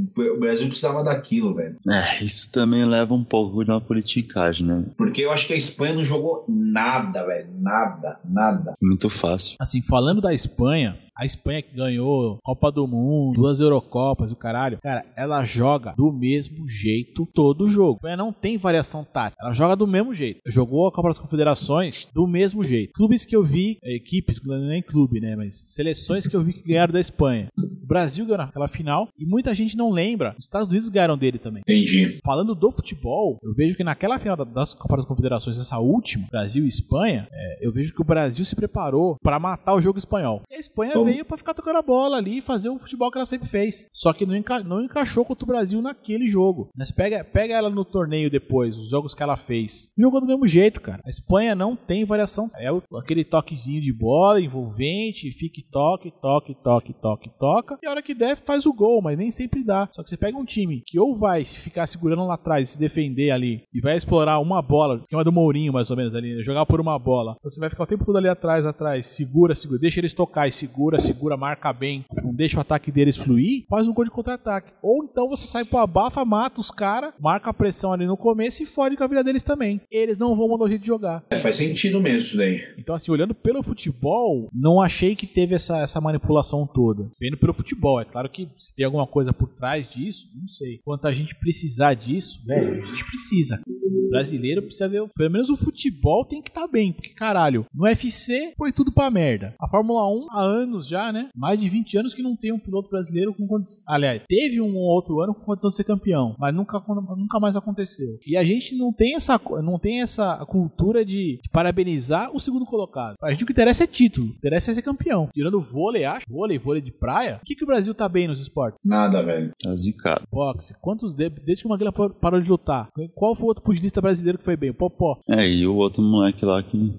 Brasil 0.45 0.67
precisava 0.69 1.03
daquilo, 1.03 1.55
velho. 1.55 1.77
É, 1.89 2.25
isso 2.25 2.51
também 2.53 2.85
leva 2.85 3.15
um 3.15 3.25
pouco 3.25 3.65
da 3.65 3.81
politicagem, 3.81 4.67
né? 4.67 4.85
Porque 4.97 5.23
eu 5.23 5.33
acho 5.33 5.47
que 5.47 5.53
a 5.53 5.57
Espanha 5.57 5.95
não 5.95 6.05
jogou 6.05 6.45
nada, 6.49 7.25
velho. 7.25 7.49
Nada, 7.61 8.19
nada. 8.25 8.75
Muito 8.83 9.09
fácil. 9.09 9.57
Assim, 9.61 9.83
falando 9.83 10.21
da 10.21 10.33
Espanha, 10.33 10.97
a 11.17 11.25
Espanha 11.25 11.63
que 11.63 11.75
ganhou 11.75 12.39
Copa 12.43 12.71
do 12.73 12.87
Mundo, 12.87 13.35
duas 13.41 13.61
Eurocopas, 13.61 14.33
o 14.33 14.37
caralho, 14.37 14.79
cara, 14.83 15.05
ela 15.17 15.45
joga 15.45 15.95
do 15.97 16.13
mesmo 16.13 16.69
jeito 16.69 17.27
todo 17.35 17.69
jogo. 17.69 17.93
A 17.95 17.97
Espanha 17.97 18.17
não 18.17 18.33
tem 18.33 18.57
variação 18.57 19.05
tática, 19.05 19.41
ela 19.43 19.53
joga 19.53 19.77
do 19.77 19.87
mesmo 19.87 20.13
jeito. 20.15 20.41
Jogou 20.47 20.87
a 20.87 20.93
Copa 20.93 21.09
das 21.09 21.19
Confederações 21.19 22.11
do 22.15 22.27
mesmo 22.27 22.65
jeito. 22.65 22.93
Clubes 22.95 23.25
que 23.25 23.37
eu 23.37 23.43
vi, 23.43 23.79
eh, 23.83 23.97
equipes, 23.97 24.41
não 24.45 24.55
é 24.55 24.59
nem 24.69 24.83
clube, 24.83 25.21
né, 25.21 25.37
mas 25.37 25.73
seleções 25.75 26.27
que 26.27 26.35
eu 26.37 26.43
vi 26.43 26.53
que 26.55 26.63
ganharam 26.69 26.93
da 26.93 27.01
Espanha. 27.01 27.49
O 27.83 27.87
Brasil 27.87 28.25
ganhou 28.25 28.39
naquela 28.39 28.69
final 28.69 29.09
e 29.19 29.25
muita 29.27 29.55
gente 29.55 29.77
não 29.77 29.91
lembra. 29.91 30.35
Os 30.39 30.45
Estados 30.47 30.69
Unidos 30.69 30.89
ganharam 30.89 31.17
dele 31.17 31.39
também. 31.39 31.63
Entendi. 31.63 32.19
Falando 32.25 32.55
do 32.55 32.71
futebol, 32.71 33.39
eu 33.43 33.55
vejo 33.55 33.77
que 33.77 33.85
naquela 33.85 34.19
final 34.19 34.37
da- 34.37 34.45
das 34.45 34.75
Copas 34.75 34.99
das 34.99 35.07
Confederações, 35.07 35.59
essa 35.59 35.79
última, 35.79 36.27
Brasil 36.31 36.65
e 36.65 36.69
Espanha, 36.69 37.29
é, 37.33 37.67
eu 37.67 37.73
vejo 37.73 37.95
que 37.95 38.01
o 38.01 38.05
Brasil 38.05 38.45
se 38.45 38.57
preparou 38.57 39.17
pra 39.23 39.39
matar 39.39 39.75
o 39.75 39.81
jogo 39.81 39.99
espanhol. 39.99 40.43
E 40.51 40.55
a 40.55 40.59
Espanha 40.59 40.93
Bom. 41.05 41.11
veio 41.13 41.25
pra 41.25 41.37
ficar 41.39 41.55
tocando 41.55 41.77
a 41.79 41.83
bola 41.83 42.17
ali 42.17 42.39
e 42.39 42.43
fazer 42.43 42.69
o 42.69 42.79
futebol 42.79 43.11
que 43.11 43.19
ela 43.19 43.27
sempre 43.27 43.49
fez. 43.49 43.89
Só 43.93 44.13
que 44.13 44.27
não, 44.27 44.35
enca- 44.37 44.63
não 44.63 44.83
encaixou 44.83 45.25
contra 45.25 45.45
o 45.45 45.49
Brasil 45.49 45.81
naquele 45.83 46.29
jogo. 46.29 46.69
Mas 46.77 46.91
pega, 46.91 47.25
pega 47.25 47.55
ela 47.55 47.71
no 47.71 47.85
torneio 47.85 48.31
depois, 48.31 48.77
os 48.79 48.91
jogos 48.91 49.15
que 49.15 49.23
ela 49.23 49.37
fez. 49.37 49.91
Jogou 49.99 50.21
do 50.21 50.27
mesmo 50.27 50.47
jeito, 50.47 50.81
cara. 50.81 51.01
A 51.05 51.11
Espanha 51.11 51.55
não 51.55 51.77
tem 51.77 52.05
variação. 52.05 52.47
É 52.59 52.69
aquele 52.99 53.25
toquezinho 53.25 53.81
de 53.81 53.93
bola 53.93 54.41
envolvente, 54.41 55.31
fique 55.33 55.63
toque, 55.71 56.13
toque, 56.21 56.55
toque, 56.63 56.93
toque, 56.95 57.31
toca. 57.39 57.79
E 57.83 57.87
a 57.87 57.91
hora 57.91 58.03
que 58.03 58.15
der, 58.15 58.37
faz 58.45 58.67
o 58.67 58.73
gol, 58.73 59.01
mas 59.03 59.17
nem 59.19 59.31
sempre 59.31 59.63
dá. 59.65 59.89
Só 59.93 60.03
que 60.03 60.11
você 60.11 60.17
pega 60.17 60.37
um 60.39 60.45
time 60.45 60.83
que 60.87 60.99
ou 60.99 61.15
vai 61.17 61.45
ficar 61.45 61.87
segurando 61.87 62.27
lá 62.27 62.35
atrás 62.35 62.69
e 62.69 62.73
se 62.73 62.79
defender 62.79 63.31
ali 63.31 63.63
e 63.73 63.81
vai 63.81 63.97
explorar 63.97 64.39
uma 64.39 64.61
bola, 64.63 65.01
esquema 65.03 65.25
do 65.25 65.33
Mourinho 65.33 65.73
mais 65.73 65.91
ou 65.91 65.97
menos 65.97 66.15
ali, 66.15 66.37
né? 66.37 66.43
jogar 66.43 66.67
por 66.67 66.81
uma 66.81 66.99
bola. 66.99 67.37
Você 67.43 67.61
vai 67.61 67.69
ficar 67.71 67.85
o 67.85 67.87
tempo 67.87 68.05
todo 68.05 68.17
ali 68.17 68.29
atrás, 68.29 68.67
atrás, 68.67 69.07
segura, 69.07 69.55
segura, 69.55 69.79
deixa 69.81 70.01
eles 70.01 70.13
tocar 70.15 70.49
e 70.49 70.53
segura, 70.53 70.94
segura, 70.99 71.37
marca 71.37 71.73
bem, 71.73 72.05
não 72.23 72.33
deixa 72.33 72.59
o 72.59 72.61
ataque 72.61 72.91
deles 72.91 73.17
fluir, 73.17 73.65
faz 73.69 73.87
um 73.89 73.93
gol 73.93 74.05
de 74.05 74.11
contra-ataque. 74.11 74.73
Ou 74.83 75.05
então 75.05 75.29
você 75.29 75.47
sai 75.47 75.65
pro 75.65 75.79
abafa, 75.79 76.25
mata 76.25 76.61
os 76.61 76.71
caras, 76.71 77.13
marca 77.21 77.51
a 77.51 77.55
pressão 77.55 77.93
ali 77.93 78.07
no 78.07 78.17
começo 78.17 78.63
e 78.63 78.67
fode 78.67 78.97
com 78.97 79.05
a 79.05 79.07
vida 79.07 79.25
deles 79.25 79.43
também. 79.43 79.81
Eles 79.91 80.19
não 80.19 80.37
vão 80.37 80.49
mudar 80.49 80.65
o 80.65 80.69
jeito 80.69 80.83
de 80.83 80.87
jogar. 80.87 81.25
É, 81.31 81.39
faz 81.39 81.57
sentido 81.57 82.01
mesmo 82.01 82.19
isso 82.19 82.37
daí. 82.37 82.63
Então, 82.79 82.95
assim, 82.95 83.11
olhando 83.11 83.35
pelo 83.35 83.63
futebol, 83.63 84.49
não 84.53 84.81
achei 84.81 85.15
que 85.17 85.27
teve 85.27 85.55
essa, 85.55 85.79
essa 85.79 86.01
manipulação 86.01 86.67
toda. 86.67 87.11
Vendo 87.21 87.37
pelo 87.37 87.53
futebol, 87.53 88.01
é 88.01 88.05
claro 88.05 88.29
que 88.29 88.49
se 88.59 88.75
tem 88.75 88.85
alguma 88.85 89.07
coisa 89.07 89.33
por 89.33 89.49
trás 89.49 89.89
disso, 89.89 90.29
não 90.35 90.49
sei. 90.49 90.79
Quanto 90.85 91.07
a 91.07 91.13
gente 91.13 91.35
precisar 91.35 91.95
disso, 91.95 92.43
velho, 92.45 92.83
a 92.83 92.87
gente 92.87 93.05
precisa. 93.05 93.63
O 93.67 94.11
brasileiro 94.11 94.63
precisa 94.63 94.89
ver, 94.89 95.09
pelo 95.15 95.31
menos 95.31 95.51
o 95.51 95.57
futebol 95.57 96.25
tem 96.25 96.43
que 96.43 96.51
estar 96.51 96.67
bem, 96.69 96.93
porque 96.93 97.11
caralho, 97.11 97.67
no 97.75 97.85
UFC 97.85 98.53
foi 98.57 98.73
tudo 98.73 98.93
pra 98.93 99.11
merda. 99.11 99.55
A 99.61 99.69
Fórmula 99.69 100.09
1 100.09 100.27
há 100.31 100.43
anos 100.43 100.84
já, 100.89 101.13
né? 101.13 101.29
Mais 101.35 101.59
de 101.61 101.69
20 101.69 101.99
anos 101.99 102.15
que 102.15 102.23
não 102.23 102.37
tem 102.37 102.53
um 102.53 102.59
piloto 102.59 102.89
brasileiro 102.91 103.35
com 103.35 103.47
condição. 103.47 103.83
Aliás, 103.89 104.23
teve 104.29 104.61
um 104.61 104.75
ou 104.77 104.83
outro 104.95 105.21
ano 105.21 105.35
com 105.35 105.45
condição 105.45 105.71
de 105.71 105.77
ser 105.77 105.85
campeão, 105.85 106.35
mas 106.39 106.55
nunca, 106.55 106.83
nunca 107.17 107.41
mais 107.41 107.57
aconteceu. 107.57 108.19
E 108.27 108.37
a 108.37 108.45
gente 108.45 108.77
não 108.77 108.93
tem 108.93 109.15
essa, 109.15 109.41
não 109.63 109.79
tem 109.79 110.01
essa 110.03 110.37
cultura 110.47 111.05
de, 111.05 111.39
de 111.43 111.51
parabenizar 111.51 112.31
o 112.35 112.41
segundo 112.41 112.65
colocado. 112.65 113.17
A 113.23 113.31
gente 113.31 113.45
o 113.45 113.47
que 113.47 113.53
interessa 113.53 113.85
é 113.85 113.87
título, 113.87 114.29
interessa 114.29 114.71
é 114.71 114.75
ser 114.75 114.83
campeão. 114.83 115.29
Tirando 115.33 115.61
vôlei, 115.61 116.05
acho, 116.05 116.27
vôlei, 116.29 116.59
vôlei 116.59 116.83
de 116.83 116.93
praia, 116.93 117.41
o 117.43 117.47
que, 117.47 117.55
que 117.55 117.65
o 117.65 117.67
Brasil 117.67 117.95
tá 117.95 118.09
bem 118.09 118.29
nos 118.29 118.41
esportes? 118.41 118.79
Nada, 118.85 119.23
velho. 119.23 119.53
Tá 119.63 119.75
zicado. 119.75 120.23
Boxe, 120.33 120.75
quantos 120.81 121.15
de- 121.15 121.29
desde 121.31 121.63
que 121.63 121.67
o 121.67 121.71
Maguila 121.71 121.93
par- 121.93 122.11
parou 122.11 122.41
de 122.41 122.49
lutar? 122.49 122.89
Qual 123.15 123.35
foi 123.35 123.45
o 123.45 123.49
outro 123.49 123.63
pugilista 123.65 124.01
brasileiro 124.01 124.39
que 124.39 124.45
foi 124.45 124.57
bem? 124.57 124.71
O 124.71 124.75
Popó. 124.75 125.19
É, 125.29 125.49
e 125.49 125.67
o 125.67 125.75
outro 125.77 126.03
moleque 126.03 126.45
lá 126.45 126.63
que 126.63 126.93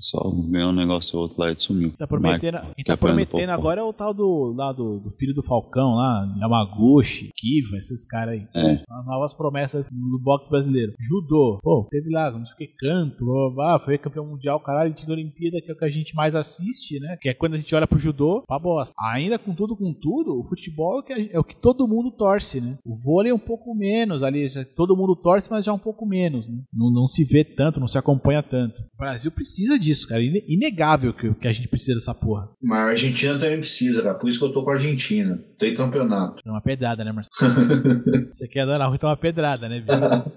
só 0.00 0.18
ganhou 0.50 0.70
um 0.70 0.74
negócio 0.74 1.16
ou 1.16 1.22
outro 1.22 1.40
lá 1.40 1.50
e 1.50 1.56
sumiu. 1.56 1.92
Tá 1.98 2.06
prometendo, 2.06 2.54
Michael, 2.54 2.74
quem 2.74 2.84
que 2.84 2.90
é 2.90 2.94
tá 2.94 2.96
prometendo 2.96 3.50
agora 3.50 3.80
é 3.80 3.84
o 3.84 3.92
tal 3.92 4.12
do, 4.14 4.52
lá 4.56 4.72
do, 4.72 4.98
do 5.00 5.10
filho 5.12 5.34
do 5.34 5.42
Falcão, 5.42 5.94
lá, 5.94 6.26
Yamaguchi, 6.40 7.30
Kiva, 7.36 7.76
esses 7.76 8.04
caras 8.06 8.34
aí. 8.34 8.46
É. 8.54 8.76
São 8.84 8.98
as 9.00 9.06
novas 9.06 9.34
promessas 9.34 9.84
do 9.90 10.18
boxe 10.18 10.48
brasileiro. 10.50 10.92
Judô, 11.00 11.58
pô, 11.62 11.86
teve 11.90 12.10
lá, 12.10 12.30
não 12.30 12.44
sei 12.46 12.54
o 12.54 12.56
que, 12.58 12.66
canto, 12.78 13.24
blá, 13.24 13.34
blá, 13.50 13.50
blá, 13.78 13.80
foi 13.84 13.98
campeão 13.98 14.26
mundial, 14.26 14.60
caralho, 14.60 14.94
tinha 14.94 15.10
Olimpíada, 15.12 15.60
que 15.60 15.70
é 15.70 15.74
o 15.74 15.78
que 15.78 15.84
a 15.84 15.90
gente 15.90 16.14
mais 16.14 16.34
assiste, 16.34 16.98
né? 17.00 17.16
Que 17.20 17.28
é 17.28 17.34
quando 17.34 17.54
a 17.54 17.56
gente 17.56 17.74
olha 17.74 17.86
pro 17.86 17.98
judô, 17.98 18.42
pra 18.46 18.58
bosta. 18.58 18.94
Ainda 19.12 19.38
com 19.38 19.54
tudo, 19.54 19.76
com 19.76 19.92
tudo, 19.92 20.38
o 20.40 20.44
futebol 20.48 20.96
é 20.96 21.00
o 21.00 21.02
que, 21.02 21.12
a- 21.12 21.28
é 21.36 21.38
o 21.38 21.44
que 21.44 21.56
todo 21.56 21.86
mundo 21.88 22.10
torce, 22.10 22.60
né? 22.60 22.78
O 22.84 22.96
vôlei 22.96 23.30
é 23.30 23.34
um 23.34 23.38
pouco 23.38 23.74
menos 23.74 24.22
ali, 24.22 24.48
já- 24.48 24.64
todo 24.76 24.96
mundo 24.96 25.14
torce, 25.16 25.50
mas 25.50 25.64
já 25.64 25.72
um 25.72 25.78
pouco 25.78 26.06
menos, 26.06 26.48
né? 26.48 26.58
Não, 26.72 26.90
não 26.90 27.04
se 27.04 27.24
vê 27.24 27.44
tanto, 27.44 27.80
não 27.80 27.88
se 27.88 27.98
acompanha 27.98 28.42
tanto. 28.42 28.74
Brasil 28.98 29.30
precisa 29.30 29.73
disso, 29.78 30.08
cara. 30.08 30.22
Ine- 30.22 30.44
Inegável 30.48 31.12
que, 31.12 31.32
que 31.34 31.48
a 31.48 31.52
gente 31.52 31.68
precisa 31.68 31.94
dessa 31.94 32.14
porra. 32.14 32.48
Mas 32.62 32.78
a 32.78 32.90
Argentina 32.90 33.38
também 33.38 33.58
precisa, 33.58 34.02
cara. 34.02 34.14
Por 34.14 34.28
isso 34.28 34.38
que 34.38 34.44
eu 34.44 34.52
tô 34.52 34.62
com 34.64 34.70
a 34.70 34.74
Argentina. 34.74 35.38
Tem 35.58 35.74
campeonato. 35.74 36.40
É 36.44 36.50
uma 36.50 36.60
pedrada, 36.60 37.04
né, 37.04 37.12
Marcelo? 37.12 37.52
Você 38.32 38.46
quer 38.48 38.60
andar 38.60 38.78
na 38.78 38.86
rua, 38.86 38.96
então 38.96 39.08
é 39.08 39.12
uma 39.12 39.18
pedrada, 39.18 39.68
né? 39.68 39.84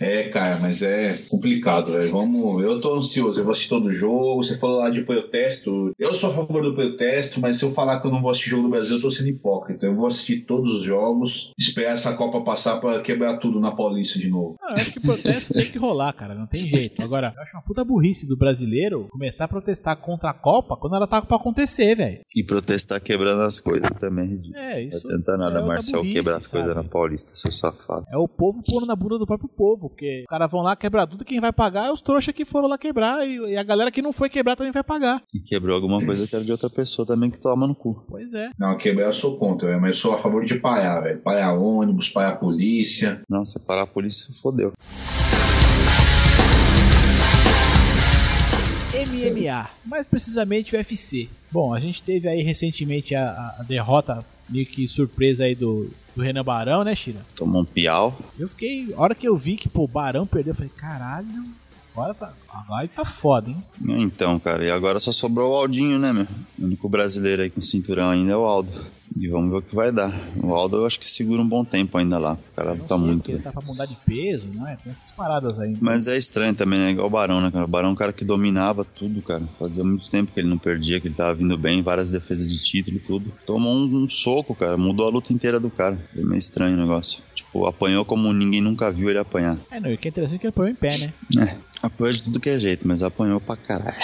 É, 0.00 0.28
cara, 0.28 0.58
mas 0.60 0.82
é 0.82 1.16
complicado, 1.28 1.92
velho. 1.92 2.10
Vamos. 2.10 2.62
Eu 2.64 2.80
tô 2.80 2.96
ansioso, 2.96 3.40
eu 3.40 3.44
vou 3.44 3.52
assistir 3.52 3.68
todo 3.70 3.90
jogo. 3.92 4.42
Você 4.42 4.58
falou 4.58 4.80
lá 4.80 4.90
de 4.90 5.02
protesto. 5.02 5.92
Eu 5.98 6.14
sou 6.14 6.30
a 6.30 6.34
favor 6.34 6.62
do 6.62 6.74
protesto, 6.74 7.40
mas 7.40 7.56
se 7.58 7.64
eu 7.64 7.72
falar 7.72 8.00
que 8.00 8.06
eu 8.06 8.10
não 8.10 8.20
vou 8.20 8.30
assistir 8.30 8.50
jogo 8.50 8.64
do 8.64 8.70
Brasil, 8.70 8.96
eu 8.96 9.02
tô 9.02 9.10
sendo 9.10 9.28
hipócrita. 9.28 9.86
Eu 9.86 9.94
vou 9.94 10.06
assistir 10.06 10.40
todos 10.46 10.72
os 10.74 10.82
jogos, 10.82 11.52
esperar 11.58 11.92
essa 11.92 12.14
Copa 12.16 12.40
passar 12.42 12.76
pra 12.80 13.00
quebrar 13.00 13.38
tudo 13.38 13.60
na 13.60 13.70
Paulista 13.72 14.18
de 14.18 14.28
novo. 14.28 14.56
Eu 14.60 14.68
acho 14.82 14.92
que 14.92 15.00
protesto 15.00 15.52
tem 15.54 15.70
que 15.70 15.78
rolar, 15.78 16.12
cara. 16.12 16.34
Não 16.34 16.46
tem 16.46 16.66
jeito. 16.66 17.02
Agora, 17.02 17.32
eu 17.36 17.42
acho 17.42 17.56
uma 17.56 17.62
puta 17.62 17.81
burrice 17.84 18.26
do 18.26 18.36
brasileiro 18.36 19.08
começar 19.10 19.44
a 19.44 19.48
protestar 19.48 19.96
contra 19.96 20.30
a 20.30 20.34
Copa 20.34 20.76
quando 20.76 20.96
ela 20.96 21.06
tá 21.06 21.22
pra 21.22 21.36
acontecer, 21.36 21.94
velho. 21.94 22.20
E 22.34 22.44
protestar 22.44 23.00
quebrando 23.00 23.42
as 23.42 23.60
coisas 23.60 23.90
também 23.98 24.40
é. 24.54 24.72
É, 24.72 24.82
isso. 24.82 25.06
tentar 25.06 25.36
nada, 25.36 25.60
é 25.60 25.62
Marcel, 25.62 25.98
burrice, 25.98 26.14
quebrar 26.14 26.36
as 26.36 26.46
coisas 26.46 26.74
na 26.74 26.84
Paulista, 26.84 27.36
seu 27.36 27.52
safado. 27.52 28.06
É 28.10 28.16
o 28.16 28.26
povo 28.26 28.62
pondo 28.62 28.86
na 28.86 28.96
bunda 28.96 29.18
do 29.18 29.26
próprio 29.26 29.48
povo, 29.48 29.88
porque 29.88 30.20
os 30.22 30.26
caras 30.26 30.50
vão 30.50 30.62
lá 30.62 30.74
quebrar 30.76 31.06
tudo, 31.06 31.24
quem 31.24 31.40
vai 31.40 31.52
pagar 31.52 31.88
é 31.88 31.92
os 31.92 32.00
trouxas 32.00 32.34
que 32.34 32.44
foram 32.44 32.68
lá 32.68 32.78
quebrar 32.78 33.26
e, 33.26 33.36
e 33.52 33.56
a 33.56 33.62
galera 33.62 33.90
que 33.90 34.02
não 34.02 34.12
foi 34.12 34.28
quebrar 34.28 34.56
também 34.56 34.72
vai 34.72 34.82
pagar. 34.82 35.22
E 35.34 35.40
quebrou 35.40 35.74
alguma 35.74 36.04
coisa 36.04 36.26
que 36.26 36.34
era 36.34 36.44
de 36.44 36.52
outra 36.52 36.70
pessoa 36.70 37.06
também 37.06 37.30
que 37.30 37.40
toma 37.40 37.66
no 37.66 37.74
cu. 37.74 38.04
Pois 38.08 38.32
é. 38.32 38.50
Não, 38.58 38.76
quebrar 38.76 39.06
eu 39.06 39.12
sou 39.12 39.36
contra, 39.38 39.68
velho. 39.68 39.80
Mas 39.80 39.96
eu 39.96 40.02
sou 40.02 40.14
a 40.14 40.18
favor 40.18 40.44
de 40.44 40.58
parar, 40.58 41.00
velho. 41.00 41.20
Parar 41.20 41.54
ônibus, 41.54 42.08
parar 42.08 42.36
polícia. 42.36 43.22
Nossa, 43.28 43.60
parar 43.60 43.82
a 43.82 43.86
polícia, 43.86 44.32
fodeu. 44.40 44.72
MMA, 49.12 49.68
mais 49.84 50.06
precisamente 50.06 50.74
o 50.74 50.78
UFC. 50.78 51.28
Bom, 51.50 51.74
a 51.74 51.80
gente 51.80 52.02
teve 52.02 52.28
aí 52.28 52.42
recentemente 52.42 53.14
a, 53.14 53.54
a- 53.58 53.62
derrota 53.62 54.24
meio 54.48 54.66
que 54.66 54.86
surpresa 54.88 55.44
aí 55.44 55.54
do, 55.54 55.90
do 56.14 56.22
Renan 56.22 56.44
Barão, 56.44 56.82
né, 56.84 56.94
Shira? 56.94 57.20
Tomou 57.36 57.62
um 57.62 57.64
piau. 57.64 58.18
Eu 58.38 58.48
fiquei, 58.48 58.92
a 58.94 59.00
hora 59.00 59.14
que 59.14 59.26
eu 59.26 59.36
vi 59.36 59.56
que 59.56 59.68
pô, 59.68 59.84
o 59.84 59.88
Barão 59.88 60.26
perdeu, 60.26 60.52
eu 60.52 60.54
falei, 60.56 60.70
caralho, 60.76 61.44
agora 61.94 62.14
tá, 62.14 62.32
agora 62.52 62.88
tá 62.88 63.04
foda, 63.04 63.50
hein? 63.50 63.62
Então, 63.88 64.38
cara, 64.38 64.64
e 64.66 64.70
agora 64.70 64.98
só 65.00 65.12
sobrou 65.12 65.52
o 65.52 65.56
Aldinho, 65.56 65.98
né, 65.98 66.12
meu? 66.12 66.26
O 66.58 66.64
único 66.64 66.88
brasileiro 66.88 67.42
aí 67.42 67.50
com 67.50 67.60
cinturão 67.60 68.10
ainda 68.10 68.32
é 68.32 68.36
o 68.36 68.44
Aldo. 68.44 68.72
E 69.16 69.28
vamos 69.28 69.50
ver 69.50 69.56
o 69.56 69.62
que 69.62 69.74
vai 69.74 69.92
dar. 69.92 70.12
O 70.42 70.54
Aldo 70.54 70.78
eu 70.78 70.86
acho 70.86 70.98
que 70.98 71.06
segura 71.06 71.40
um 71.42 71.48
bom 71.48 71.64
tempo 71.64 71.96
ainda 71.98 72.18
lá. 72.18 72.34
O 72.34 72.56
cara 72.56 72.74
Não 72.74 72.84
tá 72.84 72.96
muito 72.96 73.30
ele 73.30 73.40
tá 73.40 73.52
pra 73.52 73.62
mudar 73.62 73.86
de 73.86 73.96
peso, 74.06 74.46
não 74.52 74.66
é? 74.66 74.76
Tem 74.76 74.90
essas 74.90 75.10
paradas 75.10 75.58
aí. 75.60 75.76
Mas 75.80 76.06
é 76.06 76.16
estranho 76.16 76.54
também, 76.54 76.78
né? 76.78 76.90
Igual 76.90 77.06
o 77.06 77.10
Barão, 77.10 77.40
né, 77.40 77.50
cara? 77.50 77.64
O 77.64 77.68
Barão 77.68 77.90
é 77.90 77.92
um 77.92 77.96
cara 77.96 78.12
que 78.12 78.24
dominava 78.24 78.84
tudo, 78.84 79.20
cara. 79.22 79.42
Fazia 79.58 79.84
muito 79.84 80.08
tempo 80.08 80.32
que 80.32 80.40
ele 80.40 80.48
não 80.48 80.58
perdia, 80.58 81.00
que 81.00 81.08
ele 81.08 81.14
tava 81.14 81.34
vindo 81.34 81.56
bem, 81.58 81.82
várias 81.82 82.10
defesas 82.10 82.50
de 82.50 82.58
título 82.58 82.96
e 82.96 83.00
tudo. 83.00 83.32
Tomou 83.44 83.72
um, 83.72 84.04
um 84.04 84.10
soco, 84.10 84.54
cara. 84.54 84.78
Mudou 84.78 85.06
a 85.06 85.10
luta 85.10 85.32
inteira 85.32 85.60
do 85.60 85.70
cara. 85.70 85.98
Foi 86.12 86.24
meio 86.24 86.38
estranho 86.38 86.74
o 86.76 86.80
negócio. 86.80 87.22
Tipo, 87.34 87.66
apanhou 87.66 88.04
como 88.04 88.32
ninguém 88.32 88.60
nunca 88.60 88.90
viu 88.90 89.10
ele 89.10 89.18
apanhar. 89.18 89.58
É, 89.70 89.78
não, 89.78 89.90
e 89.90 89.94
o 89.94 89.98
que 89.98 90.08
é 90.08 90.10
interessante 90.10 90.36
é 90.36 90.38
que 90.38 90.46
ele 90.46 90.52
põe 90.52 90.70
em 90.70 90.74
pé, 90.74 90.96
né? 90.98 91.12
É, 91.38 91.56
apanhou 91.82 92.12
de 92.12 92.22
tudo 92.22 92.40
que 92.40 92.48
é 92.50 92.58
jeito, 92.58 92.86
mas 92.88 93.02
apanhou 93.02 93.40
pra 93.40 93.56
caralho. 93.56 93.96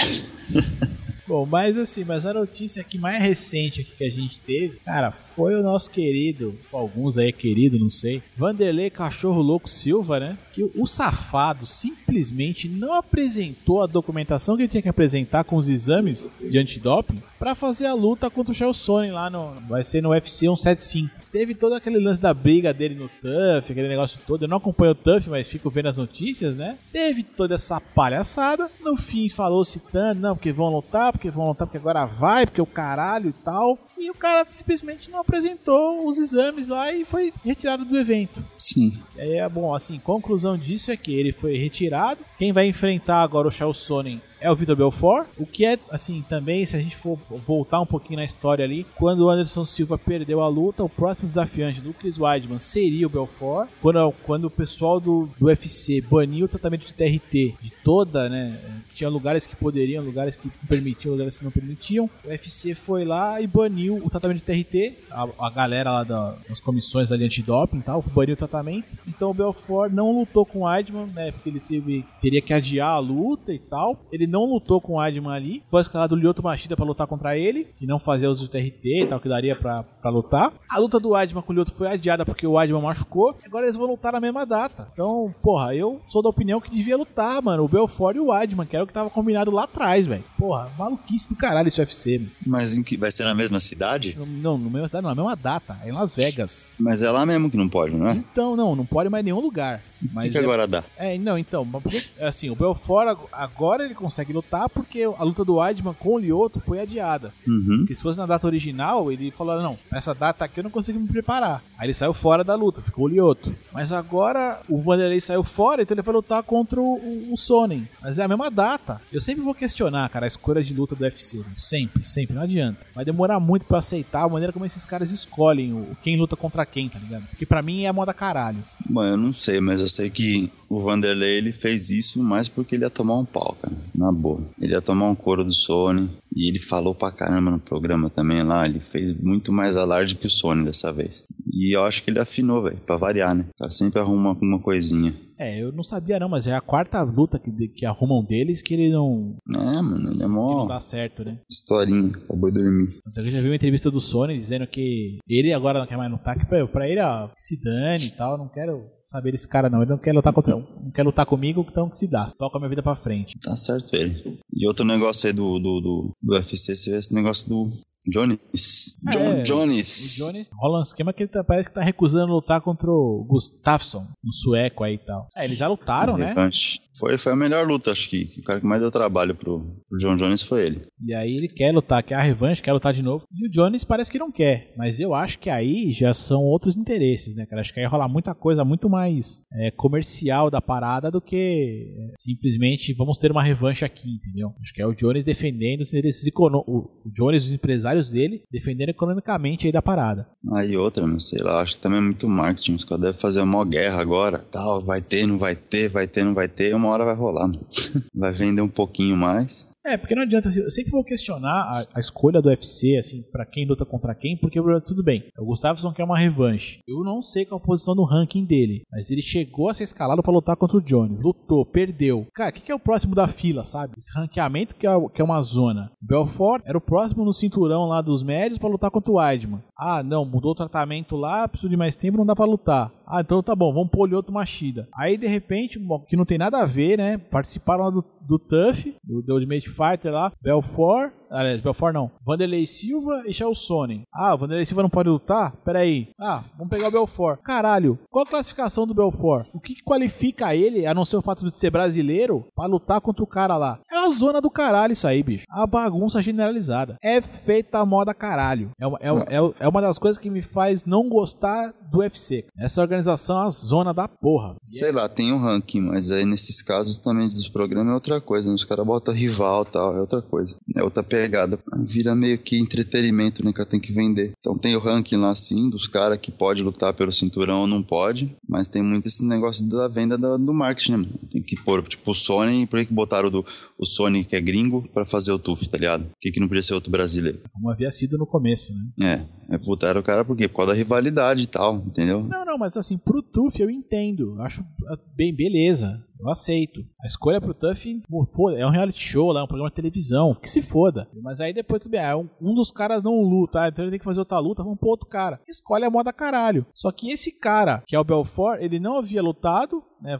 Bom, 1.29 1.45
mas 1.45 1.77
assim, 1.77 2.05
mas 2.05 2.25
a 2.25 2.33
notícia 2.33 2.83
que 2.83 2.97
mais 2.97 3.23
recente 3.23 3.85
que 3.85 4.03
a 4.03 4.09
gente 4.09 4.41
teve, 4.41 4.79
cara, 4.79 5.11
foi 5.11 5.55
o 5.55 5.63
nosso 5.63 5.91
querido, 5.91 6.59
alguns 6.73 7.19
aí 7.19 7.29
é 7.29 7.33
querido, 7.33 7.79
não 7.79 7.91
sei, 7.91 8.23
Vanderlei 8.35 8.89
Cachorro 8.89 9.43
Louco 9.43 9.69
Silva, 9.69 10.19
né? 10.19 10.39
Que 10.55 10.65
o 10.75 10.87
safado 10.87 11.67
simplesmente 11.67 12.67
não 12.67 12.95
apresentou 12.95 13.83
a 13.83 13.87
documentação 13.87 14.57
que 14.57 14.63
ele 14.63 14.71
tinha 14.71 14.83
que 14.83 14.89
apresentar 14.89 15.45
com 15.45 15.57
os 15.57 15.69
exames 15.69 16.31
de 16.41 16.59
antidoping 16.59 17.23
pra 17.39 17.55
fazer 17.55 17.85
a 17.85 17.95
luta 17.95 18.31
contra 18.31 18.53
o 18.53 18.55
Chael 18.55 18.73
Sonnen 18.73 19.13
lá 19.13 19.29
no. 19.29 19.53
Vai 19.69 19.85
ser 19.85 20.03
no 20.03 20.11
UFC 20.11 20.47
175. 20.47 21.18
Teve 21.31 21.55
todo 21.55 21.75
aquele 21.75 21.99
lance 21.99 22.21
da 22.21 22.33
briga 22.33 22.73
dele 22.73 22.95
no 22.95 23.09
TUF, 23.09 23.73
aquele 23.73 23.89
negócio 23.89 24.19
todo. 24.27 24.43
Eu 24.43 24.49
não 24.49 24.57
acompanho 24.57 24.93
o 24.93 24.95
TUF, 24.95 25.29
mas 25.29 25.49
fico 25.49 25.69
vendo 25.69 25.89
as 25.89 25.97
notícias, 25.97 26.57
né? 26.57 26.79
Teve 26.91 27.23
toda 27.23 27.55
essa 27.55 27.81
palhaçada. 27.81 28.71
No 28.81 28.97
fim, 28.97 29.29
falou 29.29 29.65
citando, 29.65 30.21
não, 30.21 30.35
porque 30.35 30.53
vão 30.53 30.73
lutar, 30.73 31.13
porque 31.13 31.31
vão 31.31 31.49
lutar, 31.49 31.67
porque 31.67 31.79
agora 31.79 32.07
vai, 32.07 32.47
porque 32.47 32.63
o 32.63 32.67
caralho 32.67 33.29
e 33.29 33.33
tal. 33.33 33.79
E 33.99 34.11
o 34.11 34.15
cara 34.15 34.45
simplesmente 34.49 35.11
não 35.11 35.21
apresentou 35.21 36.07
os 36.07 36.19
exames 36.19 36.69
lá 36.69 36.93
e 36.93 37.05
foi 37.05 37.33
retirado 37.45 37.85
do 37.85 37.99
evento. 37.99 38.45
Sim. 38.57 38.99
E 39.17 39.21
aí, 39.21 39.33
é 39.35 39.49
bom, 39.49 39.75
assim, 39.75 39.99
conclusão 39.99 40.57
disso 40.57 40.91
é 40.91 40.97
que 40.97 41.15
ele 41.15 41.33
foi 41.33 41.57
retirado. 41.57 42.21
Quem 42.39 42.53
vai 42.53 42.67
enfrentar 42.67 43.23
agora 43.23 43.49
o 43.49 43.51
Chael 43.51 43.75
Sonnen 43.75 44.21
é 44.41 44.51
o 44.51 44.57
Vitor 44.57 44.77
Belfort. 44.77 45.27
O 45.37 45.47
que 45.47 45.65
é, 45.65 45.79
assim, 45.91 46.25
também, 46.29 46.65
se 46.65 46.77
a 46.77 46.81
gente 46.81 46.97
for 46.97 47.19
voltar 47.47 47.81
um 47.81 47.87
pouquinho 47.87 48.19
na 48.19 48.25
história 48.25 48.65
ali, 48.65 48.87
quando 48.97 49.21
o 49.21 49.31
Anderson 49.31 49.65
Silva 49.65 49.99
perdeu 49.99 50.41
a 50.41 50.49
luta, 50.49 50.85
o 50.85 50.89
próximo 50.89 51.29
desafiante 51.29 51.81
do 51.81 51.93
Chris 51.93 52.19
Weidman 52.19 52.59
seria 52.59 53.07
o 53.07 53.11
Belfort. 53.11 53.69
Quando, 53.81 54.13
quando 54.25 54.45
o 54.45 54.51
pessoal 54.51 55.01
do, 55.01 55.29
do 55.39 55.47
UFC 55.47 56.01
baniu 56.01 56.47
o 56.47 56.49
tratamento 56.49 56.87
de 56.87 56.93
TRT 56.93 57.55
de 57.61 57.73
toda, 57.83 58.29
né? 58.29 58.59
Tinha 58.95 59.11
lugares 59.11 59.47
que 59.47 59.57
poderiam, 59.57 60.05
lugares 60.05 60.37
que 60.37 60.51
permitiam, 60.69 61.13
lugares 61.13 61.37
que 61.37 61.45
não 61.45 61.51
permitiam. 61.51 62.09
O 62.25 62.29
UFC 62.29 62.75
foi 62.75 63.05
lá 63.05 63.41
e 63.41 63.47
baniu 63.47 63.88
o 63.91 64.09
tratamento 64.11 64.39
de 64.39 64.45
TRT. 64.45 64.95
A, 65.11 65.29
a 65.47 65.51
galera 65.51 65.91
lá 65.93 66.05
da- 66.05 66.35
das 66.49 66.61
comissões 66.61 67.11
ali 67.13 67.25
antidoping 67.25 67.79
e 67.79 67.83
tal, 67.83 68.03
baniu 68.15 68.35
o 68.35 68.37
tratamento. 68.37 68.87
Então 69.07 69.31
o 69.31 69.35
Belfort 69.35 69.93
não 69.93 70.19
lutou 70.19 70.45
com 70.47 70.61
o 70.61 70.65
Weidman, 70.65 71.07
né? 71.15 71.33
Porque 71.33 71.49
ele 71.49 71.61
teve, 71.61 72.05
teria 72.21 72.43
que 72.43 72.53
adiar 72.53 72.91
a 72.91 72.99
luta 72.99 73.53
e 73.53 73.59
tal. 73.59 73.99
Ele 74.13 74.27
não 74.27 74.45
lutou 74.45 74.81
com 74.81 74.95
o 74.95 74.99
Weidman 74.99 75.33
ali. 75.33 75.63
Foi 75.71 75.81
escalado 75.81 76.15
o 76.15 76.19
Lyoto 76.19 76.43
Machida 76.43 76.77
pra 76.77 76.85
lutar 76.85 77.07
contra 77.07 77.37
ele. 77.37 77.67
E 77.81 77.87
não 77.87 77.99
fazer 77.99 78.27
uso 78.29 78.45
de 78.45 78.51
TRT 78.51 79.05
e 79.05 79.07
tal, 79.09 79.21
que 79.21 79.29
daria 79.29 79.55
pra, 79.57 79.83
pra 79.83 80.11
lutar. 80.11 80.53
A 80.71 80.79
luta 80.79 80.99
do 81.01 81.11
Weidman 81.11 81.43
com 81.43 81.53
o 81.53 81.55
Lyoto 81.57 81.73
foi 81.73 81.89
adiada 81.89 82.25
porque 82.25 82.47
o 82.47 82.53
Weidman 82.53 82.83
machucou. 82.83 83.37
Agora 83.45 83.65
eles 83.67 83.77
vão 83.77 83.87
lutar 83.87 84.13
na 84.13 84.21
mesma 84.21 84.45
data. 84.45 84.89
Então, 84.93 85.35
porra, 85.43 85.75
eu 85.75 86.01
sou 86.09 86.23
da 86.23 86.29
opinião 86.29 86.61
que 86.61 86.71
devia 86.71 86.97
lutar, 86.97 87.41
mano. 87.43 87.65
O 87.65 87.69
Belfort 87.69 88.17
e 88.17 88.21
o 88.21 88.29
Weidman, 88.31 88.67
que 88.67 88.77
era 88.77 88.85
o 88.85 88.87
que 88.87 88.93
tava 88.93 89.11
combinado 89.11 89.51
lá 89.51 89.65
atrás, 89.65 90.07
velho. 90.07 90.25
Porra, 90.39 90.69
maluquice 90.79 91.29
do 91.29 91.37
caralho 91.37 91.69
esse 91.69 91.81
UFC, 91.81 92.19
mano. 92.19 92.31
Mas 92.47 92.75
em 92.77 92.83
que, 92.83 92.97
vai 92.97 93.11
ser 93.11 93.25
na 93.25 93.35
mesma 93.35 93.61
cidade? 93.61 93.78
Não, 94.17 94.27
Não, 94.27 94.59
na 94.59 94.71
mesma 94.71 94.89
cidade, 94.89 95.05
não, 95.07 95.15
na 95.15 95.23
mesma 95.23 95.37
data. 95.37 95.77
É 95.85 95.89
em 95.89 95.93
Las 95.93 96.15
Vegas. 96.15 96.75
Mas 96.79 97.03
é 97.03 97.11
lá 97.11 97.25
mesmo 97.25 97.51
que 97.51 97.57
não 97.57 97.69
pode, 97.69 97.95
não 97.97 98.09
é? 98.09 98.13
Então, 98.13 98.57
não, 98.57 98.75
não 98.77 98.85
pode 98.87 99.09
mais 99.09 99.23
em 99.23 99.27
nenhum 99.27 99.41
lugar. 99.41 99.81
O 100.03 100.07
Mas 100.13 100.31
que 100.33 100.39
é- 100.39 100.41
agora 100.41 100.67
dá? 100.67 100.85
é, 100.97 101.19
não, 101.19 101.37
então, 101.37 101.67
porque, 101.67 102.03
assim, 102.21 102.51
o 102.51 102.55
Belfort 102.55 103.09
ag- 103.09 103.21
agora 103.33 103.85
ele 103.85 103.95
consegue 103.95 104.33
lutar 104.33 104.69
porque 104.69 105.03
a 105.03 105.25
luta 105.25 105.45
do 105.45 105.57
Weidman 105.57 105.93
com 105.95 106.15
o 106.15 106.19
Lioto 106.19 106.61
foi 106.61 106.79
adiada. 106.81 107.33
Uhum. 107.47 107.79
Porque 107.79 107.95
se 107.97 108.03
fosse 108.03 108.19
na 108.19 108.27
data 108.27 108.47
original, 108.47 109.11
ele 109.11 109.31
falou, 109.33 109.61
não, 109.61 109.77
essa 109.93 110.15
data 110.15 110.45
aqui 110.45 110.61
eu 110.61 110.65
não 110.65 110.71
consigo 110.71 111.01
me 111.01 111.09
preparar. 111.09 111.63
Aí 111.77 111.87
ele 111.87 111.95
saiu 111.95 112.13
fora 112.15 112.45
da 112.45 112.55
luta, 112.55 112.81
ficou 112.81 113.07
o 113.07 113.09
Lioto. 113.09 113.53
Mas 113.73 113.93
agora 113.93 114.61
o 114.69 114.81
Vanderlei 114.81 115.21
saiu 115.21 115.43
fora, 115.43 115.83
então 115.83 115.95
ele 115.95 116.03
vai 116.03 116.15
lutar 116.15 116.43
contra 116.45 116.81
o, 116.81 116.95
o, 116.95 117.33
o 117.33 117.37
Sonnen. 117.37 117.89
Mas 118.01 118.19
é 118.21 118.25
a 118.25 118.29
mesma 118.29 118.51
data. 118.51 119.01
Eu 119.13 119.21
sempre 119.21 119.43
vou 119.43 119.55
questionar, 119.55 120.09
cara, 120.11 120.27
a 120.27 120.29
escolha 120.29 120.63
de 120.63 120.73
luta 120.75 120.95
do 120.95 121.03
UFC. 121.03 121.39
velho. 121.39 121.49
Sempre, 121.57 122.05
sempre, 122.05 122.35
não 122.37 122.43
adianta. 122.43 122.79
Vai 122.95 123.05
demorar 123.05 123.41
muito 123.41 123.65
pra 123.69 123.79
aceitar 123.79 124.25
a 124.25 124.29
maneira 124.29 124.53
como 124.53 124.65
esses 124.65 124.87
caras 124.87 125.13
escolhem 125.13 125.73
o, 125.73 125.97
quem 126.03 126.17
luta 126.17 126.35
contra 126.35 126.65
quem, 126.65 126.89
tá 126.89 126.99
ligado? 126.99 127.25
Porque 127.29 127.47
pra 127.47 127.63
mim 127.63 127.85
é 127.85 127.93
moda 127.93 128.15
caralho. 128.15 128.65
Bom, 128.89 129.05
eu 129.05 129.17
não 129.17 129.33
sei, 129.33 129.61
mas 129.61 129.81
eu 129.81 129.89
sei 129.89 130.09
que 130.09 130.51
o 130.69 130.81
Vanderlei 130.81 131.37
ele 131.37 131.53
fez 131.53 131.91
isso 131.91 132.23
mais 132.23 132.49
porque 132.49 132.75
ele 132.75 132.85
ia 132.85 132.91
tomar 132.91 133.19
um 133.19 133.25
pau, 133.25 133.57
cara. 133.61 133.77
Na 133.95 134.11
boa. 134.11 134.41
Ele 134.61 134.73
ia 134.73 134.81
tomar 134.81 135.09
um 135.09 135.15
couro 135.15 135.45
do 135.45 135.53
Sony. 135.53 136.09
E 136.35 136.49
ele 136.49 136.59
falou 136.59 136.95
pra 136.95 137.11
caramba 137.11 137.51
no 137.51 137.59
programa 137.59 138.09
também 138.09 138.43
lá. 138.43 138.65
Ele 138.65 138.81
fez 138.81 139.13
muito 139.21 139.53
mais 139.53 139.77
alarde 139.77 140.15
que 140.15 140.27
o 140.27 140.31
Sony 140.31 140.65
dessa 140.65 140.93
vez. 140.93 141.25
E 141.53 141.77
eu 141.77 141.83
acho 141.83 142.03
que 142.03 142.11
ele 142.11 142.21
afinou, 142.21 142.63
velho. 142.63 142.79
Pra 142.87 142.97
variar, 142.97 143.35
né? 143.35 143.47
O 143.55 143.59
cara 143.59 143.71
sempre 143.71 144.01
arruma 144.01 144.37
uma 144.41 144.59
coisinha. 144.59 145.13
É, 145.39 145.63
eu 145.63 145.71
não 145.73 145.83
sabia 145.85 146.19
não, 146.19 146.29
mas 146.29 146.47
é 146.47 146.53
a 146.55 146.61
quarta 146.61 147.01
luta 147.03 147.39
que, 147.39 147.51
que 147.69 147.87
arrumam 147.87 148.25
deles 148.25 148.61
que 148.63 148.75
ele 148.75 148.91
não, 148.91 149.37
É, 149.49 149.81
mano, 149.83 150.09
ele 150.11 150.15
é 150.15 150.17
que 150.17 150.23
não 150.23 150.29
mó 150.29 150.67
dá 150.67 150.81
certo, 150.81 151.25
né? 151.25 151.39
historinha. 151.51 152.13
Pra 152.27 152.37
boi 152.37 152.53
dormir. 152.53 152.99
Então, 153.09 153.25
Eu 153.25 153.31
já 153.31 153.41
vi 153.41 153.49
uma 153.49 153.55
entrevista 153.57 153.91
do 153.91 154.01
Sony 154.01 154.39
dizendo 154.39 154.67
que 154.67 155.19
ele 155.29 155.53
agora 155.53 155.79
não 155.79 155.87
quer 155.87 155.97
mais 155.97 156.11
lutar, 156.11 156.39
que 156.39 156.47
pra, 156.47 156.67
pra 156.67 156.89
ele, 156.89 157.01
ó, 157.01 157.29
se 157.39 157.61
dane 157.61 158.07
e 158.07 158.11
tal, 158.11 158.33
eu 158.33 158.39
não 158.39 158.49
quero 158.49 158.85
saber 159.11 159.33
desse 159.33 159.49
cara 159.49 159.71
não, 159.71 159.81
ele 159.81 159.91
não 159.91 159.97
quer 159.99 160.13
lutar 160.13 160.35
contra, 160.35 160.53
não 160.85 160.91
quer 160.95 161.03
lutar 161.03 161.25
comigo, 161.25 161.65
então 161.67 161.89
que 161.89 161.97
se 161.97 162.07
dá, 162.11 162.27
toca 162.39 162.59
a 162.59 162.61
minha 162.61 162.69
vida 162.69 162.83
pra 162.83 162.95
frente. 162.97 163.39
Tá 163.43 163.57
certo 163.57 163.95
ele. 163.95 164.39
E 164.53 164.67
outro 164.67 164.85
negócio 164.85 165.27
aí 165.29 165.33
do, 165.33 165.59
do, 165.59 165.81
do, 165.81 166.17
do 166.21 166.35
UFC, 166.35 166.75
você 166.77 166.91
vê 166.91 166.97
esse 166.99 167.15
negócio 167.15 167.49
do 167.49 167.71
Jones. 168.11 168.97
John 169.13 169.21
É, 169.21 169.43
Jones. 169.43 170.17
Jones 170.17 170.51
rola 170.59 170.79
um 170.79 170.83
esquema 170.83 171.13
que 171.13 171.23
ele 171.25 171.31
tá- 171.31 171.45
parece 171.45 171.69
que 171.69 171.75
tá 171.75 171.83
recusando 171.83 172.33
lutar 172.33 172.61
contra 172.61 172.91
o 172.91 173.25
Gustafsson, 173.29 174.07
um 174.25 174.33
sueco 174.33 174.85
aí 174.85 174.95
e 174.95 174.99
tal. 174.99 175.29
É, 175.37 175.45
eles 175.45 175.59
já 175.59 175.69
lutaram, 175.69 176.17
né? 176.17 176.27
Revanche. 176.29 176.81
Foi, 176.99 177.17
foi 177.17 177.33
a 177.33 177.37
melhor 177.37 177.67
luta, 177.67 177.91
acho 177.91 178.09
que. 178.09 178.31
O 178.39 178.43
cara 178.43 178.61
que 178.61 178.67
mais 178.67 178.81
deu 178.81 178.91
trabalho 178.91 179.35
pro, 179.35 179.61
pro 179.89 179.99
John 179.99 180.17
Jones 180.17 180.43
foi 180.43 180.67
ele. 180.67 180.81
E 181.05 181.15
aí 181.15 181.35
ele 181.35 181.49
quer 181.49 181.73
lutar, 181.73 182.03
quer 182.03 182.15
a 182.15 182.23
revanche, 182.23 182.63
quer 182.63 182.73
lutar 182.73 182.93
de 182.93 183.03
novo. 183.03 183.25
E 183.33 183.47
o 183.47 183.51
Jones 183.51 183.85
parece 183.85 184.11
que 184.11 184.19
não 184.19 184.33
quer. 184.33 184.73
Mas 184.77 185.01
eu 185.01 185.15
acho 185.15 185.39
que 185.39 185.51
aí 185.51 185.93
já 185.93 186.13
são 186.13 186.43
outros 186.43 186.77
interesses, 186.77 187.35
né, 187.35 187.47
cara? 187.47 187.61
Acho 187.61 187.73
que 187.73 187.81
aí 187.81 187.87
rolar 187.87 188.09
muita 188.09 188.35
coisa 188.35 188.65
muito 188.65 188.89
mais 188.89 189.43
é, 189.53 189.71
comercial 189.71 190.51
da 190.51 190.61
parada 190.61 191.11
do 191.11 191.21
que 191.21 191.95
é, 191.97 192.13
simplesmente 192.17 192.95
vamos 192.95 193.19
ter 193.19 193.31
uma 193.31 193.43
revanche 193.43 193.85
aqui, 193.85 194.09
entendeu? 194.17 194.53
Acho 194.61 194.73
que 194.73 194.83
é 194.83 194.87
o 194.87 194.95
Jones 194.95 195.25
defendendo 195.25 195.83
os 195.83 195.89
interesses 195.89 196.27
econômicos. 196.27 196.75
O 197.05 197.11
Jones, 197.13 197.45
os 197.45 197.53
empresários 197.53 198.11
dele, 198.11 198.43
defendendo 198.51 198.91
economicamente 198.91 199.67
aí 199.67 199.73
da 199.73 199.83
parada. 199.83 200.27
Aí 200.53 200.77
outra, 200.77 201.07
não 201.07 201.21
sei 201.21 201.43
lá, 201.43 201.61
acho 201.61 201.75
que 201.75 201.81
também 201.81 201.99
é 201.99 202.03
muito 202.03 202.29
marketing. 202.29 202.75
Os 202.75 202.85
caras 202.85 203.05
devem 203.05 203.21
fazer 203.21 203.41
uma 203.41 203.65
guerra 203.65 204.01
agora, 204.01 204.39
tal, 204.39 204.81
vai 204.81 205.01
ter, 205.01 205.27
não 205.27 205.39
vai 205.39 205.55
ter, 205.55 205.89
vai 205.89 206.07
ter, 206.07 206.25
não 206.25 206.35
vai 206.35 206.49
ter, 206.49 206.75
uma 206.75 206.88
hora 206.91 207.05
vai 207.05 207.15
rolar. 207.15 207.49
mano. 207.49 207.61
vai 208.15 208.33
vender 208.33 208.63
um 208.63 208.69
pouquinho 208.69 209.17
mais. 209.17 209.69
É, 209.89 209.97
porque 209.97 210.15
não 210.15 210.23
adianta, 210.23 210.49
assim, 210.49 210.61
eu 210.61 210.71
sempre 210.71 210.91
vou 210.91 211.03
questionar 211.03 211.63
a, 211.63 211.83
a 211.97 212.01
escolha 212.01 212.43
do 212.43 212.51
UFC, 212.51 212.97
assim, 212.99 213.23
pra 213.33 213.47
quem 213.47 213.67
luta 213.67 213.87
contra 213.87 214.15
quem, 214.15 214.37
porque 214.37 214.61
tudo 214.85 215.03
bem, 215.03 215.25
o 215.39 215.47
Gustafsson 215.47 215.93
quer 215.93 216.05
uma 216.05 216.19
revanche. 216.19 216.81
Eu 216.87 217.03
não 217.03 217.23
sei 217.23 217.47
qual 217.47 217.59
a 217.59 217.65
posição 217.65 217.95
no 217.95 218.05
ranking 218.05 218.45
dele, 218.45 218.83
mas 218.93 219.11
ele 219.11 219.23
chegou 219.23 219.71
a 219.71 219.75
ser 219.75 219.85
escalado 219.85 220.23
pra 220.23 220.31
lutar 220.33 220.57
contra 220.57 220.77
o 220.77 220.83
Jones, 220.83 221.21
lutou, 221.21 221.65
perdeu. 221.65 222.27
Cara, 222.35 222.51
o 222.51 222.53
que, 222.53 222.61
que 222.61 222.71
é 222.71 222.75
o 222.75 222.79
próximo 222.81 223.15
da 223.15 223.27
fila, 223.27 223.65
sabe? 223.65 223.95
Esse 223.97 224.13
ranqueamento 224.15 224.75
que 224.75 224.87
é, 224.87 224.91
que 225.15 225.23
é 225.23 225.25
uma 225.25 225.41
zona. 225.41 225.91
Belfort 226.03 226.63
era 226.67 226.77
o 226.77 226.83
próximo 226.83 227.25
no 227.25 227.33
cinturão 227.33 227.87
lá 227.87 228.03
dos 228.03 228.23
médios 228.23 228.59
pra 228.59 228.69
lutar 228.69 228.91
contra 228.91 229.11
o 229.11 229.17
Weidman. 229.17 229.63
Ah, 229.75 230.03
não, 230.03 230.25
mudou 230.25 230.53
o 230.53 230.57
tratamento 230.57 231.17
lá, 231.17 231.49
preciso 231.49 231.71
de 231.71 231.77
mais 231.79 231.97
tempo, 231.97 232.19
não 232.19 232.27
dá 232.27 232.37
pra 232.37 232.45
lutar. 232.45 232.93
Ah, 233.07 233.23
então 233.23 233.43
tá 233.43 233.57
bom, 233.57 233.73
vamos 233.73 233.91
pôr 233.91 234.13
outro 234.13 234.33
Machida. 234.33 234.87
Aí, 234.95 235.17
de 235.17 235.27
repente, 235.27 235.81
que 236.07 236.17
não 236.17 236.27
tem 236.27 236.37
nada 236.37 236.59
a 236.59 236.67
ver, 236.67 236.99
né? 236.99 237.17
Participaram 237.17 237.85
lá 237.85 237.91
do, 237.91 238.05
do 238.29 238.39
TUF, 238.39 238.95
do 239.03 239.23
The 239.23 239.33
Ultimate 239.33 239.69
Fighter 239.71 240.13
lá, 240.13 240.31
Belfort, 240.43 241.13
aliás, 241.31 241.61
Belfort 241.61 241.95
não, 241.95 242.11
Vanderlei 242.25 242.67
Silva 242.67 243.23
e 243.27 243.35
Sonnen. 243.55 244.03
Ah, 244.13 244.35
o 244.35 244.39
Vanderlei 244.39 244.67
Silva 244.67 244.83
não 244.83 244.91
pode 244.91 245.09
lutar? 245.09 245.53
Pera 245.65 245.81
aí. 245.81 246.09
Ah, 246.21 246.45
vamos 246.57 246.71
pegar 246.71 246.89
o 246.89 246.93
Belfort. 246.93 247.41
Caralho, 247.43 247.99
qual 248.11 248.25
a 248.25 248.29
classificação 248.29 248.87
do 248.87 248.95
Belfort? 248.95 249.47
O 249.53 249.61
que, 249.61 249.75
que 249.75 249.83
qualifica 249.83 250.55
ele, 250.55 250.87
a 250.87 250.95
não 250.95 251.05
ser 251.05 251.17
o 251.17 251.23
fato 251.23 251.49
de 251.49 251.57
ser 251.57 251.71
brasileiro, 251.71 252.47
pra 252.55 252.67
lutar 252.67 253.01
contra 253.01 253.23
o 253.23 253.27
cara 253.27 253.57
lá? 253.57 253.79
É 253.91 253.97
a 253.97 254.11
zona 254.11 254.41
do 254.41 254.51
caralho 254.51 254.93
isso 254.93 255.07
aí, 255.07 255.23
bicho. 255.23 255.45
A 255.49 255.67
bagunça 255.67 256.23
generalizada. 256.23 256.97
É 257.03 257.21
feita 257.21 257.79
a 257.79 257.87
moda 257.87 258.15
caralho. 258.15 258.71
É 258.81 258.87
uma, 258.87 258.99
é, 259.01 259.09
é, 259.09 259.55
é 259.61 259.69
uma 259.69 259.81
das 259.81 259.99
coisas 259.99 260.19
que 260.19 260.31
me 260.31 260.43
faz 260.43 260.85
não 260.85 261.09
gostar 261.09 261.75
do 261.91 261.99
UFC. 261.99 262.47
Essa 262.59 262.81
organização 262.81 263.43
é 263.43 263.47
a 263.47 263.51
zona 263.51 263.93
da 263.93 264.09
porra. 264.09 264.57
Sei 264.67 264.93
lá, 264.93 265.09
tem 265.09 265.33
um 265.33 265.39
ranking, 265.39 265.81
mas 265.81 266.11
aí 266.11 266.25
nesses 266.25 266.63
casos 266.63 266.99
também 266.99 267.29
dos 267.29 267.49
programas 267.49 267.91
é 267.91 267.95
outra 267.95 268.21
coisa. 268.21 268.49
Né? 268.49 268.55
Os 268.55 268.65
caras 268.65 268.85
botam 268.85 269.15
rival 269.15 269.63
e 269.63 269.67
tal, 269.67 269.97
é 269.97 270.01
outra 270.01 270.23
coisa. 270.23 270.57
É 270.77 270.83
outra 270.83 271.03
pegada. 271.03 271.18
Aí 271.25 271.87
Vira 271.87 272.15
meio 272.15 272.39
que 272.39 272.59
entretenimento, 272.59 273.45
né? 273.45 273.53
Que 273.53 273.65
tem 273.65 273.81
que 273.81 273.93
vender. 273.93 274.33
Então 274.39 274.57
tem 274.57 274.77
o 274.77 274.81
ranking 274.81 275.17
lá 275.17 275.35
sim, 275.35 275.71
dos 275.71 275.87
caras 275.87 276.19
que 276.19 276.31
pode 276.31 276.63
lutar 276.63 276.93
pelo 276.95 277.13
cinturão 277.13 277.63
ou 277.63 277.67
não 277.67 277.83
pode. 277.83 278.37
Mas 278.49 278.69
tem 278.69 278.83
muito 278.83 279.07
esse 279.07 279.25
negócio 279.25 279.67
da 279.69 279.89
venda 279.89 280.17
do, 280.17 280.39
do 280.39 280.55
marketing, 280.55 280.97
né? 280.97 281.09
Tem 281.31 281.43
que 281.43 281.57
pôr, 281.63 281.83
tipo, 281.83 282.11
o 282.11 282.15
Sony, 282.15 282.67
por 282.67 282.85
que 282.85 282.93
botaram 282.93 283.31
do, 283.31 283.45
o 283.79 283.87
Sony 283.87 284.25
que 284.25 284.37
é 284.37 284.41
gringo 284.41 284.89
pra 284.93 285.07
fazer 285.07 285.33
o 285.33 285.39
TUF, 285.39 285.69
tá 285.69 285.79
ligado? 285.79 286.05
Por 286.05 286.19
que, 286.21 286.31
que 286.31 286.41
não 286.41 286.49
podia 286.49 286.63
ser 286.63 286.75
outro 286.75 286.91
brasileiro? 286.91 287.41
Como 287.53 287.71
havia 287.71 287.91
sido 287.91 288.17
no 288.19 288.27
começo, 288.27 288.73
né? 288.99 289.29
É, 289.49 289.55
é 289.55 289.59
botaram 289.59 290.01
o 290.01 290.05
cara 290.05 290.25
por 290.25 290.37
quê? 290.37 290.49
Por 290.49 290.57
causa 290.57 290.73
da 290.73 290.79
rivalidade 290.79 291.45
e 291.45 291.47
tal, 291.47 291.77
entendeu? 291.77 292.23
Não, 292.23 292.45
não, 292.45 292.59
mas 292.59 292.77
assim, 292.77 292.99
pro 292.99 293.23
TUF 293.23 293.61
eu 293.61 293.71
entendo. 293.71 294.37
Eu 294.37 294.43
acho 294.43 294.63
ah, 294.89 294.99
bem, 295.17 295.35
beleza. 295.35 296.03
Eu 296.21 296.31
aceito. 296.31 296.81
A 297.03 297.07
escolha 297.07 297.41
pro 297.41 297.55
TUF, 297.55 298.03
pô, 298.09 298.27
pô, 298.27 298.51
é 298.51 298.67
um 298.67 298.71
reality 298.71 299.01
show 299.01 299.31
lá, 299.31 299.41
é 299.41 299.43
um 299.45 299.47
programa 299.47 299.71
de 299.71 299.77
televisão. 299.77 300.35
Que 300.35 300.49
se 300.49 300.63
foda. 300.63 301.09
Mas 301.23 301.41
aí 301.41 301.53
depois, 301.53 301.83
tudo 301.83 301.93
bem, 301.93 302.01
ah, 302.01 302.17
um, 302.17 302.29
um 302.41 302.55
dos 302.55 302.71
caras 302.71 303.03
não 303.03 303.21
luta, 303.23 303.61
ah, 303.61 303.69
então 303.69 303.85
ele 303.85 303.91
tem 303.91 303.99
que 303.99 304.05
fazer 304.05 304.19
outra 304.19 304.39
luta, 304.39 304.63
vamos 304.63 304.79
pro 304.79 304.89
outro 304.89 305.09
cara. 305.09 305.41
Escolhe 305.49 305.85
a 305.85 305.91
moda 305.91 306.13
caralho. 306.13 306.67
Só 306.75 306.91
que 306.91 307.11
esse 307.11 307.33
cara, 307.39 307.83
que 307.87 307.95
é 307.95 308.01
o 308.01 308.05
Belfort, 308.05 308.61
ele 308.61 308.81
não 308.81 308.97
havia 308.97 309.23
lutado, 309.23 309.83
né? 310.01 310.19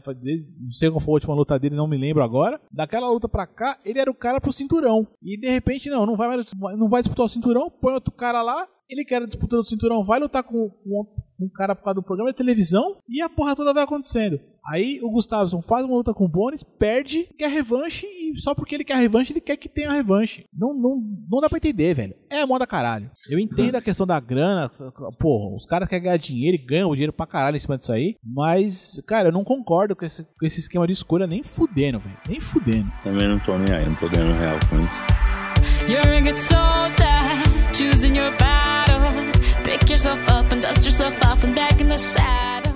Não 0.59 0.71
sei 0.71 0.89
qual 0.89 0.99
foi 0.99 1.11
a 1.11 1.15
última 1.15 1.35
luta 1.35 1.59
dele, 1.59 1.75
não 1.75 1.87
me 1.87 1.97
lembro 1.97 2.23
agora. 2.23 2.59
Daquela 2.71 3.09
luta 3.09 3.27
pra 3.27 3.47
cá, 3.47 3.77
ele 3.83 3.99
era 3.99 4.11
o 4.11 4.15
cara 4.15 4.39
pro 4.41 4.53
cinturão. 4.53 5.07
E 5.21 5.37
de 5.37 5.49
repente, 5.49 5.89
não, 5.89 6.05
não 6.05 6.15
vai, 6.15 6.27
mais, 6.27 6.51
não 6.77 6.89
vai 6.89 7.01
disputar 7.01 7.25
o 7.25 7.29
cinturão, 7.29 7.69
põe 7.69 7.93
outro 7.93 8.11
cara 8.11 8.41
lá. 8.41 8.67
Ele 8.89 9.05
quer 9.05 9.23
disputar 9.25 9.59
o 9.59 9.63
cinturão, 9.63 10.03
vai 10.03 10.19
lutar 10.19 10.43
com, 10.43 10.69
com 10.69 11.05
um 11.39 11.49
cara 11.49 11.75
por 11.75 11.83
causa 11.83 11.95
do 11.95 12.03
programa 12.03 12.31
de 12.31 12.37
televisão 12.37 12.97
e 13.07 13.21
a 13.21 13.29
porra 13.29 13.55
toda 13.55 13.73
vai 13.73 13.83
acontecendo. 13.83 14.39
Aí 14.65 14.99
o 15.01 15.09
Gustavson 15.09 15.61
faz 15.61 15.85
uma 15.85 15.95
luta 15.95 16.13
com 16.13 16.25
o 16.25 16.29
Bones, 16.29 16.61
perde, 16.63 17.27
quer 17.37 17.49
revanche 17.49 18.05
e 18.05 18.39
só 18.39 18.53
porque 18.53 18.75
ele 18.75 18.83
quer 18.83 18.97
revanche, 18.97 19.33
ele 19.33 19.41
quer 19.41 19.57
que 19.57 19.69
tenha 19.69 19.91
revanche. 19.91 20.45
Não, 20.53 20.73
não, 20.73 21.01
não 21.29 21.39
dá 21.39 21.49
pra 21.49 21.57
entender, 21.57 21.93
velho. 21.93 22.15
É 22.29 22.41
a 22.41 22.47
moda 22.47 22.67
caralho. 22.67 23.09
Eu 23.29 23.39
entendo 23.39 23.75
a 23.75 23.81
questão 23.81 24.05
da 24.05 24.19
grana, 24.19 24.69
porra, 25.19 25.55
os 25.55 25.65
caras 25.65 25.87
querem 25.87 26.03
ganhar 26.03 26.17
dinheiro 26.17 26.55
e 26.55 26.65
ganham 26.65 26.91
dinheiro 26.91 27.13
pra 27.13 27.25
caralho 27.25 27.55
em 27.55 27.59
cima 27.59 27.77
disso 27.77 27.91
aí, 27.91 28.15
mas, 28.23 29.01
cara, 29.07 29.29
eu 29.29 29.33
não 29.33 29.43
concordo 29.43 29.68
com 29.69 30.03
esse, 30.03 30.23
com 30.23 30.45
esse 30.45 30.59
esquema 30.59 30.87
de 30.87 30.93
escolha 30.93 31.27
nem 31.27 31.43
fudendo, 31.43 31.99
velho. 31.99 32.17
Nem 32.27 32.39
fudendo. 32.39 32.91
Também 33.03 33.27
não 33.27 33.37
tô 33.37 33.55
nem 33.55 33.75
aí, 33.75 33.85
não 33.85 33.95
tô 33.95 34.09
ganhando 34.09 34.39
real 34.39 34.57
com 34.67 34.79
isso. 34.79 35.19
You're 35.87 36.17
a 36.17 36.21
good 36.21 36.39
soldier, 36.39 37.73
choosing 37.73 38.17
your 38.17 38.31
battles. 38.37 39.37
Pick 39.63 39.87
yourself 39.89 40.21
up 40.31 40.51
and 40.53 40.59
dust 40.59 40.85
yourself 40.85 41.15
off 41.27 41.45
and 41.45 41.53
back 41.53 41.83
in 41.83 41.87
the 41.87 41.97
saddle. 41.97 42.69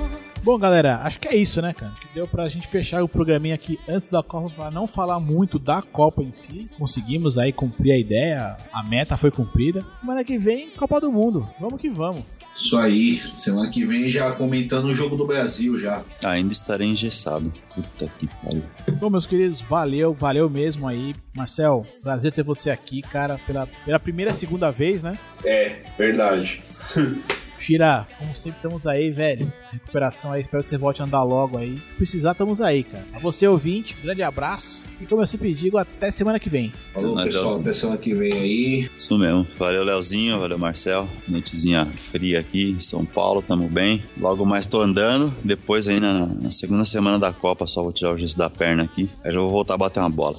Bom, 0.43 0.59
galera, 0.59 0.99
acho 1.03 1.21
que 1.21 1.27
é 1.29 1.35
isso, 1.37 1.61
né, 1.61 1.73
cara? 1.73 1.93
Que 1.93 2.13
deu 2.13 2.27
pra 2.27 2.49
gente 2.49 2.67
fechar 2.67 3.01
o 3.01 3.07
programinha 3.07 3.55
aqui 3.55 3.79
antes 3.87 4.09
da 4.09 4.21
Copa 4.21 4.49
pra 4.49 4.69
não 4.69 4.85
falar 4.85 5.17
muito 5.17 5.57
da 5.57 5.81
Copa 5.81 6.21
em 6.21 6.33
si. 6.33 6.69
Conseguimos 6.77 7.37
aí 7.37 7.53
cumprir 7.53 7.93
a 7.93 7.97
ideia, 7.97 8.57
a 8.73 8.83
meta 8.83 9.15
foi 9.15 9.31
cumprida. 9.31 9.79
Semana 9.95 10.21
que 10.23 10.37
vem, 10.37 10.69
Copa 10.71 10.99
do 10.99 11.09
Mundo. 11.11 11.47
Vamos 11.61 11.79
que 11.79 11.89
vamos. 11.89 12.23
Isso 12.53 12.77
aí. 12.77 13.21
Semana 13.35 13.69
que 13.69 13.85
vem 13.85 14.09
já 14.09 14.31
comentando 14.31 14.85
o 14.85 14.93
jogo 14.93 15.15
do 15.15 15.25
Brasil 15.25 15.77
já. 15.77 16.03
Ainda 16.23 16.53
estarei 16.53 16.87
engessado. 16.87 17.51
Puta 17.73 18.11
que 18.19 18.27
pariu. 18.27 18.63
Bom, 18.99 19.09
meus 19.09 19.25
queridos, 19.25 19.61
valeu, 19.61 20.13
valeu 20.13 20.49
mesmo 20.49 20.87
aí. 20.87 21.13
Marcel, 21.35 21.85
prazer 22.01 22.31
ter 22.31 22.43
você 22.43 22.69
aqui, 22.69 23.01
cara, 23.01 23.39
pela, 23.45 23.67
pela 23.85 23.99
primeira 23.99 24.31
e 24.31 24.35
segunda 24.35 24.71
vez, 24.71 25.01
né? 25.01 25.17
É, 25.43 25.81
verdade. 25.97 26.61
Shira, 27.63 28.05
como 28.19 28.35
sempre, 28.35 28.57
estamos 28.57 28.85
aí, 28.85 29.09
velho. 29.09 29.51
Recuperação 29.71 30.33
aí, 30.33 30.41
espero 30.41 30.61
que 30.61 30.69
você 30.69 30.77
volte 30.77 31.01
a 31.01 31.05
andar 31.05 31.23
logo 31.23 31.57
aí. 31.57 31.77
Se 31.77 31.95
precisar, 31.97 32.31
estamos 32.33 32.59
aí, 32.59 32.83
cara. 32.83 33.05
A 33.13 33.19
você, 33.19 33.47
ouvinte, 33.47 33.95
grande 34.03 34.21
abraço. 34.21 34.83
E 34.99 35.05
como 35.05 35.21
eu 35.21 35.27
sempre 35.27 35.53
digo, 35.53 35.77
até 35.77 36.11
semana 36.11 36.39
que 36.39 36.49
vem. 36.49 36.73
Falou, 36.93 37.15
Nós 37.15 37.31
pessoal. 37.31 37.59
Até 37.59 37.73
semana 37.73 37.97
que 37.97 38.13
vem 38.13 38.33
aí. 38.33 38.89
Isso 38.95 39.17
mesmo. 39.17 39.47
Valeu, 39.57 39.83
Leozinho. 39.83 40.39
Valeu, 40.39 40.59
Marcel. 40.59 41.09
Noitezinha 41.29 41.85
fria 41.85 42.39
aqui 42.41 42.71
em 42.71 42.79
São 42.79 43.05
Paulo, 43.05 43.41
tamo 43.41 43.69
bem. 43.69 44.03
Logo 44.17 44.45
mais 44.45 44.67
tô 44.67 44.81
andando. 44.81 45.33
Depois 45.43 45.87
aí 45.87 45.99
na, 45.99 46.25
na 46.27 46.51
segunda 46.51 46.83
semana 46.83 47.17
da 47.17 47.31
Copa, 47.31 47.65
só 47.65 47.81
vou 47.81 47.93
tirar 47.93 48.11
o 48.11 48.17
gesso 48.17 48.37
da 48.37 48.49
perna 48.49 48.83
aqui. 48.83 49.09
Aí 49.23 49.33
já 49.33 49.39
vou 49.39 49.49
voltar 49.49 49.75
a 49.75 49.77
bater 49.77 50.01
uma 50.01 50.09
bola. 50.09 50.37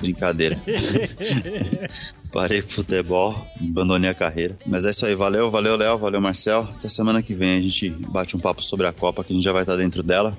Brincadeira. 0.00 0.60
Parei 2.32 2.62
com 2.62 2.70
futebol, 2.70 3.46
abandonei 3.60 4.08
a 4.08 4.14
carreira. 4.14 4.58
Mas 4.66 4.86
é 4.86 4.90
isso 4.90 5.04
aí, 5.04 5.14
valeu, 5.14 5.50
valeu, 5.50 5.76
Léo, 5.76 5.98
valeu, 5.98 6.20
Marcel. 6.20 6.66
Até 6.74 6.88
semana 6.88 7.22
que 7.22 7.34
vem 7.34 7.58
a 7.58 7.60
gente 7.60 7.90
bate 7.90 8.34
um 8.34 8.40
papo 8.40 8.62
sobre 8.62 8.86
a 8.86 8.92
Copa, 8.92 9.22
que 9.22 9.32
a 9.32 9.36
gente 9.36 9.44
já 9.44 9.52
vai 9.52 9.62
estar 9.62 9.76
dentro 9.76 10.02
dela, 10.02 10.34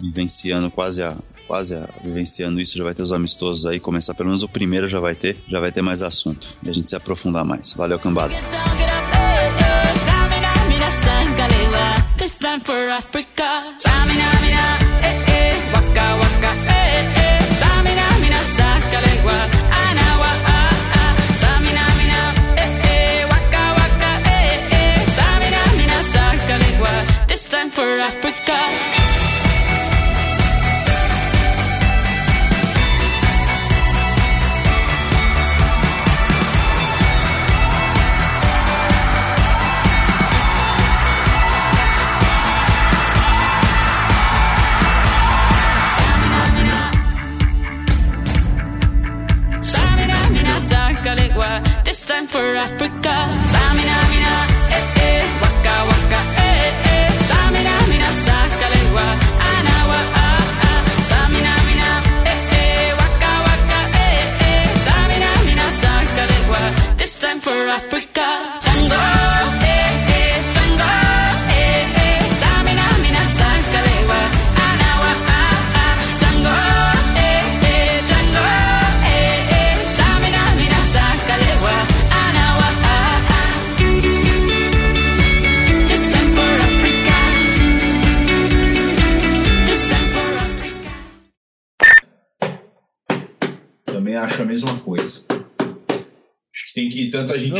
vivenciando 0.00 0.70
quase 0.70 1.02
a. 1.02 1.16
Quase 1.46 1.74
a, 1.74 1.86
vivenciando 2.02 2.58
isso, 2.58 2.78
já 2.78 2.82
vai 2.82 2.94
ter 2.94 3.02
os 3.02 3.12
amistosos 3.12 3.66
aí, 3.66 3.78
começar 3.78 4.14
pelo 4.14 4.30
menos 4.30 4.42
o 4.42 4.48
primeiro 4.48 4.88
já 4.88 4.98
vai 4.98 5.14
ter, 5.14 5.36
já 5.46 5.60
vai 5.60 5.70
ter 5.70 5.82
mais 5.82 6.00
assunto 6.00 6.48
e 6.62 6.70
a 6.70 6.72
gente 6.72 6.88
se 6.88 6.96
aprofundar 6.96 7.44
mais. 7.44 7.74
Valeu, 7.74 7.98
cambada. 7.98 8.34
Africa. 12.96 14.83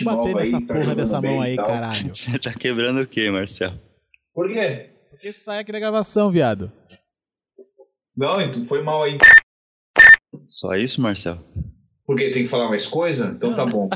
Vou 0.05 0.17
bater 0.17 0.29
nova 0.29 0.39
aí. 0.41 0.45
nessa 0.45 0.61
que 0.61 0.67
tá 0.67 0.75
porra 0.75 0.81
jogando 0.85 0.97
dessa 0.99 1.21
mão 1.21 1.41
aí, 1.41 1.57
caralho. 1.57 1.93
Você 2.15 2.39
tá 2.39 2.53
quebrando 2.53 3.01
o 3.01 3.07
quê, 3.07 3.31
Marcelo? 3.31 3.81
Por 4.33 4.53
quê? 4.53 4.91
Porque 5.11 5.33
sai 5.33 5.61
aqui 5.61 5.73
da 5.73 5.79
gravação, 5.81 6.31
viado. 6.31 6.71
Não, 8.17 8.41
então 8.41 8.65
foi 8.67 8.83
mal 8.83 9.03
aí. 9.03 9.19
Só 10.47 10.75
isso, 10.75 11.01
Marcelo? 11.01 11.45
Porque 12.07 12.31
tem 12.31 12.43
que 12.43 12.49
falar 12.49 12.69
mais 12.69 12.87
coisa? 12.87 13.33
Então 13.37 13.55
tá 13.55 13.65
bom. 13.67 13.89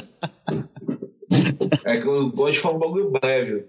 É 1.85 2.01
que 2.01 2.07
eu 2.07 2.31
gosto 2.31 2.53
de 2.55 2.61
falar 2.61 2.77
um 2.77 2.79
bagulho 2.79 3.11
breve. 3.11 3.67